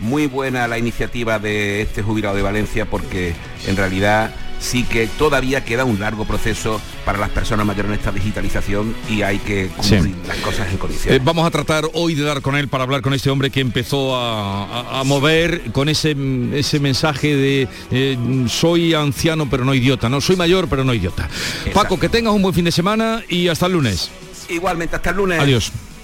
Muy 0.00 0.26
buena 0.26 0.66
la 0.66 0.78
iniciativa 0.78 1.38
de 1.38 1.82
este 1.82 2.02
jubilado 2.02 2.34
de 2.34 2.42
Valencia 2.42 2.86
porque 2.86 3.36
en 3.68 3.76
realidad 3.76 4.32
sí 4.60 4.84
que 4.84 5.06
todavía 5.06 5.64
queda 5.64 5.84
un 5.84 6.00
largo 6.00 6.24
proceso 6.24 6.80
para 7.04 7.18
las 7.18 7.30
personas 7.30 7.64
mayores 7.66 7.90
en 7.92 7.98
esta 7.98 8.12
digitalización 8.12 8.94
y 9.08 9.22
hay 9.22 9.38
que 9.38 9.68
cumplir 9.68 10.02
Sí. 10.02 10.14
las 10.26 10.36
cosas 10.38 10.68
en 10.70 10.78
condiciones. 10.78 11.18
Eh, 11.18 11.22
vamos 11.24 11.46
a 11.46 11.50
tratar 11.50 11.84
hoy 11.94 12.14
de 12.14 12.22
dar 12.24 12.42
con 12.42 12.56
él 12.56 12.68
para 12.68 12.84
hablar 12.84 13.00
con 13.02 13.14
este 13.14 13.30
hombre 13.30 13.50
que 13.50 13.60
empezó 13.60 14.16
a, 14.16 14.64
a- 14.64 15.00
a 15.00 15.04
mover 15.04 15.70
con 15.72 15.88
ese, 15.88 16.16
ese 16.54 16.80
mensaje 16.80 17.34
de 17.36 17.68
eh, 17.90 18.18
soy 18.48 18.94
anciano 18.94 19.48
pero 19.48 19.64
no 19.64 19.74
idiota, 19.74 20.08
no 20.08 20.20
soy 20.20 20.36
mayor 20.36 20.68
pero 20.68 20.84
no 20.84 20.92
idiota. 20.94 21.28
Paco, 21.72 21.98
que 21.98 22.08
tengas 22.08 22.32
un 22.34 22.42
buen 22.42 22.54
fin 22.54 22.64
de 22.64 22.72
semana 22.72 23.22
y 23.28 23.48
hasta 23.48 23.66
el 23.66 23.72
lunes. 23.72 24.10
Igualmente, 24.50 24.96
hasta 24.96 25.10
el 25.10 25.16
lunes. 25.16 25.40
Adiós. 25.40 25.70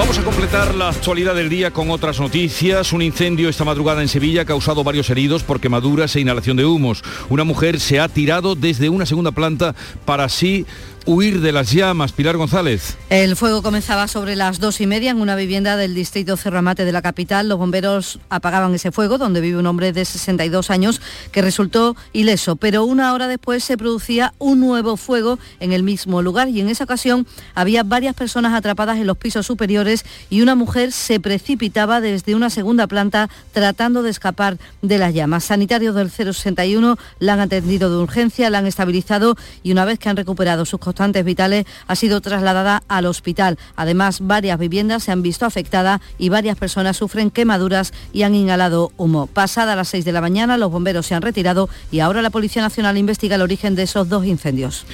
Vamos 0.00 0.18
a 0.18 0.24
completar 0.24 0.74
la 0.76 0.88
actualidad 0.88 1.34
del 1.34 1.50
día 1.50 1.72
con 1.72 1.90
otras 1.90 2.18
noticias. 2.20 2.94
Un 2.94 3.02
incendio 3.02 3.50
esta 3.50 3.66
madrugada 3.66 4.00
en 4.00 4.08
Sevilla 4.08 4.40
ha 4.40 4.44
causado 4.46 4.82
varios 4.82 5.10
heridos 5.10 5.42
por 5.42 5.60
quemaduras 5.60 6.16
e 6.16 6.20
inhalación 6.20 6.56
de 6.56 6.64
humos. 6.64 7.04
Una 7.28 7.44
mujer 7.44 7.78
se 7.78 8.00
ha 8.00 8.08
tirado 8.08 8.54
desde 8.54 8.88
una 8.88 9.04
segunda 9.04 9.30
planta 9.30 9.74
para 10.06 10.24
así 10.24 10.64
huir 11.06 11.40
de 11.40 11.52
las 11.52 11.72
llamas. 11.72 12.12
Pilar 12.12 12.36
González. 12.36 12.96
El 13.08 13.36
fuego 13.36 13.62
comenzaba 13.62 14.08
sobre 14.08 14.36
las 14.36 14.60
dos 14.60 14.80
y 14.80 14.86
media 14.86 15.10
en 15.10 15.20
una 15.20 15.36
vivienda 15.36 15.76
del 15.76 15.94
distrito 15.94 16.36
Cerramate 16.36 16.84
de 16.84 16.92
la 16.92 17.02
capital. 17.02 17.48
Los 17.48 17.58
bomberos 17.58 18.20
apagaban 18.28 18.74
ese 18.74 18.92
fuego, 18.92 19.18
donde 19.18 19.40
vive 19.40 19.58
un 19.58 19.66
hombre 19.66 19.92
de 19.92 20.04
62 20.04 20.70
años 20.70 21.00
que 21.32 21.42
resultó 21.42 21.96
ileso. 22.12 22.56
Pero 22.56 22.84
una 22.84 23.12
hora 23.12 23.28
después 23.28 23.64
se 23.64 23.76
producía 23.76 24.34
un 24.38 24.60
nuevo 24.60 24.96
fuego 24.96 25.38
en 25.60 25.72
el 25.72 25.82
mismo 25.82 26.22
lugar 26.22 26.48
y 26.48 26.60
en 26.60 26.68
esa 26.68 26.84
ocasión 26.84 27.26
había 27.54 27.82
varias 27.82 28.14
personas 28.14 28.54
atrapadas 28.54 28.98
en 28.98 29.06
los 29.06 29.16
pisos 29.16 29.46
superiores 29.46 30.04
y 30.28 30.42
una 30.42 30.54
mujer 30.54 30.92
se 30.92 31.20
precipitaba 31.20 32.00
desde 32.00 32.34
una 32.34 32.50
segunda 32.50 32.86
planta 32.86 33.28
tratando 33.52 34.02
de 34.02 34.10
escapar 34.10 34.58
de 34.82 34.98
las 34.98 35.14
llamas. 35.14 35.44
Sanitarios 35.44 35.94
del 35.94 36.10
061 36.10 36.96
la 37.18 37.34
han 37.34 37.40
atendido 37.40 37.90
de 37.90 38.02
urgencia, 38.02 38.50
la 38.50 38.58
han 38.58 38.66
estabilizado 38.66 39.36
y 39.62 39.72
una 39.72 39.84
vez 39.84 39.98
que 39.98 40.08
han 40.08 40.16
recuperado 40.16 40.64
sus 40.64 40.80
constantes 40.90 41.24
vitales 41.24 41.66
ha 41.86 41.94
sido 41.94 42.20
trasladada 42.20 42.82
al 42.88 43.06
hospital. 43.06 43.58
Además, 43.76 44.18
varias 44.22 44.58
viviendas 44.58 45.04
se 45.04 45.12
han 45.12 45.22
visto 45.22 45.46
afectadas 45.46 46.00
y 46.18 46.30
varias 46.30 46.58
personas 46.58 46.96
sufren 46.96 47.30
quemaduras 47.30 47.92
y 48.12 48.24
han 48.24 48.34
inhalado 48.34 48.90
humo. 48.96 49.28
Pasada 49.28 49.76
las 49.76 49.88
6 49.88 50.04
de 50.04 50.12
la 50.12 50.20
mañana, 50.20 50.58
los 50.58 50.72
bomberos 50.72 51.06
se 51.06 51.14
han 51.14 51.22
retirado 51.22 51.68
y 51.92 52.00
ahora 52.00 52.22
la 52.22 52.30
Policía 52.30 52.60
Nacional 52.60 52.98
investiga 52.98 53.36
el 53.36 53.42
origen 53.42 53.76
de 53.76 53.84
esos 53.84 54.08
dos 54.08 54.26
incendios. 54.26 54.84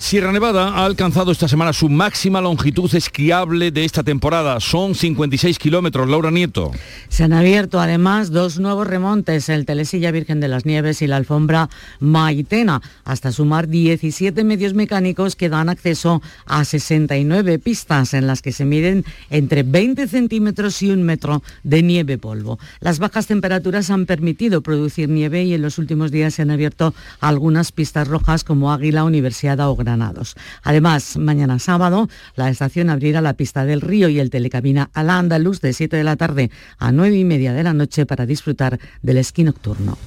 Sierra 0.00 0.32
Nevada 0.32 0.70
ha 0.70 0.86
alcanzado 0.86 1.30
esta 1.30 1.46
semana 1.46 1.74
su 1.74 1.90
máxima 1.90 2.40
longitud 2.40 2.92
esquiable 2.94 3.70
de 3.70 3.84
esta 3.84 4.02
temporada. 4.02 4.58
Son 4.58 4.94
56 4.94 5.58
kilómetros. 5.58 6.08
Laura 6.08 6.30
Nieto. 6.30 6.72
Se 7.10 7.22
han 7.22 7.34
abierto 7.34 7.78
además 7.78 8.30
dos 8.30 8.58
nuevos 8.58 8.86
remontes, 8.86 9.50
el 9.50 9.66
Telesilla 9.66 10.10
Virgen 10.10 10.40
de 10.40 10.48
las 10.48 10.64
Nieves 10.64 11.02
y 11.02 11.06
la 11.06 11.16
Alfombra 11.16 11.68
Maitena, 12.00 12.80
hasta 13.04 13.30
sumar 13.30 13.68
17 13.68 14.42
medios 14.42 14.72
mecánicos 14.72 15.36
que 15.36 15.50
dan 15.50 15.68
acceso 15.68 16.22
a 16.46 16.64
69 16.64 17.58
pistas 17.58 18.14
en 18.14 18.26
las 18.26 18.40
que 18.40 18.52
se 18.52 18.64
miden 18.64 19.04
entre 19.28 19.64
20 19.64 20.08
centímetros 20.08 20.80
y 20.80 20.90
un 20.90 21.02
metro 21.02 21.42
de 21.62 21.82
nieve 21.82 22.16
polvo. 22.16 22.58
Las 22.80 23.00
bajas 23.00 23.26
temperaturas 23.26 23.90
han 23.90 24.06
permitido 24.06 24.62
producir 24.62 25.10
nieve 25.10 25.44
y 25.44 25.52
en 25.52 25.62
los 25.62 25.78
últimos 25.78 26.10
días 26.10 26.34
se 26.34 26.42
han 26.42 26.50
abierto 26.50 26.94
algunas 27.20 27.70
pistas 27.70 28.08
rojas 28.08 28.44
como 28.44 28.72
Águila, 28.72 29.04
Universidad 29.04 29.60
o 29.60 29.76
Además, 30.62 31.16
mañana 31.16 31.58
sábado, 31.58 32.08
la 32.36 32.50
estación 32.50 32.90
abrirá 32.90 33.20
la 33.20 33.34
pista 33.34 33.64
del 33.64 33.80
río 33.80 34.08
y 34.08 34.20
el 34.20 34.30
telecabina 34.30 34.90
al 34.94 35.10
Andaluz 35.10 35.60
de 35.60 35.72
7 35.72 35.96
de 35.96 36.04
la 36.04 36.16
tarde 36.16 36.50
a 36.78 36.92
9 36.92 37.16
y 37.16 37.24
media 37.24 37.52
de 37.52 37.62
la 37.62 37.72
noche 37.72 38.06
para 38.06 38.26
disfrutar 38.26 38.78
del 39.02 39.18
esquí 39.18 39.44
nocturno. 39.44 39.98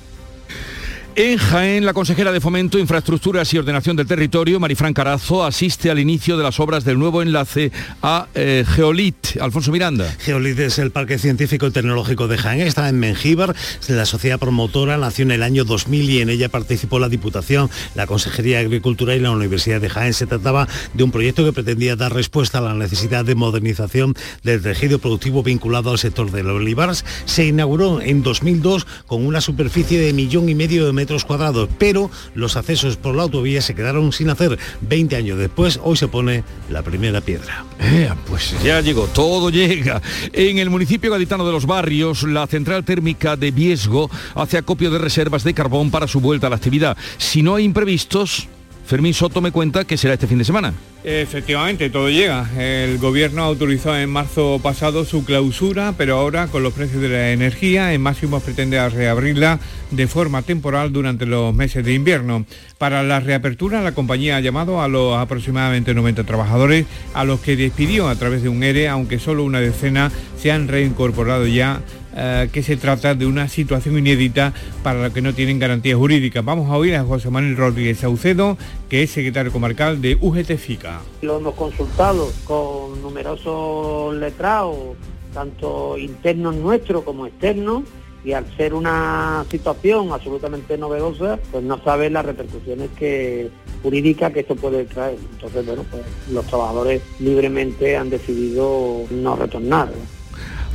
En 1.16 1.38
Jaén, 1.38 1.86
la 1.86 1.93
consejera 1.93 2.32
de 2.32 2.41
Fomento, 2.41 2.80
Infraestructuras 2.80 3.53
y 3.53 3.59
Ordenación 3.59 3.95
del 3.95 4.07
Territorio, 4.07 4.59
Marifran 4.59 4.95
Carazo, 4.95 5.43
asiste 5.43 5.91
al 5.91 5.99
inicio 5.99 6.38
de 6.38 6.43
las 6.43 6.59
obras 6.59 6.86
del 6.86 6.97
nuevo 6.97 7.22
enlace 7.22 7.72
a 8.01 8.28
eh, 8.34 8.66
Geolit. 8.68 9.38
Alfonso 9.39 9.72
Miranda. 9.72 10.11
Geolit 10.18 10.57
es 10.57 10.80
el 10.80 10.89
Parque 10.89 11.20
Científico 11.20 11.68
y 11.68 11.72
Tecnológico 11.72 12.28
de 12.28 12.39
Jaén, 12.39 12.61
está 12.61 12.89
en 12.89 12.99
Mengíbar. 12.99 13.55
La 13.89 14.07
sociedad 14.07 14.39
promotora 14.39 14.97
nació 14.97 15.22
en 15.22 15.32
el 15.32 15.43
año 15.43 15.66
2000 15.66 16.09
y 16.09 16.22
en 16.22 16.32
ella 16.32 16.49
participó 16.49 16.97
la 16.97 17.09
Diputación, 17.09 17.70
la 17.93 18.07
Consejería 18.07 18.57
de 18.57 18.66
Agricultura 18.66 19.16
y 19.16 19.20
la 19.20 19.30
Universidad 19.30 19.82
de 19.82 19.89
Jaén. 19.89 20.14
Se 20.14 20.26
trataba 20.26 20.68
de 20.95 21.03
un 21.03 21.11
proyecto 21.11 21.45
que 21.45 21.53
pretendía 21.53 21.95
dar 21.95 22.11
respuesta 22.14 22.57
a 22.57 22.61
la 22.61 22.74
necesidad 22.74 23.24
de 23.24 23.36
modernización 23.36 24.16
del 24.41 24.64
tejido 24.64 24.97
productivo 24.97 25.43
vinculado 25.43 25.91
al 25.91 25.99
sector 25.99 26.32
del 26.32 26.49
olivar. 26.49 26.91
Se 27.26 27.45
inauguró 27.45 28.01
en 28.01 28.24
2002 28.24 28.88
con 29.05 29.24
una 29.24 29.41
superficie 29.41 29.99
de 29.99 30.11
millón 30.11 30.49
y 30.49 30.55
medio 30.55 30.88
de 30.88 30.93
metros 30.93 31.03
metros 31.04 31.26
cuadrados, 31.26 31.68
pero 31.78 32.10
los 32.34 32.56
accesos 32.56 32.95
por 32.95 33.14
la 33.14 33.24
autovía 33.24 33.62
se 33.62 33.76
quedaron 33.76 34.14
sin 34.14 34.30
hacer 34.30 34.58
20 34.80 35.18
años 35.18 35.38
después. 35.38 35.78
Hoy 35.84 35.97
se 35.97 36.08
pone 36.08 36.45
la 36.70 36.82
primera 36.82 37.20
piedra. 37.20 37.66
Eh, 37.82 38.10
pues 38.26 38.56
ya 38.64 38.80
llegó, 38.80 39.08
todo 39.08 39.49
llega. 39.49 40.01
En 40.32 40.60
el 40.60 40.70
municipio 40.70 41.12
gaditano 41.12 41.45
de 41.45 41.51
Los 41.51 41.66
Barrios, 41.66 42.24
la 42.24 42.47
central 42.47 42.86
térmica 42.86 43.36
de 43.36 43.51
Viesgo 43.51 44.10
hace 44.34 44.58
acopio 44.58 44.91
de 44.91 44.97
reservas 44.97 45.43
de 45.43 45.54
carbón 45.54 45.91
para 45.91 46.08
su 46.08 46.22
vuelta 46.22 46.47
a 46.47 46.49
la 46.49 46.56
actividad. 46.56 46.95
Si 47.18 47.41
no 47.41 47.56
hay 47.56 47.66
imprevistos, 47.66 48.47
Fermín 48.86 49.14
Soto 49.14 49.42
me 49.42 49.52
cuenta 49.52 49.86
que 49.86 49.98
será 49.98 50.14
este 50.14 50.28
fin 50.28 50.38
de 50.38 50.46
semana. 50.46 50.74
Efectivamente, 51.06 51.90
todo 51.90 52.10
llega. 52.10 52.50
El 52.58 52.98
gobierno 52.98 53.44
autorizó 53.44 53.96
en 53.98 54.10
marzo 54.10 54.60
pasado 54.64 55.04
su 55.04 55.26
clausura, 55.26 55.94
pero 55.98 56.18
ahora 56.18 56.48
con 56.48 56.64
los 56.64 56.74
precios 56.74 57.02
de 57.02 57.10
la 57.10 57.32
energía, 57.32 57.94
en 57.94 58.02
máximo 58.02 58.40
pretende 58.40 58.88
reabrirla 58.90 59.60
de 59.92 60.08
forma 60.08 60.44
temporal 60.44 60.94
durante 60.94 61.26
los 61.26 61.54
meses 61.54 61.84
de 61.84 61.94
invierno. 61.94 62.46
Para 62.78 63.04
la 63.04 63.20
reapertura, 63.20 63.82
la 63.82 63.94
compañía 63.94 64.38
ha 64.38 64.42
llamado 64.42 64.82
a 64.82 64.88
los 64.88 65.18
aproximadamente 65.18 65.94
90 65.94 66.24
trabajadores, 66.24 66.86
a 67.14 67.26
los 67.26 67.42
que 67.42 67.58
despidió 67.58 68.08
a 68.08 68.16
través 68.16 68.44
de 68.44 68.50
un 68.50 68.64
ERE, 68.64 68.88
aunque 68.88 69.20
solo 69.20 69.44
una 69.44 69.60
decena 69.60 70.12
se 70.38 70.52
han 70.52 70.70
reincorporado 70.70 71.48
ya 71.48 71.82
eh, 72.16 72.49
que 72.51 72.61
se 72.64 72.78
trata 72.78 73.16
de 73.16 73.26
una 73.26 73.47
situación 73.47 73.97
inédita 73.97 74.53
para 74.84 74.99
la 74.99 75.09
que 75.09 75.22
no 75.22 75.34
tienen 75.34 75.59
garantía 75.59 75.95
jurídica. 75.95 76.41
Vamos 76.41 76.70
a 76.70 76.78
oír 76.78 76.95
a 76.95 77.03
José 77.03 77.30
Manuel 77.30 77.57
Rodríguez 77.57 77.99
Saucedo, 77.99 78.57
que 78.89 79.03
es 79.03 79.11
secretario 79.11 79.51
comarcal 79.51 80.01
de 80.01 80.18
UGT 80.20 80.57
FICA. 80.57 81.01
Lo 81.22 81.38
hemos 81.38 81.55
consultado 81.55 82.32
con 82.45 83.01
numerosos 83.01 84.16
letrados, 84.16 84.78
tanto 85.34 85.97
internos 85.97 86.55
nuestros 86.55 87.03
como 87.03 87.26
externos, 87.26 87.84
y 88.24 88.32
al 88.34 88.45
ser 88.55 88.74
una 88.74 89.45
situación 89.49 90.11
absolutamente 90.11 90.78
novedosa, 90.78 91.39
pues 91.51 91.64
no 91.64 91.84
sabe 91.84 92.09
las 92.09 92.26
repercusiones 92.26 92.89
que 92.91 93.49
jurídicas 93.82 94.32
que 94.32 94.41
esto 94.41 94.55
puede 94.55 94.86
traer. 94.86 95.18
Entonces, 95.34 95.66
bueno, 95.66 95.84
pues 95.91 96.03
los 96.32 96.45
trabajadores 96.45 97.01
libremente 97.20 97.97
han 97.97 98.09
decidido 98.09 99.01
no 99.11 99.36
retornar. 99.36 99.91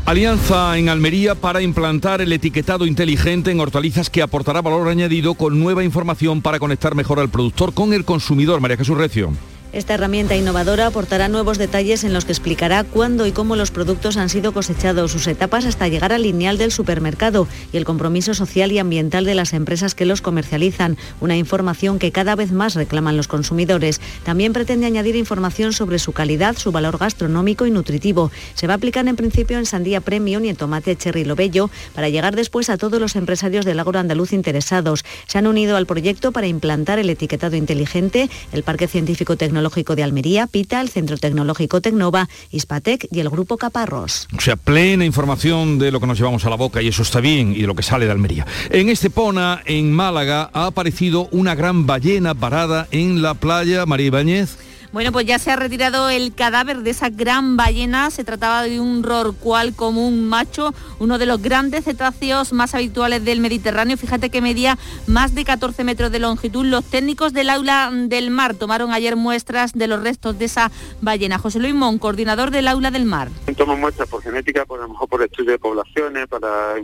Alianza 0.06 0.78
en 0.78 0.88
Almería 0.88 1.34
para 1.34 1.60
implantar 1.60 2.20
el 2.20 2.32
etiquetado 2.32 2.86
inteligente 2.86 3.50
en 3.50 3.60
hortalizas 3.60 4.08
que 4.08 4.22
aportará 4.22 4.62
valor 4.62 4.88
añadido 4.88 5.34
con 5.34 5.60
nueva 5.60 5.84
información 5.84 6.40
para 6.40 6.58
conectar 6.58 6.94
mejor 6.94 7.20
al 7.20 7.28
productor 7.28 7.74
con 7.74 7.92
el 7.92 8.04
consumidor. 8.04 8.60
María 8.60 8.76
Jesús 8.76 8.96
Recio. 8.96 9.32
Esta 9.70 9.92
herramienta 9.92 10.34
innovadora 10.34 10.86
aportará 10.86 11.28
nuevos 11.28 11.58
detalles 11.58 12.02
en 12.02 12.14
los 12.14 12.24
que 12.24 12.32
explicará 12.32 12.84
cuándo 12.84 13.26
y 13.26 13.32
cómo 13.32 13.54
los 13.54 13.70
productos 13.70 14.16
han 14.16 14.30
sido 14.30 14.52
cosechados, 14.52 15.12
sus 15.12 15.26
etapas 15.26 15.66
hasta 15.66 15.88
llegar 15.88 16.14
al 16.14 16.22
lineal 16.22 16.56
del 16.56 16.72
supermercado 16.72 17.46
y 17.70 17.76
el 17.76 17.84
compromiso 17.84 18.32
social 18.32 18.72
y 18.72 18.78
ambiental 18.78 19.26
de 19.26 19.34
las 19.34 19.52
empresas 19.52 19.94
que 19.94 20.06
los 20.06 20.22
comercializan, 20.22 20.96
una 21.20 21.36
información 21.36 21.98
que 21.98 22.12
cada 22.12 22.34
vez 22.34 22.50
más 22.50 22.76
reclaman 22.76 23.18
los 23.18 23.28
consumidores. 23.28 24.00
También 24.24 24.54
pretende 24.54 24.86
añadir 24.86 25.16
información 25.16 25.74
sobre 25.74 25.98
su 25.98 26.12
calidad, 26.12 26.56
su 26.56 26.72
valor 26.72 26.96
gastronómico 26.96 27.66
y 27.66 27.70
nutritivo. 27.70 28.30
Se 28.54 28.66
va 28.66 28.72
a 28.72 28.76
aplicar 28.76 29.06
en 29.06 29.16
principio 29.16 29.58
en 29.58 29.66
sandía 29.66 30.00
premium 30.00 30.46
y 30.46 30.48
en 30.48 30.56
tomate 30.56 30.96
cherry 30.96 31.26
lobello 31.26 31.68
para 31.94 32.08
llegar 32.08 32.34
después 32.36 32.70
a 32.70 32.78
todos 32.78 32.98
los 32.98 33.16
empresarios 33.16 33.66
del 33.66 33.80
agro 33.80 33.98
andaluz 33.98 34.32
interesados. 34.32 35.04
Se 35.26 35.36
han 35.36 35.46
unido 35.46 35.76
al 35.76 35.84
proyecto 35.84 36.32
para 36.32 36.46
implantar 36.46 36.98
el 36.98 37.10
etiquetado 37.10 37.54
inteligente, 37.54 38.30
el 38.52 38.62
Parque 38.62 38.88
Científico 38.88 39.36
Tecnológico 39.36 39.57
Tecnológico 39.58 39.96
de 39.96 40.04
Almería, 40.04 40.46
PITA, 40.46 40.80
el 40.80 40.88
Centro 40.88 41.16
Tecnológico 41.16 41.80
Tecnova, 41.80 42.28
Ispatec 42.52 43.08
y 43.10 43.18
el 43.18 43.28
Grupo. 43.28 43.58
O 43.58 44.40
sea, 44.40 44.54
plena 44.54 45.04
información 45.04 45.80
de 45.80 45.90
lo 45.90 45.98
que 45.98 46.06
nos 46.06 46.16
llevamos 46.16 46.44
a 46.44 46.50
la 46.50 46.54
boca 46.54 46.80
y 46.80 46.86
eso 46.86 47.02
está 47.02 47.18
bien 47.20 47.54
y 47.56 47.62
de 47.62 47.66
lo 47.66 47.74
que 47.74 47.82
sale 47.82 48.04
de 48.04 48.12
Almería. 48.12 48.46
En 48.70 48.88
Estepona, 48.88 49.60
en 49.64 49.90
Málaga, 49.90 50.48
ha 50.52 50.66
aparecido 50.66 51.28
una 51.32 51.56
gran 51.56 51.86
ballena 51.86 52.36
parada 52.36 52.86
en 52.92 53.20
la 53.20 53.34
playa 53.34 53.84
María 53.84 54.06
Ibáñez. 54.06 54.58
Bueno, 54.92 55.12
pues 55.12 55.26
ya 55.26 55.38
se 55.38 55.50
ha 55.50 55.56
retirado 55.56 56.08
el 56.08 56.34
cadáver 56.34 56.78
de 56.78 56.90
esa 56.90 57.10
gran 57.10 57.56
ballena. 57.56 58.10
Se 58.10 58.24
trataba 58.24 58.62
de 58.62 58.80
un 58.80 59.02
rorcual 59.02 59.74
común 59.74 60.28
macho, 60.28 60.72
uno 60.98 61.18
de 61.18 61.26
los 61.26 61.42
grandes 61.42 61.84
cetáceos 61.84 62.54
más 62.54 62.74
habituales 62.74 63.24
del 63.24 63.40
Mediterráneo. 63.40 63.98
Fíjate 63.98 64.30
que 64.30 64.40
medía 64.40 64.78
más 65.06 65.34
de 65.34 65.44
14 65.44 65.84
metros 65.84 66.10
de 66.10 66.20
longitud. 66.20 66.64
Los 66.64 66.84
técnicos 66.84 67.34
del 67.34 67.50
aula 67.50 67.90
del 67.92 68.30
mar 68.30 68.54
tomaron 68.54 68.92
ayer 68.92 69.16
muestras 69.16 69.74
de 69.74 69.88
los 69.88 70.02
restos 70.02 70.38
de 70.38 70.46
esa 70.46 70.70
ballena. 71.02 71.38
José 71.38 71.58
Luis 71.58 71.74
Mon, 71.74 71.98
coordinador 71.98 72.50
del 72.50 72.68
aula 72.68 72.90
del 72.90 73.04
mar. 73.04 73.28
Toman 73.56 73.80
muestras 73.80 74.08
por 74.08 74.22
genética, 74.22 74.64
por 74.64 74.80
lo 74.80 74.88
mejor 74.88 75.08
por 75.08 75.22
estudio 75.22 75.52
de 75.52 75.58
poblaciones, 75.58 76.26
para 76.28 76.76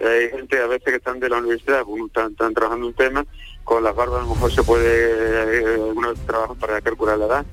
hay 0.00 0.30
gente 0.30 0.58
a 0.60 0.66
veces 0.66 0.84
que 0.84 0.96
están 0.96 1.18
de 1.18 1.28
la 1.28 1.38
universidad, 1.38 1.82
están, 2.06 2.30
están 2.30 2.54
trabajando 2.54 2.86
un 2.86 2.94
tema, 2.94 3.26
con 3.68 3.84
las 3.84 3.94
barbas 3.94 4.20
a 4.20 4.22
lo 4.24 4.34
mejor 4.34 4.50
se 4.50 4.62
puede, 4.62 5.60
eh, 5.60 5.74
algunos 5.74 6.18
trabajan 6.26 6.56
para 6.56 6.80
calcular 6.80 7.18
la 7.18 7.26
edad. 7.26 7.46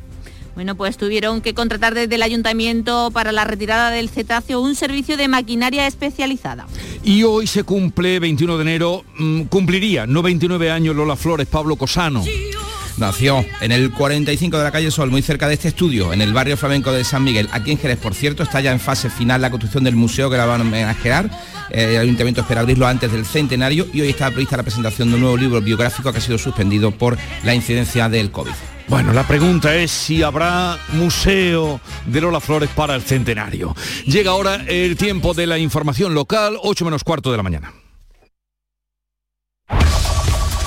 Bueno, 0.55 0.76
pues 0.76 0.95
tuvieron 0.95 1.41
que 1.41 1.53
contratar 1.53 1.93
desde 1.93 2.16
el 2.16 2.24
ayuntamiento 2.24 3.11
para 3.11 3.34
la 3.34 3.43
retirada 3.43 3.91
del 3.91 4.07
cetáceo 4.07 4.61
un 4.61 4.76
servicio 4.76 5.18
de 5.18 5.28
maquinaria 5.28 5.86
especializada. 5.86 6.66
Y 7.03 7.24
hoy 7.24 7.45
se 7.45 7.63
cumple, 7.63 8.20
21 8.22 8.55
de 8.55 8.61
enero, 8.61 9.03
mm, 9.18 9.41
cumpliría, 9.43 10.07
no 10.07 10.22
29 10.22 10.72
años, 10.72 10.95
Lola 10.95 11.18
Flores, 11.18 11.47
Pablo 11.47 11.76
Cosano. 11.76 12.24
Nació 12.98 13.46
en 13.60 13.72
el 13.72 13.91
45 13.91 14.58
de 14.58 14.64
la 14.64 14.72
calle 14.72 14.89
Sol, 14.89 15.12
muy 15.12 15.22
cerca 15.22 15.48
de 15.48 15.56
este 15.56 15.68
estudio, 15.68 16.14
en 16.14 16.22
el 16.22 16.34
barrio 16.34 16.56
flamenco 16.56 16.93
de 16.93 17.04
San 17.04 17.24
Miguel. 17.24 17.50
Aquí 17.52 17.72
en 17.72 17.78
Jerez, 17.78 18.00
por 18.00 18.14
cierto, 18.14 18.43
está 18.43 18.62
ya 18.62 18.72
en 18.72 18.80
fase 18.80 19.10
final 19.10 19.41
la 19.41 19.50
construcción 19.50 19.84
del 19.84 19.96
museo 19.96 20.30
que 20.30 20.38
la 20.38 20.46
van 20.46 20.62
a 20.62 20.64
homenajear. 20.64 21.30
Eh, 21.72 21.96
el 21.96 22.02
ayuntamiento 22.02 22.41
espera 22.41 22.62
abrirlo 22.62 22.88
antes 22.88 23.12
del 23.12 23.26
centenario 23.26 23.88
y 23.91 24.02
hoy 24.02 24.10
está 24.10 24.30
prevista 24.30 24.56
la 24.56 24.64
presentación 24.64 25.10
de 25.10 25.16
un 25.16 25.22
nuevo 25.22 25.36
libro 25.36 25.62
biográfico 25.62 26.12
que 26.12 26.20
ha 26.20 26.22
sido 26.22 26.38
suspendido 26.38 26.91
por 26.91 27.18
la 27.43 27.54
incidencia 27.54 28.08
del 28.08 28.32
COVID. 28.32 28.54
Bueno, 28.88 29.14
la 29.14 29.28
pregunta 29.28 29.76
es 29.76 29.91
si 29.91 30.24
habrá 30.24 30.78
museo 30.93 31.82
de 32.06 32.22
Lola 32.22 32.39
Flores 32.39 32.70
para 32.76 32.96
el 32.96 33.02
centenario. 33.02 33.76
Llega 34.06 34.32
ahora 34.32 34.64
el 34.68 34.96
tiempo 34.96 35.34
de 35.34 35.48
la 35.48 35.58
información 35.58 36.14
local, 36.14 36.58
8 36.62 36.86
menos 36.86 37.04
cuarto 37.04 37.32
de 37.32 37.38
la 37.38 37.43
mañana. 37.43 37.74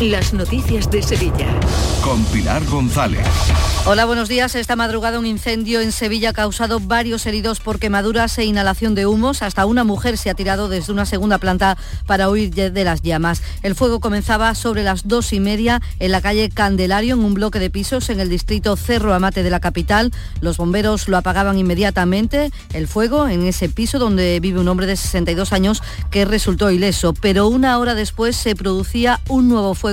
las 0.00 0.34
noticias 0.34 0.90
de 0.90 1.02
Sevilla. 1.02 1.46
Con 2.02 2.22
Pilar 2.24 2.64
González. 2.66 3.24
Hola, 3.86 4.06
buenos 4.06 4.28
días. 4.28 4.54
Esta 4.54 4.76
madrugada 4.76 5.18
un 5.18 5.26
incendio 5.26 5.80
en 5.80 5.92
Sevilla 5.92 6.30
ha 6.30 6.32
causado 6.32 6.80
varios 6.80 7.26
heridos 7.26 7.60
por 7.60 7.78
quemaduras 7.78 8.36
e 8.38 8.44
inhalación 8.44 8.94
de 8.94 9.06
humos. 9.06 9.42
Hasta 9.42 9.66
una 9.66 9.84
mujer 9.84 10.18
se 10.18 10.30
ha 10.30 10.34
tirado 10.34 10.68
desde 10.68 10.92
una 10.92 11.06
segunda 11.06 11.38
planta 11.38 11.78
para 12.06 12.28
huir 12.28 12.50
de 12.52 12.84
las 12.84 13.02
llamas. 13.02 13.42
El 13.62 13.74
fuego 13.74 14.00
comenzaba 14.00 14.54
sobre 14.54 14.82
las 14.82 15.06
dos 15.06 15.32
y 15.32 15.40
media 15.40 15.80
en 16.00 16.12
la 16.12 16.20
calle 16.20 16.48
Candelario, 16.50 17.14
en 17.14 17.24
un 17.24 17.34
bloque 17.34 17.58
de 17.58 17.70
pisos 17.70 18.10
en 18.10 18.20
el 18.20 18.28
distrito 18.28 18.76
Cerro 18.76 19.14
Amate 19.14 19.42
de 19.42 19.50
la 19.50 19.60
capital. 19.60 20.12
Los 20.40 20.56
bomberos 20.56 21.08
lo 21.08 21.16
apagaban 21.16 21.58
inmediatamente, 21.58 22.50
el 22.72 22.88
fuego, 22.88 23.28
en 23.28 23.46
ese 23.46 23.68
piso 23.68 23.98
donde 23.98 24.40
vive 24.40 24.60
un 24.60 24.68
hombre 24.68 24.86
de 24.86 24.96
62 24.96 25.52
años 25.52 25.82
que 26.10 26.24
resultó 26.24 26.70
ileso. 26.70 27.14
Pero 27.14 27.48
una 27.48 27.78
hora 27.78 27.94
después 27.94 28.34
se 28.34 28.56
producía 28.56 29.20
un 29.28 29.48
nuevo 29.48 29.74
fuego 29.74 29.83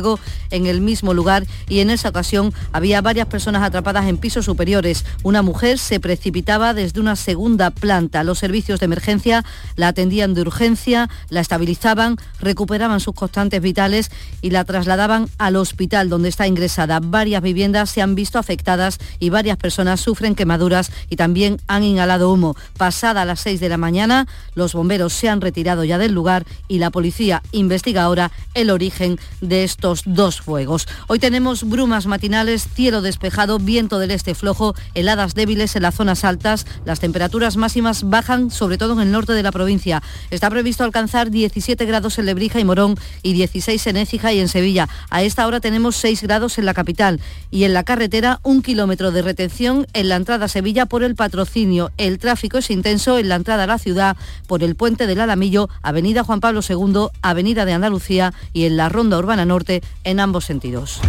en 0.51 0.67
el 0.67 0.79
mismo 0.79 1.13
lugar 1.13 1.45
y 1.67 1.79
en 1.79 1.89
esa 1.89 2.09
ocasión 2.09 2.53
había 2.71 3.01
varias 3.01 3.27
personas 3.27 3.63
atrapadas 3.63 4.07
en 4.07 4.17
pisos 4.17 4.45
superiores. 4.45 5.05
Una 5.23 5.41
mujer 5.41 5.79
se 5.79 5.99
precipitaba 5.99 6.73
desde 6.73 7.01
una 7.01 7.17
segunda 7.17 7.71
planta. 7.71 8.23
Los 8.23 8.39
servicios 8.39 8.79
de 8.79 8.85
emergencia 8.85 9.43
la 9.75 9.89
atendían 9.89 10.33
de 10.33 10.41
urgencia, 10.41 11.09
la 11.29 11.41
estabilizaban, 11.41 12.15
recuperaban 12.39 13.01
sus 13.01 13.13
constantes 13.15 13.61
vitales 13.61 14.11
y 14.41 14.51
la 14.51 14.63
trasladaban 14.63 15.27
al 15.37 15.57
hospital 15.57 16.07
donde 16.07 16.29
está 16.29 16.47
ingresada. 16.47 17.01
Varias 17.01 17.41
viviendas 17.41 17.89
se 17.89 18.01
han 18.01 18.15
visto 18.15 18.39
afectadas 18.39 18.97
y 19.19 19.29
varias 19.29 19.57
personas 19.57 19.99
sufren 19.99 20.35
quemaduras 20.35 20.91
y 21.09 21.17
también 21.17 21.59
han 21.67 21.83
inhalado 21.83 22.31
humo. 22.31 22.55
Pasada 22.77 23.25
las 23.25 23.41
6 23.41 23.59
de 23.59 23.69
la 23.69 23.77
mañana, 23.77 24.27
los 24.55 24.73
bomberos 24.73 25.11
se 25.11 25.27
han 25.27 25.41
retirado 25.41 25.83
ya 25.83 25.97
del 25.97 26.13
lugar 26.13 26.45
y 26.69 26.79
la 26.79 26.91
policía 26.91 27.43
investiga 27.51 28.03
ahora 28.03 28.31
el 28.53 28.69
origen 28.69 29.19
de 29.41 29.65
estos 29.65 29.80
dos 29.81 30.41
fuegos. 30.41 30.87
Hoy 31.07 31.17
tenemos 31.17 31.63
brumas 31.67 32.05
matinales, 32.05 32.67
cielo 32.75 33.01
despejado, 33.01 33.57
viento 33.57 33.97
del 33.97 34.11
este 34.11 34.35
flojo, 34.35 34.75
heladas 34.93 35.33
débiles 35.33 35.75
en 35.75 35.81
las 35.81 35.95
zonas 35.95 36.23
altas. 36.23 36.67
Las 36.85 36.99
temperaturas 36.99 37.57
máximas 37.57 38.07
bajan, 38.07 38.51
sobre 38.51 38.77
todo 38.77 38.93
en 38.93 38.99
el 38.99 39.11
norte 39.11 39.33
de 39.33 39.41
la 39.41 39.51
provincia. 39.51 40.03
Está 40.29 40.49
previsto 40.51 40.83
alcanzar 40.83 41.31
17 41.31 41.83
grados 41.85 42.19
en 42.19 42.27
Lebrija 42.27 42.59
y 42.59 42.63
Morón 42.63 42.95
y 43.23 43.33
16 43.33 43.87
en 43.87 43.97
Écija 43.97 44.31
y 44.33 44.39
en 44.39 44.49
Sevilla. 44.49 44.87
A 45.09 45.23
esta 45.23 45.47
hora 45.47 45.59
tenemos 45.59 45.95
6 45.95 46.21
grados 46.21 46.59
en 46.59 46.65
la 46.65 46.75
capital 46.75 47.19
y 47.49 47.63
en 47.63 47.73
la 47.73 47.83
carretera 47.83 48.39
un 48.43 48.61
kilómetro 48.61 49.11
de 49.11 49.23
retención 49.23 49.87
en 49.93 50.09
la 50.09 50.15
entrada 50.15 50.45
a 50.45 50.49
Sevilla 50.49 50.85
por 50.85 51.03
el 51.03 51.15
patrocinio. 51.15 51.91
El 51.97 52.19
tráfico 52.19 52.59
es 52.59 52.69
intenso 52.69 53.17
en 53.17 53.29
la 53.29 53.35
entrada 53.35 53.63
a 53.63 53.67
la 53.67 53.79
ciudad 53.79 54.15
por 54.45 54.63
el 54.63 54.75
puente 54.75 55.07
del 55.07 55.21
Alamillo, 55.21 55.69
Avenida 55.81 56.23
Juan 56.23 56.39
Pablo 56.39 56.61
II, 56.67 57.07
Avenida 57.23 57.65
de 57.65 57.73
Andalucía 57.73 58.33
y 58.53 58.65
en 58.65 58.77
la 58.77 58.87
Ronda 58.87 59.17
Urbana 59.17 59.45
Norte 59.45 59.70
en 60.03 60.19
ambos 60.19 60.45
sentidos. 60.45 60.99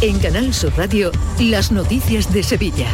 En 0.00 0.18
Canal 0.18 0.52
Sur 0.52 0.72
Radio, 0.76 1.12
las 1.38 1.70
noticias 1.70 2.32
de 2.32 2.42
Sevilla. 2.42 2.88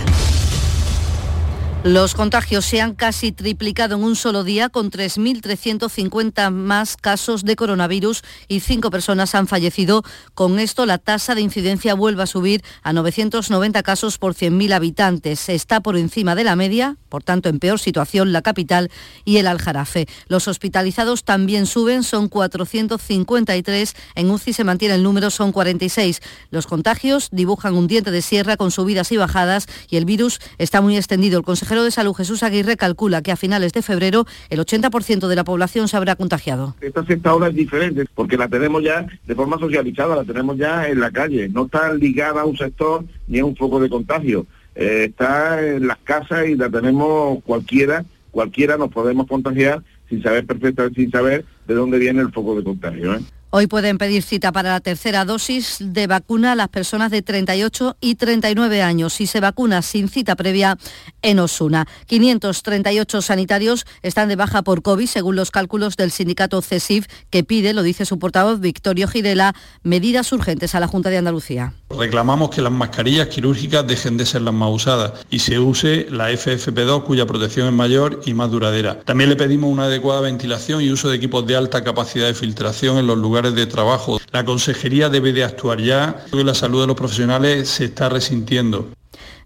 Los 1.83 2.12
contagios 2.12 2.66
se 2.66 2.83
han 2.83 2.95
casi 2.95 3.33
triplicado 3.33 3.97
en 3.97 4.05
un 4.05 4.14
solo 4.14 4.45
día 4.45 4.68
con 4.68 4.91
3.350 4.91 6.51
más 6.51 6.99
casos 6.99 7.43
de 7.43 7.57
coronavirus 7.57 8.20
y 8.49 8.61
cinco 8.61 8.91
personas 8.91 9.35
han 9.35 9.47
fallecido. 9.49 10.03
Con 10.35 10.59
esto 10.59 10.85
la 10.85 10.99
tasa 10.99 11.35
de 11.35 11.41
incidencia 11.41 11.95
vuelve 11.95 12.22
a 12.22 12.26
subir 12.26 12.62
a 12.83 12.93
990 12.93 13.83
casos 13.83 14.18
por 14.18 14.35
100.000 14.35 14.74
habitantes. 14.74 15.49
Está 15.49 15.81
por 15.81 15.97
encima 15.97 16.35
de 16.35 16.45
la 16.45 16.55
media, 16.55 16.99
por 17.09 17.22
tanto 17.22 17.49
en 17.49 17.59
peor 17.59 17.81
situación 17.81 18.31
la 18.31 18.43
capital 18.43 18.91
y 19.24 19.39
el 19.39 19.47
Aljarafe. 19.47 20.07
Los 20.28 20.49
hospitalizados 20.49 21.24
también 21.24 21.64
suben, 21.64 22.03
son 22.03 22.28
453. 22.28 23.97
En 24.16 24.31
UCI 24.31 24.53
se 24.53 24.64
mantiene 24.64 24.97
el 24.97 25.03
número, 25.03 25.31
son 25.31 25.51
46. 25.51 26.20
Los 26.51 26.66
contagios 26.66 27.31
dibujan 27.33 27.72
un 27.72 27.87
diente 27.87 28.11
de 28.11 28.20
sierra 28.20 28.59
con 28.59 28.70
subidas 28.70 29.12
y 29.12 29.16
bajadas 29.16 29.66
y 29.89 29.97
el 29.97 30.05
virus 30.05 30.41
está 30.59 30.83
muy 30.83 30.99
extendido. 30.99 31.39
El 31.39 31.45
consejero 31.71 31.85
de 31.85 31.91
Salud, 31.93 32.14
Jesús 32.14 32.43
Aguirre, 32.43 32.77
calcula 32.77 33.23
que 33.23 33.31
a 33.31 33.37
finales 33.37 33.73
de 33.73 33.83
febrero 33.83 34.27
el 34.49 34.59
80% 34.59 35.29
de 35.29 35.37
la 35.37 35.45
población 35.45 35.87
se 35.87 35.97
habrá 35.97 36.16
contagiado. 36.16 36.75
Esta 36.81 37.05
sexta 37.05 37.33
ola 37.33 37.47
es 37.47 37.55
diferente 37.55 38.07
porque 38.12 38.37
la 38.37 38.49
tenemos 38.49 38.83
ya 38.83 39.07
de 39.25 39.35
forma 39.37 39.57
socializada, 39.57 40.16
la 40.16 40.25
tenemos 40.25 40.57
ya 40.57 40.89
en 40.89 40.99
la 40.99 41.12
calle, 41.12 41.49
no 41.49 41.66
está 41.66 41.95
ligada 41.95 42.41
a 42.41 42.45
un 42.45 42.57
sector 42.57 43.05
ni 43.29 43.39
a 43.39 43.45
un 43.45 43.55
foco 43.55 43.79
de 43.79 43.89
contagio. 43.89 44.47
Eh, 44.75 45.07
está 45.11 45.64
en 45.64 45.87
las 45.87 45.99
casas 45.99 46.49
y 46.49 46.57
la 46.57 46.68
tenemos 46.68 47.39
cualquiera, 47.45 48.05
cualquiera 48.33 48.77
nos 48.77 48.91
podemos 48.91 49.29
contagiar 49.29 49.81
sin 50.09 50.25
saber 50.25 50.47
perfectamente, 50.47 51.01
sin 51.01 51.12
saber 51.12 51.45
de 51.68 51.75
dónde 51.75 52.01
viene 52.01 52.21
el 52.21 52.33
foco 52.33 52.57
de 52.57 52.64
contagio. 52.64 53.14
¿eh? 53.14 53.21
Hoy 53.53 53.67
pueden 53.67 53.99
pedir 53.99 54.23
cita 54.23 54.53
para 54.53 54.71
la 54.71 54.81
tercera 54.81 55.25
dosis 55.25 55.79
de 55.81 56.07
vacuna 56.07 56.53
a 56.53 56.55
las 56.55 56.69
personas 56.69 57.11
de 57.11 57.21
38 57.21 57.97
y 58.01 58.15
39 58.15 58.81
años 58.81 59.13
si 59.15 59.27
se 59.27 59.41
vacuna 59.41 59.83
sin 59.83 60.09
cita 60.09 60.37
previa 60.37 60.79
en 61.21 61.41
Osuna. 61.41 61.89
538 62.07 63.21
sanitarios 63.23 63.87
están 64.03 64.29
de 64.29 64.37
baja 64.37 64.63
por 64.63 64.83
COVID 64.83 65.09
según 65.09 65.35
los 65.35 65.51
cálculos 65.51 65.97
del 65.97 66.13
sindicato 66.13 66.63
CESIF 66.63 67.07
que 67.29 67.43
pide, 67.43 67.75
lo 67.75 67.83
dice 67.83 68.07
su 68.07 68.21
portavoz 68.21 68.61
Victorio 68.61 69.09
Girela, 69.09 69.57
medidas 69.83 70.31
urgentes 70.31 70.77
a 70.77 70.81
la 70.81 70.87
Junta 70.87 71.11
de 71.11 71.19
Andalucía. 71.19 71.75
Reclamamos 71.91 72.51
que 72.51 72.63
las 72.63 72.71
mascarillas 72.71 73.27
quirúrgicas 73.27 73.85
dejen 73.85 74.17
de 74.17 74.27
ser 74.27 74.43
las 74.43 74.55
más 74.55 74.71
usadas 74.71 75.27
y 75.29 75.41
se 75.41 75.59
use 75.59 76.07
la 76.09 76.31
FFP2 76.31 77.03
cuya 77.03 77.27
protección 77.27 77.67
es 77.67 77.75
mayor 77.75 78.21
y 78.25 78.33
más 78.33 78.49
duradera. 78.49 79.01
También 79.01 79.29
le 79.29 79.35
pedimos 79.35 79.73
una 79.73 79.87
adecuada 79.87 80.21
ventilación 80.21 80.83
y 80.83 80.91
uso 80.93 81.09
de 81.09 81.17
equipos 81.17 81.45
de 81.49 81.57
alta 81.57 81.83
capacidad 81.83 82.29
de 82.29 82.35
filtración 82.35 82.97
en 82.97 83.09
los 83.09 83.19
lugares 83.19 83.39
de 83.43 83.66
trabajo. 83.66 84.20
La 84.32 84.45
consejería 84.45 85.09
debe 85.09 85.32
de 85.32 85.45
actuar 85.45 85.80
ya, 85.80 86.24
porque 86.30 86.45
la 86.45 86.55
salud 86.55 86.82
de 86.82 86.86
los 86.86 86.97
profesionales 86.97 87.68
se 87.68 87.86
está 87.86 88.09
resintiendo. 88.09 88.91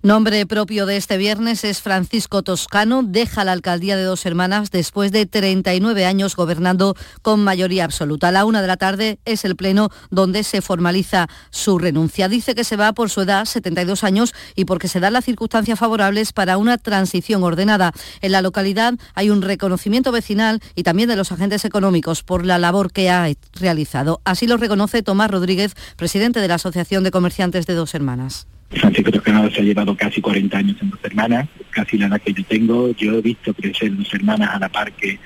Nombre 0.04 0.44
propio 0.44 0.84
de 0.84 0.98
este 0.98 1.16
viernes 1.16 1.64
es 1.64 1.80
Francisco 1.80 2.42
Toscano. 2.42 3.02
Deja 3.02 3.42
la 3.42 3.52
alcaldía 3.52 3.96
de 3.96 4.02
Dos 4.02 4.26
Hermanas 4.26 4.70
después 4.70 5.12
de 5.12 5.24
39 5.24 6.04
años 6.04 6.36
gobernando 6.36 6.94
con 7.22 7.42
mayoría 7.42 7.86
absoluta. 7.86 8.28
A 8.28 8.30
la 8.30 8.44
una 8.44 8.60
de 8.60 8.66
la 8.68 8.76
tarde 8.76 9.18
es 9.24 9.46
el 9.46 9.56
pleno 9.56 9.88
donde 10.10 10.44
se 10.44 10.60
formaliza 10.60 11.28
su 11.48 11.78
renuncia. 11.78 12.28
Dice 12.28 12.54
que 12.54 12.64
se 12.64 12.76
va 12.76 12.92
por 12.92 13.08
su 13.08 13.22
edad, 13.22 13.46
72 13.46 14.04
años, 14.04 14.34
y 14.54 14.66
porque 14.66 14.88
se 14.88 15.00
dan 15.00 15.14
las 15.14 15.24
circunstancias 15.24 15.78
favorables 15.78 16.34
para 16.34 16.58
una 16.58 16.76
transición 16.76 17.42
ordenada. 17.42 17.92
En 18.20 18.32
la 18.32 18.42
localidad 18.42 18.92
hay 19.14 19.30
un 19.30 19.40
reconocimiento 19.40 20.12
vecinal 20.12 20.60
y 20.74 20.82
también 20.82 21.08
de 21.08 21.16
los 21.16 21.32
agentes 21.32 21.64
económicos 21.64 22.22
por 22.22 22.44
la 22.44 22.58
labor 22.58 22.92
que 22.92 23.08
ha 23.08 23.26
realizado. 23.54 24.20
Así 24.24 24.46
lo 24.46 24.58
reconoce 24.58 25.02
Tomás 25.02 25.30
Rodríguez, 25.30 25.72
presidente 25.96 26.40
de 26.40 26.48
la 26.48 26.56
Asociación 26.56 27.04
de 27.04 27.10
Comerciantes 27.10 27.64
de 27.64 27.72
Dos 27.72 27.94
Hermanas. 27.94 28.46
Francisco 28.70 29.10
Toscano 29.12 29.50
se 29.50 29.60
ha 29.60 29.64
llevado 29.64 29.96
casi 29.96 30.20
40 30.20 30.58
años 30.58 30.76
en 30.80 30.90
dos 30.90 31.00
hermanas, 31.02 31.48
casi 31.70 31.98
la 31.98 32.06
edad 32.06 32.20
que 32.20 32.32
yo 32.32 32.44
tengo. 32.44 32.90
Yo 32.92 33.18
he 33.18 33.22
visto 33.22 33.54
crecer 33.54 33.96
dos 33.96 34.12
hermanas 34.12 34.50
a 34.52 34.58
la 34.58 34.68
par 34.68 34.92
que, 34.92 35.18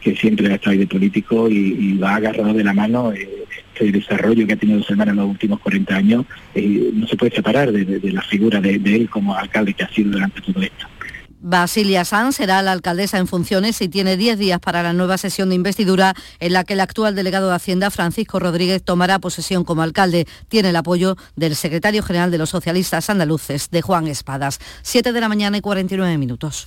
que 0.00 0.16
siempre 0.16 0.50
ha 0.50 0.54
estado 0.54 0.72
ahí 0.72 0.78
de 0.78 0.86
político 0.86 1.48
y, 1.48 1.76
y 1.78 1.98
va 1.98 2.16
agarrado 2.16 2.54
de 2.54 2.64
la 2.64 2.72
mano 2.72 3.12
eh, 3.12 3.28
este 3.74 3.90
desarrollo 3.90 4.46
que 4.46 4.52
ha 4.52 4.56
tenido 4.56 4.78
dos 4.78 4.90
hermanas 4.90 5.12
en 5.12 5.20
los 5.20 5.30
últimos 5.30 5.60
40 5.60 5.94
años. 5.94 6.24
Eh, 6.54 6.90
no 6.94 7.06
se 7.06 7.16
puede 7.16 7.34
separar 7.34 7.72
de, 7.72 8.12
la 8.12 8.22
figura 8.22 8.60
de 8.60 8.76
él 8.76 9.10
como 9.10 9.34
alcalde 9.34 9.74
que 9.74 9.84
ha 9.84 9.88
sido 9.88 10.12
durante 10.12 10.40
todo 10.40 10.62
esto. 10.62 10.86
Basilia 11.46 12.06
Sanz 12.06 12.36
será 12.36 12.62
la 12.62 12.72
alcaldesa 12.72 13.18
en 13.18 13.26
funciones 13.26 13.78
y 13.82 13.90
tiene 13.90 14.16
10 14.16 14.38
días 14.38 14.60
para 14.60 14.82
la 14.82 14.94
nueva 14.94 15.18
sesión 15.18 15.50
de 15.50 15.54
investidura 15.54 16.14
en 16.40 16.54
la 16.54 16.64
que 16.64 16.72
el 16.72 16.80
actual 16.80 17.14
delegado 17.14 17.50
de 17.50 17.54
Hacienda, 17.54 17.90
Francisco 17.90 18.38
Rodríguez, 18.38 18.82
tomará 18.82 19.18
posesión 19.18 19.62
como 19.62 19.82
alcalde. 19.82 20.26
Tiene 20.48 20.70
el 20.70 20.76
apoyo 20.76 21.18
del 21.36 21.54
secretario 21.54 22.02
general 22.02 22.30
de 22.30 22.38
los 22.38 22.48
socialistas 22.48 23.10
andaluces, 23.10 23.68
de 23.70 23.82
Juan 23.82 24.06
Espadas. 24.06 24.58
7 24.84 25.12
de 25.12 25.20
la 25.20 25.28
mañana 25.28 25.58
y 25.58 25.60
49 25.60 26.16
minutos. 26.16 26.66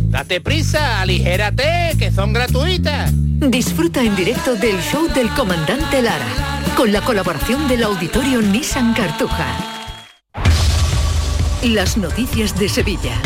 Date 0.11 0.41
prisa, 0.41 0.99
aligérate, 0.99 1.95
que 1.97 2.11
son 2.11 2.33
gratuitas. 2.33 3.11
Disfruta 3.15 4.03
en 4.03 4.13
directo 4.13 4.55
del 4.55 4.77
show 4.81 5.07
del 5.07 5.29
comandante 5.29 6.01
Lara, 6.01 6.25
con 6.75 6.91
la 6.91 6.99
colaboración 6.99 7.69
del 7.69 7.83
auditorio 7.83 8.41
Nissan 8.41 8.93
Cartuja. 8.93 9.47
Las 11.63 11.95
noticias 11.95 12.59
de 12.59 12.67
Sevilla. 12.67 13.21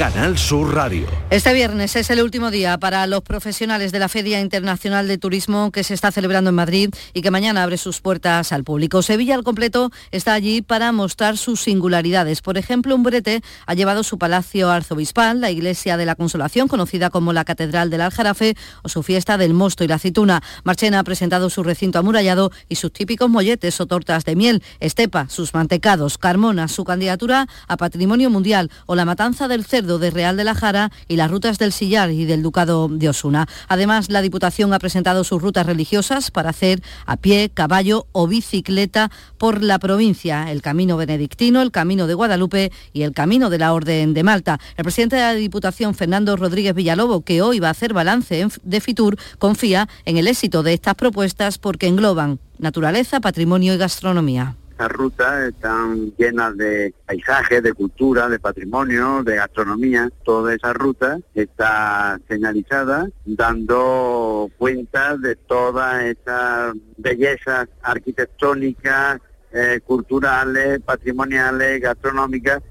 Canal 0.00 0.38
Sur 0.38 0.74
Radio. 0.74 1.06
Este 1.28 1.52
viernes 1.52 1.94
es 1.94 2.08
el 2.08 2.22
último 2.22 2.50
día 2.50 2.78
para 2.78 3.06
los 3.06 3.20
profesionales 3.20 3.92
de 3.92 3.98
la 3.98 4.08
Feria 4.08 4.40
Internacional 4.40 5.06
de 5.06 5.18
Turismo 5.18 5.70
que 5.72 5.84
se 5.84 5.92
está 5.92 6.10
celebrando 6.10 6.48
en 6.48 6.56
Madrid 6.56 6.88
y 7.12 7.20
que 7.20 7.30
mañana 7.30 7.62
abre 7.62 7.76
sus 7.76 8.00
puertas 8.00 8.50
al 8.52 8.64
público. 8.64 9.02
Sevilla 9.02 9.34
al 9.34 9.44
completo 9.44 9.90
está 10.10 10.32
allí 10.32 10.62
para 10.62 10.90
mostrar 10.92 11.36
sus 11.36 11.60
singularidades. 11.60 12.40
Por 12.40 12.56
ejemplo, 12.56 12.94
un 12.94 13.02
brete 13.02 13.42
ha 13.66 13.74
llevado 13.74 14.02
su 14.02 14.16
palacio 14.16 14.70
arzobispal, 14.70 15.38
la 15.38 15.50
iglesia 15.50 15.98
de 15.98 16.06
la 16.06 16.14
Consolación, 16.14 16.66
conocida 16.66 17.10
como 17.10 17.34
la 17.34 17.44
Catedral 17.44 17.90
del 17.90 18.00
Aljarafe, 18.00 18.56
o 18.82 18.88
su 18.88 19.02
fiesta 19.02 19.36
del 19.36 19.52
Mosto 19.52 19.84
y 19.84 19.88
la 19.88 19.96
Aceituna. 19.96 20.42
Marchena 20.64 21.00
ha 21.00 21.04
presentado 21.04 21.50
su 21.50 21.62
recinto 21.62 21.98
amurallado 21.98 22.52
y 22.70 22.76
sus 22.76 22.90
típicos 22.90 23.28
molletes 23.28 23.78
o 23.82 23.86
tortas 23.86 24.24
de 24.24 24.34
miel, 24.34 24.62
Estepa, 24.80 25.28
sus 25.28 25.52
mantecados, 25.52 26.16
Carmona, 26.16 26.68
su 26.68 26.84
candidatura 26.84 27.48
a 27.68 27.76
Patrimonio 27.76 28.30
Mundial 28.30 28.70
o 28.86 28.94
la 28.94 29.04
matanza 29.04 29.46
del 29.46 29.66
cerdo 29.66 29.89
de 29.98 30.10
Real 30.10 30.36
de 30.36 30.44
la 30.44 30.54
Jara 30.54 30.90
y 31.08 31.16
las 31.16 31.30
rutas 31.30 31.58
del 31.58 31.72
Sillar 31.72 32.10
y 32.10 32.24
del 32.24 32.42
Ducado 32.42 32.88
de 32.88 33.08
Osuna. 33.08 33.46
Además, 33.68 34.10
la 34.10 34.22
Diputación 34.22 34.72
ha 34.72 34.78
presentado 34.78 35.24
sus 35.24 35.42
rutas 35.42 35.66
religiosas 35.66 36.30
para 36.30 36.50
hacer 36.50 36.82
a 37.06 37.16
pie, 37.16 37.50
caballo 37.52 38.06
o 38.12 38.26
bicicleta 38.26 39.10
por 39.38 39.62
la 39.62 39.78
provincia, 39.78 40.50
el 40.50 40.62
Camino 40.62 40.96
Benedictino, 40.96 41.62
el 41.62 41.70
Camino 41.70 42.06
de 42.06 42.14
Guadalupe 42.14 42.72
y 42.92 43.02
el 43.02 43.12
Camino 43.12 43.50
de 43.50 43.58
la 43.58 43.72
Orden 43.72 44.14
de 44.14 44.22
Malta. 44.22 44.60
El 44.76 44.84
presidente 44.84 45.16
de 45.16 45.22
la 45.22 45.34
Diputación, 45.34 45.94
Fernando 45.94 46.36
Rodríguez 46.36 46.74
Villalobo, 46.74 47.22
que 47.22 47.42
hoy 47.42 47.60
va 47.60 47.68
a 47.68 47.72
hacer 47.72 47.92
balance 47.92 48.46
de 48.62 48.80
Fitur, 48.80 49.16
confía 49.38 49.88
en 50.04 50.16
el 50.16 50.28
éxito 50.28 50.62
de 50.62 50.74
estas 50.74 50.94
propuestas 50.94 51.58
porque 51.58 51.86
engloban 51.86 52.38
naturaleza, 52.58 53.20
patrimonio 53.20 53.74
y 53.74 53.78
gastronomía. 53.78 54.56
Estas 54.80 54.96
rutas 54.96 55.42
están 55.46 56.10
llenas 56.16 56.56
de 56.56 56.94
paisajes, 57.04 57.62
de 57.62 57.74
cultura, 57.74 58.30
de 58.30 58.38
patrimonio, 58.38 59.22
de 59.22 59.36
gastronomía. 59.36 60.08
Toda 60.24 60.54
esa 60.54 60.72
ruta 60.72 61.18
está 61.34 62.18
señalizada 62.26 63.06
dando 63.26 64.48
cuenta 64.56 65.18
de 65.18 65.36
todas 65.36 66.02
esas 66.04 66.72
bellezas 66.96 67.68
arquitectónicas, 67.82 69.20
eh, 69.52 69.80
culturales, 69.84 70.80
patrimoniales, 70.80 71.82
gastronómicas 71.82 72.62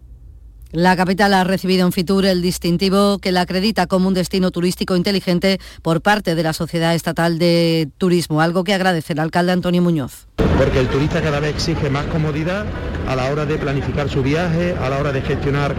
la 0.72 0.96
capital 0.96 1.34
ha 1.34 1.44
recibido 1.44 1.86
en 1.86 1.92
Fitur 1.92 2.26
el 2.26 2.42
distintivo 2.42 3.18
que 3.20 3.32
la 3.32 3.42
acredita 3.42 3.88
como 3.88 4.08
un 4.08 4.14
destino 4.14 4.52
turístico 4.52 4.96
inteligente 4.96 5.60
por 5.82 6.02
parte 6.02 6.36
de 6.36 6.44
la 6.44 6.54
Sociedad 6.54 6.94
Estatal 6.94 7.40
de 7.40 7.90
Turismo, 7.98 8.42
algo 8.42 8.64
que 8.64 8.74
agradece 8.74 9.14
el 9.14 9.20
alcalde 9.20 9.52
Antonio 9.52 9.82
Muñoz. 9.82 10.28
Porque 10.58 10.80
el 10.80 10.88
turista 10.88 11.22
cada 11.22 11.40
vez 11.40 11.56
exige 11.56 11.90
más 11.90 12.06
comodidad 12.08 12.66
a 13.08 13.16
la 13.16 13.32
hora 13.32 13.46
de 13.46 13.58
planificar 13.58 14.10
su 14.10 14.22
viaje, 14.22 14.76
a 14.80 14.90
la 14.90 15.00
hora 15.00 15.12
de 15.12 15.22
gestionar 15.22 15.76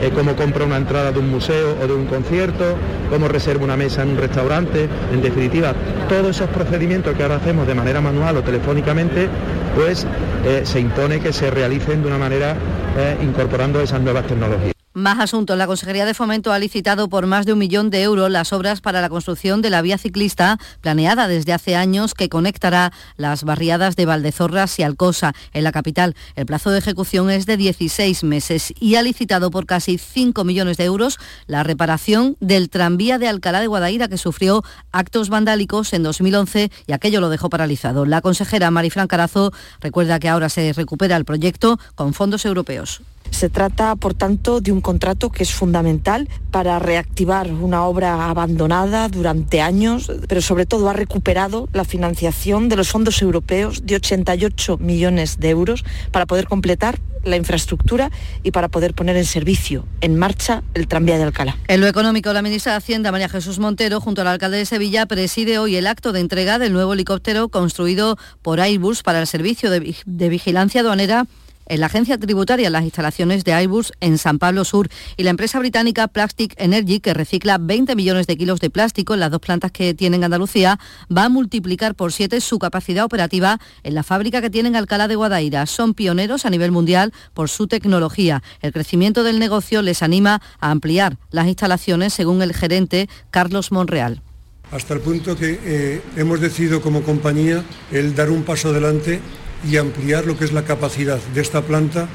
eh, 0.00 0.10
cómo 0.14 0.36
compra 0.36 0.64
una 0.64 0.76
entrada 0.76 1.12
de 1.12 1.18
un 1.18 1.30
museo 1.30 1.76
o 1.82 1.86
de 1.86 1.92
un 1.92 2.06
concierto, 2.06 2.76
cómo 3.10 3.28
reserva 3.28 3.64
una 3.64 3.76
mesa 3.76 4.02
en 4.02 4.10
un 4.10 4.16
restaurante, 4.16 4.88
en 5.12 5.22
definitiva, 5.22 5.74
todos 6.08 6.36
esos 6.36 6.48
procedimientos 6.50 7.16
que 7.16 7.22
ahora 7.22 7.36
hacemos 7.36 7.66
de 7.66 7.74
manera 7.74 8.00
manual 8.00 8.36
o 8.36 8.42
telefónicamente, 8.42 9.28
pues 9.74 10.06
eh, 10.44 10.62
se 10.64 10.80
impone 10.80 11.20
que 11.20 11.32
se 11.32 11.50
realicen 11.50 12.02
de 12.02 12.08
una 12.08 12.18
manera 12.18 12.56
eh, 12.96 13.16
incorporando 13.22 13.80
esas 13.80 14.00
nuevas 14.00 14.26
tecnologías. 14.26 14.77
Más 14.98 15.20
asuntos. 15.20 15.56
La 15.56 15.68
Consejería 15.68 16.04
de 16.04 16.12
Fomento 16.12 16.52
ha 16.52 16.58
licitado 16.58 17.08
por 17.08 17.26
más 17.26 17.46
de 17.46 17.52
un 17.52 17.60
millón 17.60 17.88
de 17.88 18.02
euros 18.02 18.32
las 18.32 18.52
obras 18.52 18.80
para 18.80 19.00
la 19.00 19.08
construcción 19.08 19.62
de 19.62 19.70
la 19.70 19.80
vía 19.80 19.96
ciclista 19.96 20.58
planeada 20.80 21.28
desde 21.28 21.52
hace 21.52 21.76
años 21.76 22.14
que 22.14 22.28
conectará 22.28 22.92
las 23.16 23.44
barriadas 23.44 23.94
de 23.94 24.06
Valdezorras 24.06 24.76
y 24.80 24.82
Alcosa 24.82 25.34
en 25.52 25.62
la 25.62 25.70
capital. 25.70 26.16
El 26.34 26.46
plazo 26.46 26.72
de 26.72 26.80
ejecución 26.80 27.30
es 27.30 27.46
de 27.46 27.56
16 27.56 28.24
meses 28.24 28.74
y 28.80 28.96
ha 28.96 29.02
licitado 29.02 29.52
por 29.52 29.66
casi 29.66 29.98
5 29.98 30.42
millones 30.42 30.78
de 30.78 30.86
euros 30.86 31.18
la 31.46 31.62
reparación 31.62 32.36
del 32.40 32.68
tranvía 32.68 33.18
de 33.18 33.28
Alcalá 33.28 33.60
de 33.60 33.68
Guadaira 33.68 34.08
que 34.08 34.18
sufrió 34.18 34.64
actos 34.90 35.28
vandálicos 35.28 35.92
en 35.92 36.02
2011 36.02 36.72
y 36.88 36.92
aquello 36.92 37.20
lo 37.20 37.28
dejó 37.28 37.50
paralizado. 37.50 38.04
La 38.04 38.20
consejera 38.20 38.72
Marifran 38.72 39.06
Carazo 39.06 39.52
recuerda 39.80 40.18
que 40.18 40.28
ahora 40.28 40.48
se 40.48 40.72
recupera 40.72 41.16
el 41.16 41.24
proyecto 41.24 41.78
con 41.94 42.14
fondos 42.14 42.44
europeos. 42.44 43.00
Se 43.30 43.48
trata, 43.48 43.96
por 43.96 44.14
tanto, 44.14 44.60
de 44.60 44.72
un 44.72 44.80
contrato 44.80 45.30
que 45.30 45.42
es 45.42 45.52
fundamental 45.52 46.28
para 46.50 46.78
reactivar 46.78 47.50
una 47.52 47.84
obra 47.84 48.30
abandonada 48.30 49.08
durante 49.08 49.60
años, 49.60 50.10
pero 50.28 50.40
sobre 50.40 50.66
todo 50.66 50.88
ha 50.88 50.92
recuperado 50.92 51.68
la 51.72 51.84
financiación 51.84 52.68
de 52.68 52.76
los 52.76 52.88
fondos 52.88 53.22
europeos 53.22 53.86
de 53.86 53.96
88 53.96 54.78
millones 54.78 55.38
de 55.38 55.50
euros 55.50 55.84
para 56.10 56.26
poder 56.26 56.46
completar 56.46 56.98
la 57.24 57.36
infraestructura 57.36 58.10
y 58.42 58.50
para 58.50 58.68
poder 58.68 58.94
poner 58.94 59.16
en 59.16 59.24
servicio, 59.24 59.86
en 60.00 60.16
marcha, 60.16 60.62
el 60.74 60.88
tranvía 60.88 61.18
de 61.18 61.24
Alcalá. 61.24 61.56
En 61.68 61.80
lo 61.80 61.86
económico, 61.86 62.32
la 62.32 62.42
ministra 62.42 62.72
de 62.72 62.78
Hacienda, 62.78 63.12
María 63.12 63.28
Jesús 63.28 63.58
Montero, 63.58 64.00
junto 64.00 64.22
al 64.22 64.28
alcalde 64.28 64.58
de 64.58 64.66
Sevilla, 64.66 65.06
preside 65.06 65.58
hoy 65.58 65.76
el 65.76 65.86
acto 65.86 66.12
de 66.12 66.20
entrega 66.20 66.58
del 66.58 66.72
nuevo 66.72 66.94
helicóptero 66.94 67.48
construido 67.48 68.16
por 68.42 68.60
Airbus 68.60 69.02
para 69.02 69.20
el 69.20 69.26
servicio 69.26 69.70
de, 69.70 69.96
de 70.06 70.28
vigilancia 70.28 70.80
aduanera 70.80 71.26
en 71.68 71.80
la 71.80 71.86
agencia 71.86 72.18
tributaria 72.18 72.70
las 72.70 72.84
instalaciones 72.84 73.44
de 73.44 73.52
Airbus 73.52 73.92
en 74.00 74.18
San 74.18 74.38
Pablo 74.38 74.64
Sur 74.64 74.88
y 75.16 75.22
la 75.22 75.30
empresa 75.30 75.58
británica 75.58 76.08
Plastic 76.08 76.54
Energy, 76.56 77.00
que 77.00 77.14
recicla 77.14 77.58
20 77.58 77.94
millones 77.94 78.26
de 78.26 78.36
kilos 78.36 78.60
de 78.60 78.70
plástico 78.70 79.14
en 79.14 79.20
las 79.20 79.30
dos 79.30 79.40
plantas 79.40 79.70
que 79.70 79.94
tiene 79.94 80.16
en 80.16 80.24
Andalucía, 80.24 80.78
va 81.14 81.24
a 81.24 81.28
multiplicar 81.28 81.94
por 81.94 82.12
siete 82.12 82.40
su 82.40 82.58
capacidad 82.58 83.04
operativa 83.04 83.60
en 83.82 83.94
la 83.94 84.02
fábrica 84.02 84.40
que 84.40 84.50
tiene 84.50 84.68
en 84.70 84.76
Alcalá 84.76 85.08
de 85.08 85.16
Guadaira. 85.16 85.66
Son 85.66 85.94
pioneros 85.94 86.44
a 86.46 86.50
nivel 86.50 86.72
mundial 86.72 87.12
por 87.34 87.48
su 87.48 87.66
tecnología. 87.66 88.42
El 88.60 88.72
crecimiento 88.72 89.22
del 89.22 89.38
negocio 89.38 89.82
les 89.82 90.02
anima 90.02 90.40
a 90.60 90.70
ampliar 90.70 91.18
las 91.30 91.46
instalaciones, 91.46 92.14
según 92.14 92.42
el 92.42 92.54
gerente 92.54 93.08
Carlos 93.30 93.72
Monreal 93.72 94.22
hasta 94.70 94.92
el 94.92 95.00
punto 95.00 95.34
que 95.34 95.58
eh, 95.64 96.02
hemos 96.16 96.40
decidido 96.40 96.82
como 96.82 97.02
compañía 97.02 97.64
el 97.90 98.14
dar 98.14 98.28
un 98.28 98.42
paso 98.42 98.68
adelante 98.68 99.20
y 99.64 99.76
ampliar 99.76 100.26
lo 100.26 100.36
que 100.36 100.44
es 100.44 100.52
la 100.52 100.64
capacidad 100.64 101.18
de 101.34 101.40
esta 101.40 101.62
planta 101.62 102.08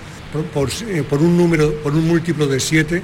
por, 0.53 0.69
eh, 0.87 1.03
un 1.11 1.37
número, 1.37 1.73
por 1.83 1.93
un 1.93 2.07
múltiplo 2.07 2.47
de 2.47 2.59
siete 2.59 3.03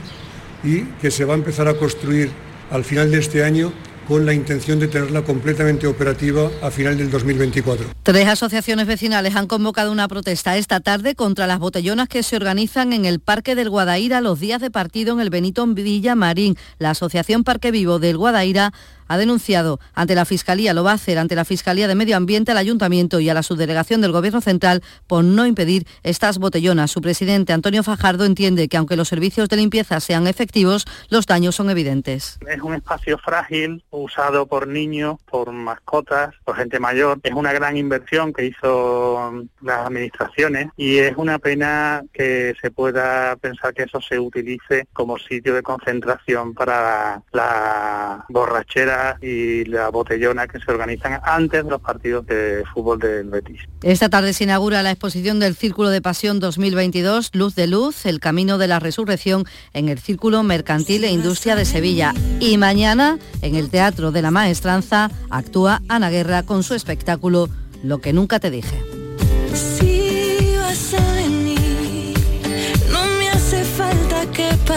y 0.63 0.83
que 1.01 1.11
se 1.11 1.25
va 1.25 1.33
a 1.33 1.37
empezar 1.37 1.67
a 1.67 1.75
construir 1.75 2.31
al 2.71 2.83
final 2.83 3.11
de 3.11 3.19
este 3.19 3.43
año 3.43 3.71
con 4.09 4.25
la 4.25 4.33
intención 4.33 4.79
de 4.79 4.87
tenerla 4.87 5.21
completamente 5.21 5.85
operativa 5.85 6.49
a 6.63 6.71
final 6.71 6.97
del 6.97 7.11
2024. 7.11 7.85
Tres 8.01 8.27
asociaciones 8.27 8.87
vecinales 8.87 9.35
han 9.35 9.45
convocado 9.45 9.91
una 9.91 10.07
protesta 10.07 10.57
esta 10.57 10.79
tarde 10.79 11.13
contra 11.13 11.45
las 11.45 11.59
botellonas 11.59 12.07
que 12.07 12.23
se 12.23 12.35
organizan 12.35 12.91
en 12.91 13.05
el 13.05 13.19
Parque 13.19 13.53
del 13.53 13.69
Guadaira 13.69 14.19
los 14.19 14.39
días 14.39 14.61
de 14.61 14.71
partido 14.71 15.13
en 15.13 15.19
el 15.19 15.29
Benito 15.29 15.67
Villa 15.67 16.15
Marín. 16.15 16.57
La 16.79 16.89
Asociación 16.89 17.43
Parque 17.43 17.69
Vivo 17.69 17.99
del 17.99 18.17
Guadaira 18.17 18.73
ha 19.09 19.17
denunciado 19.17 19.79
ante 19.93 20.15
la 20.15 20.23
Fiscalía, 20.23 20.73
lo 20.73 20.83
va 20.85 20.91
a 20.91 20.95
hacer 20.95 21.17
ante 21.17 21.35
la 21.35 21.43
Fiscalía 21.43 21.87
de 21.87 21.95
Medio 21.95 22.15
Ambiente, 22.15 22.51
al 22.51 22.57
Ayuntamiento 22.57 23.19
y 23.19 23.27
a 23.27 23.33
la 23.33 23.43
subdelegación 23.43 23.99
del 24.01 24.13
Gobierno 24.13 24.39
Central 24.39 24.81
por 25.07 25.23
no 25.25 25.45
impedir 25.45 25.85
estas 26.03 26.37
botellonas. 26.37 26.91
Su 26.91 27.01
presidente, 27.01 27.51
Antonio 27.51 27.83
Fajardo, 27.83 28.23
entiende 28.23 28.69
que 28.69 28.77
aunque 28.77 28.95
los 28.95 29.07
servicios 29.09 29.49
de 29.49 29.57
limpieza 29.57 29.99
sean 29.99 30.27
efectivos, 30.27 30.85
los 31.09 31.25
daños 31.25 31.55
son 31.55 31.69
evidentes. 31.69 32.39
Es 32.47 32.61
un 32.61 32.75
espacio 32.75 33.17
frágil, 33.17 33.83
usado 33.89 34.45
por 34.45 34.67
niños, 34.67 35.17
por 35.29 35.51
mascotas, 35.51 36.35
por 36.45 36.55
gente 36.55 36.79
mayor. 36.79 37.19
Es 37.23 37.33
una 37.33 37.51
gran 37.51 37.77
inversión 37.77 38.31
que 38.31 38.45
hizo 38.45 39.43
las 39.61 39.87
administraciones 39.87 40.67
y 40.77 40.99
es 40.99 41.17
una 41.17 41.39
pena 41.39 42.03
que 42.13 42.53
se 42.61 42.69
pueda 42.69 43.35
pensar 43.37 43.73
que 43.73 43.83
eso 43.83 43.99
se 44.01 44.19
utilice 44.19 44.87
como 44.93 45.17
sitio 45.17 45.55
de 45.55 45.63
concentración 45.63 46.53
para 46.53 47.23
la 47.31 48.25
borrachera 48.29 48.98
y 49.21 49.65
la 49.65 49.89
botellona 49.89 50.47
que 50.47 50.59
se 50.59 50.71
organizan 50.71 51.19
antes 51.23 51.63
de 51.63 51.69
los 51.69 51.81
partidos 51.81 52.25
de 52.27 52.63
fútbol 52.73 52.99
del 52.99 53.29
Betis. 53.29 53.61
Esta 53.83 54.09
tarde 54.09 54.33
se 54.33 54.43
inaugura 54.43 54.83
la 54.83 54.91
exposición 54.91 55.39
del 55.39 55.55
Círculo 55.55 55.89
de 55.89 56.01
Pasión 56.01 56.39
2022, 56.39 57.31
Luz 57.33 57.55
de 57.55 57.67
Luz, 57.67 58.05
el 58.05 58.19
camino 58.19 58.57
de 58.57 58.67
la 58.67 58.79
resurrección 58.79 59.45
en 59.73 59.89
el 59.89 59.99
Círculo 59.99 60.43
Mercantil 60.43 61.03
e 61.03 61.11
Industria 61.11 61.55
de 61.55 61.65
Sevilla. 61.65 62.13
Y 62.39 62.57
mañana, 62.57 63.17
en 63.41 63.55
el 63.55 63.69
Teatro 63.69 64.11
de 64.11 64.21
la 64.21 64.31
Maestranza, 64.31 65.11
actúa 65.29 65.81
Ana 65.87 66.09
Guerra 66.09 66.43
con 66.43 66.63
su 66.63 66.73
espectáculo 66.73 67.49
Lo 67.83 67.99
que 67.99 68.13
nunca 68.13 68.39
te 68.39 68.51
dije. 68.51 68.98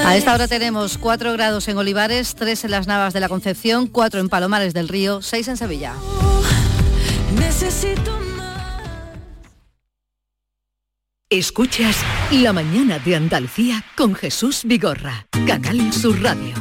A 0.04 0.16
esta 0.16 0.34
hora 0.34 0.48
tenemos 0.48 0.98
4 0.98 1.32
grados 1.32 1.68
en 1.68 1.78
Olivares, 1.78 2.34
3 2.34 2.64
en 2.64 2.70
las 2.70 2.86
Navas 2.86 3.14
de 3.14 3.20
la 3.20 3.28
Concepción, 3.28 3.86
4 3.86 4.20
en 4.20 4.28
Palomares 4.28 4.74
del 4.74 4.88
Río, 4.88 5.22
6 5.22 5.48
en 5.48 5.56
Sevilla. 5.56 5.94
Escuchas 11.30 11.96
La 12.30 12.52
mañana 12.52 12.98
de 12.98 13.16
Andalucía 13.16 13.84
con 13.96 14.14
Jesús 14.14 14.62
Vigorra, 14.64 15.26
Canal 15.46 15.92
Sur 15.92 16.20
Radio. 16.20 16.54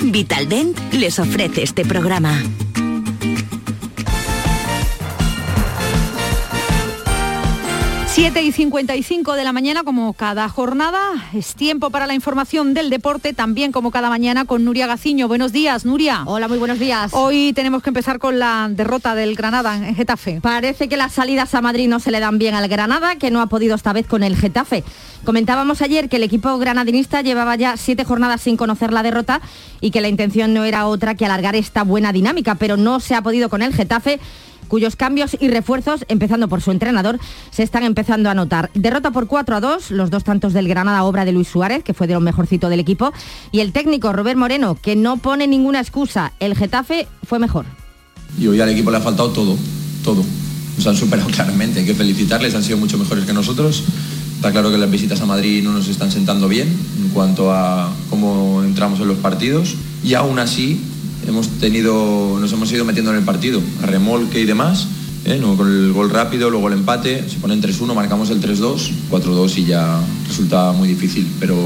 Vitaldent 0.00 0.78
les 0.94 1.18
ofrece 1.18 1.64
este 1.64 1.84
programa. 1.84 2.42
7 8.20 8.42
y 8.42 8.50
55 8.50 9.34
de 9.34 9.44
la 9.44 9.52
mañana, 9.52 9.84
como 9.84 10.12
cada 10.12 10.48
jornada, 10.48 10.98
es 11.34 11.54
tiempo 11.54 11.90
para 11.90 12.08
la 12.08 12.14
información 12.14 12.74
del 12.74 12.90
deporte, 12.90 13.32
también 13.32 13.70
como 13.70 13.92
cada 13.92 14.08
mañana 14.08 14.44
con 14.44 14.64
Nuria 14.64 14.88
Gaciño. 14.88 15.28
Buenos 15.28 15.52
días, 15.52 15.84
Nuria. 15.84 16.24
Hola, 16.26 16.48
muy 16.48 16.58
buenos 16.58 16.80
días. 16.80 17.12
Hoy 17.14 17.52
tenemos 17.52 17.80
que 17.80 17.90
empezar 17.90 18.18
con 18.18 18.40
la 18.40 18.66
derrota 18.72 19.14
del 19.14 19.36
Granada 19.36 19.76
en 19.76 19.94
Getafe. 19.94 20.40
Parece 20.40 20.88
que 20.88 20.96
las 20.96 21.12
salidas 21.12 21.54
a 21.54 21.60
Madrid 21.60 21.86
no 21.86 22.00
se 22.00 22.10
le 22.10 22.18
dan 22.18 22.38
bien 22.38 22.56
al 22.56 22.66
Granada, 22.66 23.14
que 23.14 23.30
no 23.30 23.40
ha 23.40 23.46
podido 23.46 23.76
esta 23.76 23.92
vez 23.92 24.08
con 24.08 24.24
el 24.24 24.36
Getafe. 24.36 24.82
Comentábamos 25.24 25.80
ayer 25.80 26.08
que 26.08 26.16
el 26.16 26.24
equipo 26.24 26.58
granadinista 26.58 27.22
llevaba 27.22 27.54
ya 27.54 27.76
siete 27.76 28.04
jornadas 28.04 28.40
sin 28.40 28.56
conocer 28.56 28.92
la 28.92 29.04
derrota 29.04 29.40
y 29.80 29.92
que 29.92 30.00
la 30.00 30.08
intención 30.08 30.54
no 30.54 30.64
era 30.64 30.88
otra 30.88 31.14
que 31.14 31.24
alargar 31.24 31.54
esta 31.54 31.84
buena 31.84 32.12
dinámica, 32.12 32.56
pero 32.56 32.76
no 32.76 32.98
se 32.98 33.14
ha 33.14 33.22
podido 33.22 33.48
con 33.48 33.62
el 33.62 33.72
Getafe 33.72 34.18
cuyos 34.68 34.96
cambios 34.96 35.36
y 35.40 35.48
refuerzos, 35.48 36.04
empezando 36.08 36.48
por 36.48 36.62
su 36.62 36.70
entrenador, 36.70 37.18
se 37.50 37.62
están 37.62 37.82
empezando 37.82 38.30
a 38.30 38.34
notar. 38.34 38.70
Derrota 38.74 39.10
por 39.10 39.26
4 39.26 39.56
a 39.56 39.60
2, 39.60 39.90
los 39.90 40.10
dos 40.10 40.24
tantos 40.24 40.52
del 40.52 40.68
Granada, 40.68 41.02
obra 41.04 41.24
de 41.24 41.32
Luis 41.32 41.48
Suárez, 41.48 41.82
que 41.82 41.94
fue 41.94 42.06
de 42.06 42.14
lo 42.14 42.20
mejorcito 42.20 42.68
del 42.68 42.80
equipo, 42.80 43.12
y 43.50 43.60
el 43.60 43.72
técnico 43.72 44.12
Robert 44.12 44.38
Moreno, 44.38 44.76
que 44.80 44.94
no 44.94 45.16
pone 45.16 45.46
ninguna 45.46 45.80
excusa. 45.80 46.32
El 46.38 46.54
Getafe 46.56 47.08
fue 47.26 47.38
mejor. 47.38 47.66
Y 48.38 48.46
hoy 48.46 48.60
al 48.60 48.68
equipo 48.68 48.90
le 48.90 48.98
ha 48.98 49.00
faltado 49.00 49.30
todo, 49.30 49.56
todo. 50.04 50.22
Nos 50.76 50.86
han 50.86 50.96
superado 50.96 51.28
claramente, 51.32 51.80
hay 51.80 51.86
que 51.86 51.94
felicitarles, 51.94 52.54
han 52.54 52.62
sido 52.62 52.78
mucho 52.78 52.98
mejores 52.98 53.24
que 53.24 53.32
nosotros. 53.32 53.84
Está 54.36 54.52
claro 54.52 54.70
que 54.70 54.78
las 54.78 54.88
visitas 54.88 55.20
a 55.20 55.26
Madrid 55.26 55.64
no 55.64 55.72
nos 55.72 55.88
están 55.88 56.12
sentando 56.12 56.46
bien 56.46 56.68
en 56.68 57.08
cuanto 57.08 57.52
a 57.52 57.92
cómo 58.08 58.62
entramos 58.62 59.00
en 59.00 59.08
los 59.08 59.18
partidos 59.18 59.74
y 60.04 60.14
aún 60.14 60.38
así 60.38 60.80
hemos 61.28 61.48
tenido, 61.60 62.38
nos 62.40 62.52
hemos 62.52 62.72
ido 62.72 62.84
metiendo 62.84 63.10
en 63.12 63.18
el 63.18 63.24
partido, 63.24 63.60
a 63.82 63.86
remolque 63.86 64.40
y 64.40 64.44
demás. 64.44 64.88
¿eh? 65.24 65.40
con 65.56 65.68
el 65.68 65.92
gol 65.92 66.10
rápido, 66.10 66.50
luego 66.50 66.68
el 66.68 66.74
empate, 66.74 67.28
se 67.28 67.38
ponen 67.38 67.62
3-1, 67.62 67.94
marcamos 67.94 68.30
el 68.30 68.40
3-2, 68.40 68.90
4-2 69.10 69.58
y 69.58 69.64
ya 69.66 70.00
resulta 70.26 70.72
muy 70.72 70.88
difícil, 70.88 71.30
pero 71.38 71.56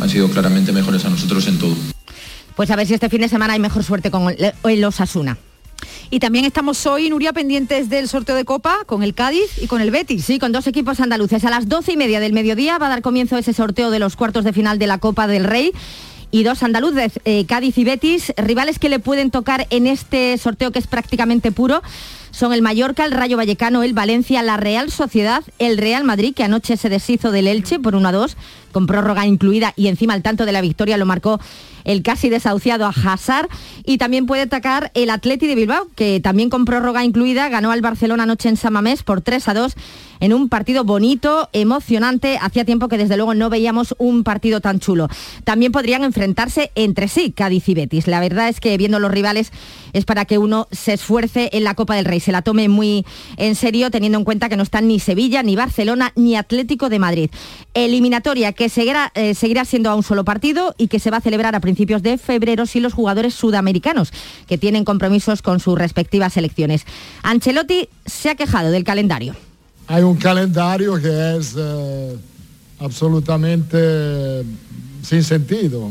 han 0.00 0.10
sido 0.10 0.28
claramente 0.28 0.72
mejores 0.72 1.04
a 1.04 1.10
nosotros 1.10 1.46
en 1.46 1.58
todo. 1.58 1.74
Pues 2.56 2.70
a 2.70 2.76
ver 2.76 2.86
si 2.86 2.94
este 2.94 3.08
fin 3.08 3.20
de 3.20 3.28
semana 3.28 3.52
hay 3.52 3.60
mejor 3.60 3.84
suerte 3.84 4.10
con 4.10 4.34
el 4.64 4.84
Osasuna. 4.84 5.38
Y 6.08 6.20
también 6.20 6.44
estamos 6.44 6.86
hoy, 6.86 7.10
Nuria, 7.10 7.32
pendientes 7.32 7.90
del 7.90 8.08
sorteo 8.08 8.34
de 8.34 8.44
Copa 8.44 8.78
con 8.86 9.02
el 9.02 9.12
Cádiz 9.12 9.60
y 9.60 9.66
con 9.66 9.80
el 9.80 9.90
Betis. 9.90 10.24
Sí, 10.24 10.38
con 10.38 10.52
dos 10.52 10.66
equipos 10.66 11.00
andaluces. 11.00 11.44
A 11.44 11.50
las 11.50 11.68
doce 11.68 11.92
y 11.92 11.96
media 11.96 12.20
del 12.20 12.32
mediodía 12.32 12.78
va 12.78 12.86
a 12.86 12.90
dar 12.90 13.02
comienzo 13.02 13.36
ese 13.36 13.52
sorteo 13.52 13.90
de 13.90 13.98
los 13.98 14.16
cuartos 14.16 14.44
de 14.44 14.52
final 14.52 14.78
de 14.78 14.86
la 14.86 14.98
Copa 14.98 15.26
del 15.26 15.44
Rey 15.44 15.72
y 16.30 16.42
dos 16.42 16.62
andaluces, 16.62 17.20
eh, 17.24 17.46
Cádiz 17.46 17.78
y 17.78 17.84
Betis, 17.84 18.32
rivales 18.36 18.78
que 18.78 18.88
le 18.88 18.98
pueden 18.98 19.30
tocar 19.30 19.66
en 19.70 19.86
este 19.86 20.36
sorteo 20.38 20.72
que 20.72 20.78
es 20.78 20.86
prácticamente 20.86 21.52
puro. 21.52 21.82
Son 22.30 22.52
el 22.52 22.60
Mallorca, 22.60 23.04
el 23.04 23.12
Rayo 23.12 23.36
Vallecano, 23.36 23.82
el 23.82 23.94
Valencia, 23.94 24.42
la 24.42 24.58
Real 24.58 24.90
Sociedad, 24.90 25.42
el 25.58 25.78
Real 25.78 26.04
Madrid, 26.04 26.34
que 26.34 26.44
anoche 26.44 26.76
se 26.76 26.90
deshizo 26.90 27.30
del 27.30 27.46
Elche 27.46 27.78
por 27.78 27.94
1 27.94 28.08
a 28.08 28.12
2, 28.12 28.36
con 28.76 28.86
prórroga 28.86 29.24
incluida 29.24 29.72
y 29.74 29.86
encima 29.86 30.14
el 30.14 30.20
tanto 30.20 30.44
de 30.44 30.52
la 30.52 30.60
victoria 30.60 30.98
lo 30.98 31.06
marcó 31.06 31.40
el 31.84 32.02
casi 32.02 32.28
desahuciado 32.28 32.84
a 32.84 32.90
Hazard. 32.90 33.48
Y 33.86 33.96
también 33.96 34.26
puede 34.26 34.42
atacar 34.42 34.90
el 34.92 35.08
Atleti 35.08 35.46
de 35.46 35.54
Bilbao, 35.54 35.88
que 35.94 36.20
también 36.20 36.50
con 36.50 36.66
prórroga 36.66 37.02
incluida 37.02 37.48
ganó 37.48 37.70
al 37.70 37.80
Barcelona 37.80 38.24
anoche 38.24 38.50
en 38.50 38.56
Samamés 38.58 39.02
por 39.02 39.22
3 39.22 39.48
a 39.48 39.54
2 39.54 39.76
en 40.20 40.32
un 40.32 40.48
partido 40.48 40.84
bonito, 40.84 41.48
emocionante. 41.52 42.38
Hacía 42.40 42.64
tiempo 42.64 42.88
que 42.88 42.98
desde 42.98 43.16
luego 43.16 43.34
no 43.34 43.48
veíamos 43.48 43.94
un 43.98 44.24
partido 44.24 44.60
tan 44.60 44.80
chulo. 44.80 45.08
También 45.44 45.72
podrían 45.72 46.04
enfrentarse 46.04 46.70
entre 46.74 47.08
sí 47.08 47.32
Cádiz 47.32 47.68
y 47.68 47.74
Betis. 47.74 48.06
La 48.06 48.20
verdad 48.20 48.48
es 48.48 48.60
que 48.60 48.76
viendo 48.76 48.98
los 48.98 49.10
rivales 49.10 49.52
es 49.92 50.04
para 50.04 50.24
que 50.24 50.38
uno 50.38 50.68
se 50.72 50.94
esfuerce 50.94 51.50
en 51.52 51.64
la 51.64 51.74
Copa 51.74 51.94
del 51.94 52.04
Rey, 52.04 52.20
se 52.20 52.32
la 52.32 52.42
tome 52.42 52.68
muy 52.68 53.06
en 53.36 53.54
serio 53.54 53.90
teniendo 53.90 54.18
en 54.18 54.24
cuenta 54.24 54.48
que 54.48 54.56
no 54.56 54.62
están 54.62 54.88
ni 54.88 55.00
Sevilla, 55.00 55.42
ni 55.42 55.54
Barcelona, 55.54 56.12
ni 56.16 56.36
Atlético 56.36 56.88
de 56.88 56.98
Madrid. 56.98 57.30
Eliminatoria 57.76 58.54
que 58.54 58.70
seguirá, 58.70 59.12
eh, 59.14 59.34
seguirá 59.34 59.66
siendo 59.66 59.90
a 59.90 59.94
un 59.94 60.02
solo 60.02 60.24
partido 60.24 60.74
y 60.78 60.88
que 60.88 60.98
se 60.98 61.10
va 61.10 61.18
a 61.18 61.20
celebrar 61.20 61.54
a 61.54 61.60
principios 61.60 62.02
de 62.02 62.16
febrero 62.16 62.64
si 62.64 62.80
los 62.80 62.94
jugadores 62.94 63.34
sudamericanos 63.34 64.12
que 64.46 64.56
tienen 64.56 64.86
compromisos 64.86 65.42
con 65.42 65.60
sus 65.60 65.78
respectivas 65.78 66.32
selecciones. 66.32 66.86
Ancelotti 67.22 67.90
se 68.06 68.30
ha 68.30 68.34
quejado 68.34 68.70
del 68.70 68.82
calendario. 68.82 69.36
Hay 69.88 70.02
un 70.02 70.16
calendario 70.16 70.94
que 70.94 71.36
es 71.36 71.54
eh, 71.58 72.16
absolutamente 72.80 74.42
sin 75.02 75.22
sentido. 75.22 75.90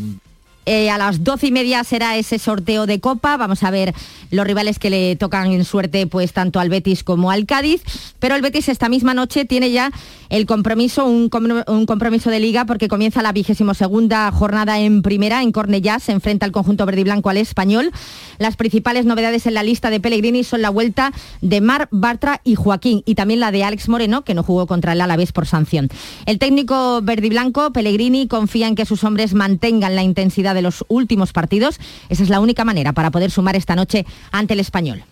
Eh, 0.65 0.89
a 0.89 0.97
las 0.97 1.23
doce 1.23 1.47
y 1.47 1.51
media 1.51 1.83
será 1.83 2.17
ese 2.17 2.39
sorteo 2.39 2.85
de 2.85 2.99
Copa. 2.99 3.37
Vamos 3.37 3.63
a 3.63 3.71
ver 3.71 3.93
los 4.31 4.45
rivales 4.47 4.79
que 4.79 4.89
le 4.89 5.15
tocan 5.15 5.51
en 5.51 5.63
suerte, 5.63 6.07
pues 6.07 6.33
tanto 6.33 6.59
al 6.59 6.69
Betis 6.69 7.03
como 7.03 7.31
al 7.31 7.45
Cádiz. 7.45 7.83
Pero 8.19 8.35
el 8.35 8.41
Betis 8.41 8.69
esta 8.69 8.89
misma 8.89 9.13
noche 9.13 9.45
tiene 9.45 9.71
ya 9.71 9.91
el 10.29 10.45
compromiso, 10.45 11.05
un, 11.05 11.29
compromiso 11.29 12.29
de 12.29 12.39
liga, 12.39 12.65
porque 12.65 12.87
comienza 12.87 13.21
la 13.21 13.31
vigésimo 13.31 13.73
segunda 13.73 14.31
jornada 14.31 14.79
en 14.79 15.01
primera, 15.01 15.43
en 15.43 15.51
Cornellá, 15.51 15.99
se 15.99 16.11
enfrenta 16.11 16.45
al 16.45 16.51
conjunto 16.51 16.85
verde 16.85 17.01
y 17.01 17.03
blanco 17.03 17.29
al 17.29 17.37
español. 17.37 17.91
Las 18.39 18.55
principales 18.55 19.05
novedades 19.05 19.45
en 19.45 19.53
la 19.53 19.63
lista 19.63 19.89
de 19.89 19.99
Pellegrini 19.99 20.43
son 20.43 20.61
la 20.61 20.69
vuelta 20.69 21.13
de 21.41 21.61
Mar, 21.61 21.87
Bartra 21.91 22.41
y 22.43 22.55
Joaquín, 22.55 23.03
y 23.05 23.15
también 23.15 23.39
la 23.39 23.51
de 23.51 23.63
Alex 23.63 23.87
Moreno, 23.87 24.23
que 24.23 24.33
no 24.33 24.43
jugó 24.43 24.65
contra 24.67 24.93
el 24.93 25.01
Alavés 25.01 25.31
por 25.31 25.45
sanción. 25.45 25.89
El 26.25 26.39
técnico 26.39 27.01
verde 27.01 27.27
y 27.27 27.29
blanco, 27.29 27.71
Pellegrini, 27.71 28.27
confía 28.27 28.67
en 28.67 28.75
que 28.75 28.85
sus 28.85 29.03
hombres 29.03 29.33
mantengan 29.33 29.95
la 29.95 30.03
intensidad 30.03 30.54
de 30.55 30.63
los 30.63 30.83
últimos 30.87 31.33
partidos. 31.33 31.79
Esa 32.09 32.23
es 32.23 32.29
la 32.29 32.39
única 32.39 32.65
manera 32.65 32.93
para 32.93 33.11
poder 33.11 33.29
sumar 33.29 33.55
esta 33.55 33.75
noche 33.75 34.05
ante 34.31 34.53
el 34.53 34.59
español. 34.59 35.03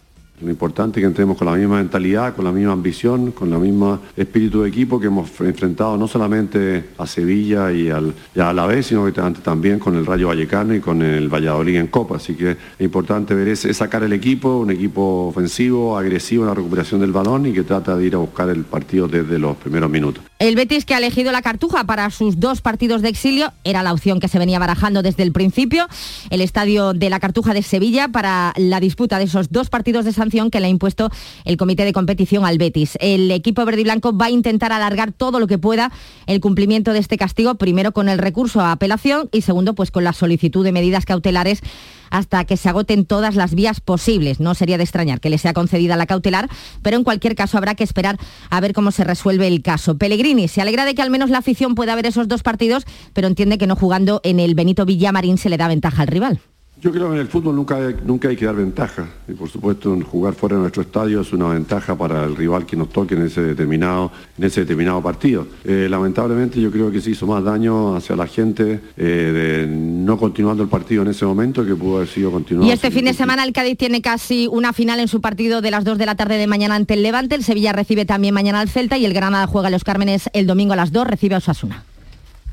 Lo 0.42 0.50
importante 0.50 1.00
es 1.00 1.04
que 1.04 1.08
entremos 1.08 1.38
con 1.38 1.48
la 1.48 1.54
misma 1.54 1.78
mentalidad, 1.78 2.36
con 2.36 2.44
la 2.44 2.52
misma 2.52 2.74
ambición, 2.74 3.32
con 3.32 3.50
la 3.50 3.58
misma 3.58 4.02
espíritu 4.18 4.64
de 4.64 4.70
equipo 4.70 5.00
que 5.00 5.08
hemos 5.08 5.30
enfrentado 5.40 5.96
no 5.96 6.08
solamente 6.08 6.90
a 6.98 7.08
Sevilla 7.08 7.72
y, 7.72 7.90
a 7.90 8.54
la 8.54 8.66
vez, 8.66 8.88
sino 8.88 9.06
que 9.06 9.12
también 9.12 9.80
con 9.80 9.96
el 9.96 10.06
Rayo 10.06 10.28
Vallecano 10.28 10.74
y 10.74 10.80
con 10.80 11.02
el 11.02 11.30
Valladolid 11.30 11.78
en 11.78 11.88
Copa. 11.88 12.18
Así 12.18 12.34
que 12.34 12.52
es 12.52 12.58
importante 12.80 13.34
ver 13.36 13.48
ese, 13.48 13.74
sacar 13.74 14.04
el 14.04 14.12
equipo, 14.12 14.58
un 14.58 14.72
equipo 14.72 15.28
ofensivo, 15.28 15.98
agresivo 15.98 16.44
en 16.44 16.50
la 16.50 16.56
recuperación 16.56 17.00
del 17.00 17.12
balón 17.12 17.46
y 17.46 17.54
que 17.54 17.64
trata 17.64 17.96
de 17.96 18.06
ir 18.06 18.16
a 18.16 18.18
buscar 18.18 18.50
el 18.50 18.64
partido 18.64 19.08
desde 19.08 19.38
los 19.40 19.56
primeros 19.58 19.90
minutos. 19.90 20.24
El 20.40 20.56
Betis 20.56 20.84
que 20.84 20.94
ha 20.94 20.98
elegido 20.98 21.32
la 21.32 21.42
cartuja 21.42 21.86
para 21.86 22.10
sus 22.10 22.40
dos 22.40 22.60
partidos 22.60 23.02
de 23.02 23.08
exilio 23.08 23.54
era 23.64 23.82
la 23.82 23.94
opción 23.94 24.20
que 24.20 24.28
se 24.28 24.40
venía 24.40 24.60
barajando 24.60 25.02
desde 25.02 25.24
el 25.24 25.32
principio. 25.32 25.88
El 26.32 26.42
estadio 26.42 26.94
de 26.94 27.10
la 27.10 27.22
cartuja 27.22 27.54
de 27.54 27.62
Sevilla 27.62 28.10
para 28.10 28.52
la 28.58 28.82
disputa 28.82 29.20
de 29.20 29.24
esos 29.26 29.52
dos 29.52 29.70
partidos 29.70 30.04
de 30.04 30.12
sanción 30.24 30.50
que 30.50 30.60
le 30.60 30.68
ha 30.68 30.70
impuesto 30.70 31.10
el 31.44 31.58
comité 31.58 31.84
de 31.86 31.94
competición 31.94 32.46
al 32.46 32.58
Betis. 32.58 32.98
El 33.02 33.30
equipo 33.32 33.66
verde 33.66 33.82
y 33.82 33.84
blanco 33.84 34.16
va 34.16 34.28
a 34.28 34.30
intentar 34.30 34.72
alargar 34.72 35.12
todo 35.12 35.40
lo 35.40 35.48
que 35.48 35.58
pueda 35.58 35.92
el 36.28 36.40
cumplimiento 36.40 36.94
de 36.94 37.00
este 37.00 37.18
castigo, 37.18 37.56
primero 37.56 37.92
con 37.92 38.08
el 38.10 38.18
recurso 38.18 38.62
a 38.62 38.72
apelación 38.72 39.30
y 39.32 39.42
segundo 39.42 39.76
pues 39.76 39.92
con 39.92 40.04
la 40.04 40.14
solicitud 40.14 40.64
de 40.64 40.72
medidas 40.72 41.06
cautelares 41.06 41.62
hasta 42.10 42.46
que 42.46 42.58
se 42.58 42.70
agoten 42.70 43.06
todas 43.06 43.36
las 43.36 43.56
vías 43.56 43.82
posibles. 43.82 44.40
No 44.40 44.54
sería 44.54 44.78
de 44.78 44.84
extrañar 44.84 45.20
que 45.20 45.30
le 45.30 45.40
sea 45.40 45.54
concedida 45.54 45.98
la 45.98 46.06
cautelar, 46.06 46.48
pero 46.84 46.96
en 46.96 47.04
cualquier 47.04 47.36
caso 47.36 47.58
habrá 47.58 47.76
que 47.76 47.84
esperar 47.84 48.18
a 48.50 48.62
ver 48.62 48.74
cómo 48.74 48.92
se 48.92 49.04
resuelve 49.04 49.48
el 49.48 49.62
caso. 49.62 49.98
Pellegrini 49.98 50.48
se 50.48 50.62
alegra 50.62 50.86
de 50.86 50.94
que 50.94 51.02
al 51.02 51.10
menos 51.10 51.32
la 51.32 51.40
afición 51.40 51.76
pueda 51.76 51.96
ver 51.96 52.06
esos 52.06 52.28
dos 52.28 52.44
partidos, 52.44 52.86
pero 53.14 53.28
entiende 53.28 53.58
que 53.58 53.68
no 53.68 53.76
jugando 53.76 54.22
en 54.24 54.40
el 54.40 54.54
Benito 54.54 54.86
Villamarín 54.86 55.38
se 55.38 55.50
le 55.50 55.58
da 55.58 55.68
ventaja 55.68 56.04
al 56.04 56.08
rival. 56.08 56.40
Yo 56.84 56.92
creo 56.92 57.08
que 57.08 57.16
en 57.16 57.22
el 57.22 57.30
fútbol 57.30 57.56
nunca, 57.56 57.80
nunca 58.04 58.28
hay 58.28 58.36
que 58.36 58.46
dar 58.46 58.56
ventaja. 58.56 59.08
Y 59.30 59.32
por 59.32 59.50
supuesto, 59.50 59.98
jugar 60.02 60.34
fuera 60.34 60.58
de 60.58 60.64
nuestro 60.64 60.82
estadio 60.82 61.22
es 61.22 61.32
una 61.32 61.48
ventaja 61.48 61.98
para 61.98 62.26
el 62.26 62.36
rival 62.36 62.66
que 62.66 62.76
nos 62.76 62.90
toque 62.90 63.16
en 63.16 63.22
ese 63.22 63.42
determinado, 63.42 64.12
en 64.38 64.44
ese 64.44 64.62
determinado 64.62 65.02
partido. 65.02 65.48
Eh, 65.64 65.88
lamentablemente 65.90 66.60
yo 66.60 66.70
creo 66.70 66.92
que 66.92 67.00
se 67.00 67.12
hizo 67.12 67.26
más 67.26 67.42
daño 67.42 67.96
hacia 67.96 68.18
la 68.18 68.28
gente 68.28 68.82
eh, 68.98 69.66
de 69.66 69.68
no 69.74 70.18
continuando 70.18 70.62
el 70.62 70.68
partido 70.68 71.04
en 71.04 71.08
ese 71.08 71.26
momento 71.26 71.66
que 71.66 71.74
pudo 71.74 71.98
haber 71.98 72.10
sido 72.10 72.32
continuado. 72.32 72.68
Y 72.68 72.74
este 72.74 72.92
fin 72.92 73.06
de 73.06 73.14
semana 73.14 73.46
el 73.46 73.54
Cádiz 73.54 73.78
tiene 73.78 74.02
casi 74.02 74.50
una 74.52 74.74
final 74.74 75.00
en 75.00 75.08
su 75.08 75.22
partido 75.22 75.62
de 75.62 75.72
las 75.72 75.86
2 75.86 75.98
de 75.98 76.06
la 76.06 76.16
tarde 76.16 76.38
de 76.38 76.48
mañana 76.48 76.76
ante 76.76 76.96
el 76.96 77.04
Levante. 77.04 77.36
El 77.36 77.46
Sevilla 77.46 77.72
recibe 77.72 78.04
también 78.04 78.34
mañana 78.34 78.60
al 78.60 78.68
Celta 78.68 78.98
y 78.98 79.06
el 79.06 79.14
Granada 79.14 79.48
juega 79.48 79.70
a 79.70 79.72
los 79.72 79.86
Cármenes 79.86 80.30
el 80.34 80.48
domingo 80.48 80.74
a 80.74 80.76
las 80.76 80.92
2, 80.92 81.08
recibe 81.08 81.36
a 81.36 81.38
Osasuna. 81.38 81.86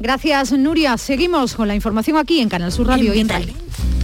Gracias, 0.00 0.52
Nuria. 0.52 0.96
Seguimos 0.96 1.54
con 1.54 1.68
la 1.68 1.74
información 1.74 2.16
aquí 2.16 2.40
en 2.40 2.48
Canal 2.48 2.72
Sur 2.72 2.86
Radio 2.86 3.12
y 3.14 3.26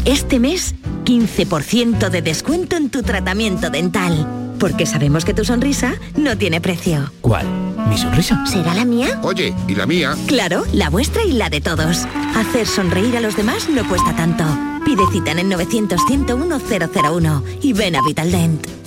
Este 0.05 0.38
mes, 0.38 0.74
15% 1.07 2.11
de 2.11 2.20
descuento 2.20 2.76
en 2.76 2.90
tu 2.90 3.03
tratamiento 3.03 3.70
dental. 3.70 4.55
Porque 4.61 4.84
sabemos 4.84 5.24
que 5.24 5.32
tu 5.32 5.44
sonrisa 5.44 5.94
no 6.14 6.36
tiene 6.36 6.61
precio. 6.61 7.11
¿Cuál? 7.22 7.47
¿Mi 7.88 7.97
sonrisa? 7.97 8.44
¿Será 8.47 8.74
la 8.74 8.84
mía? 8.84 9.18
Oye, 9.22 9.55
¿y 9.66 9.74
la 9.74 9.86
mía? 9.86 10.14
Claro, 10.26 10.64
la 10.74 10.90
vuestra 10.90 11.24
y 11.24 11.32
la 11.32 11.49
de 11.49 11.62
todos. 11.62 12.07
Hacer 12.34 12.66
sonreír 12.66 13.16
a 13.16 13.20
los 13.20 13.34
demás 13.34 13.68
no 13.70 13.88
cuesta 13.88 14.14
tanto. 14.14 14.44
Pide 14.84 15.03
cita 15.12 15.32
en 15.32 15.38
el 15.38 15.49
900 15.49 15.99
101 16.07 16.61
001 16.94 17.42
y 17.62 17.72
ven 17.72 17.97
a 17.97 18.03
Vitaldent. 18.07 18.86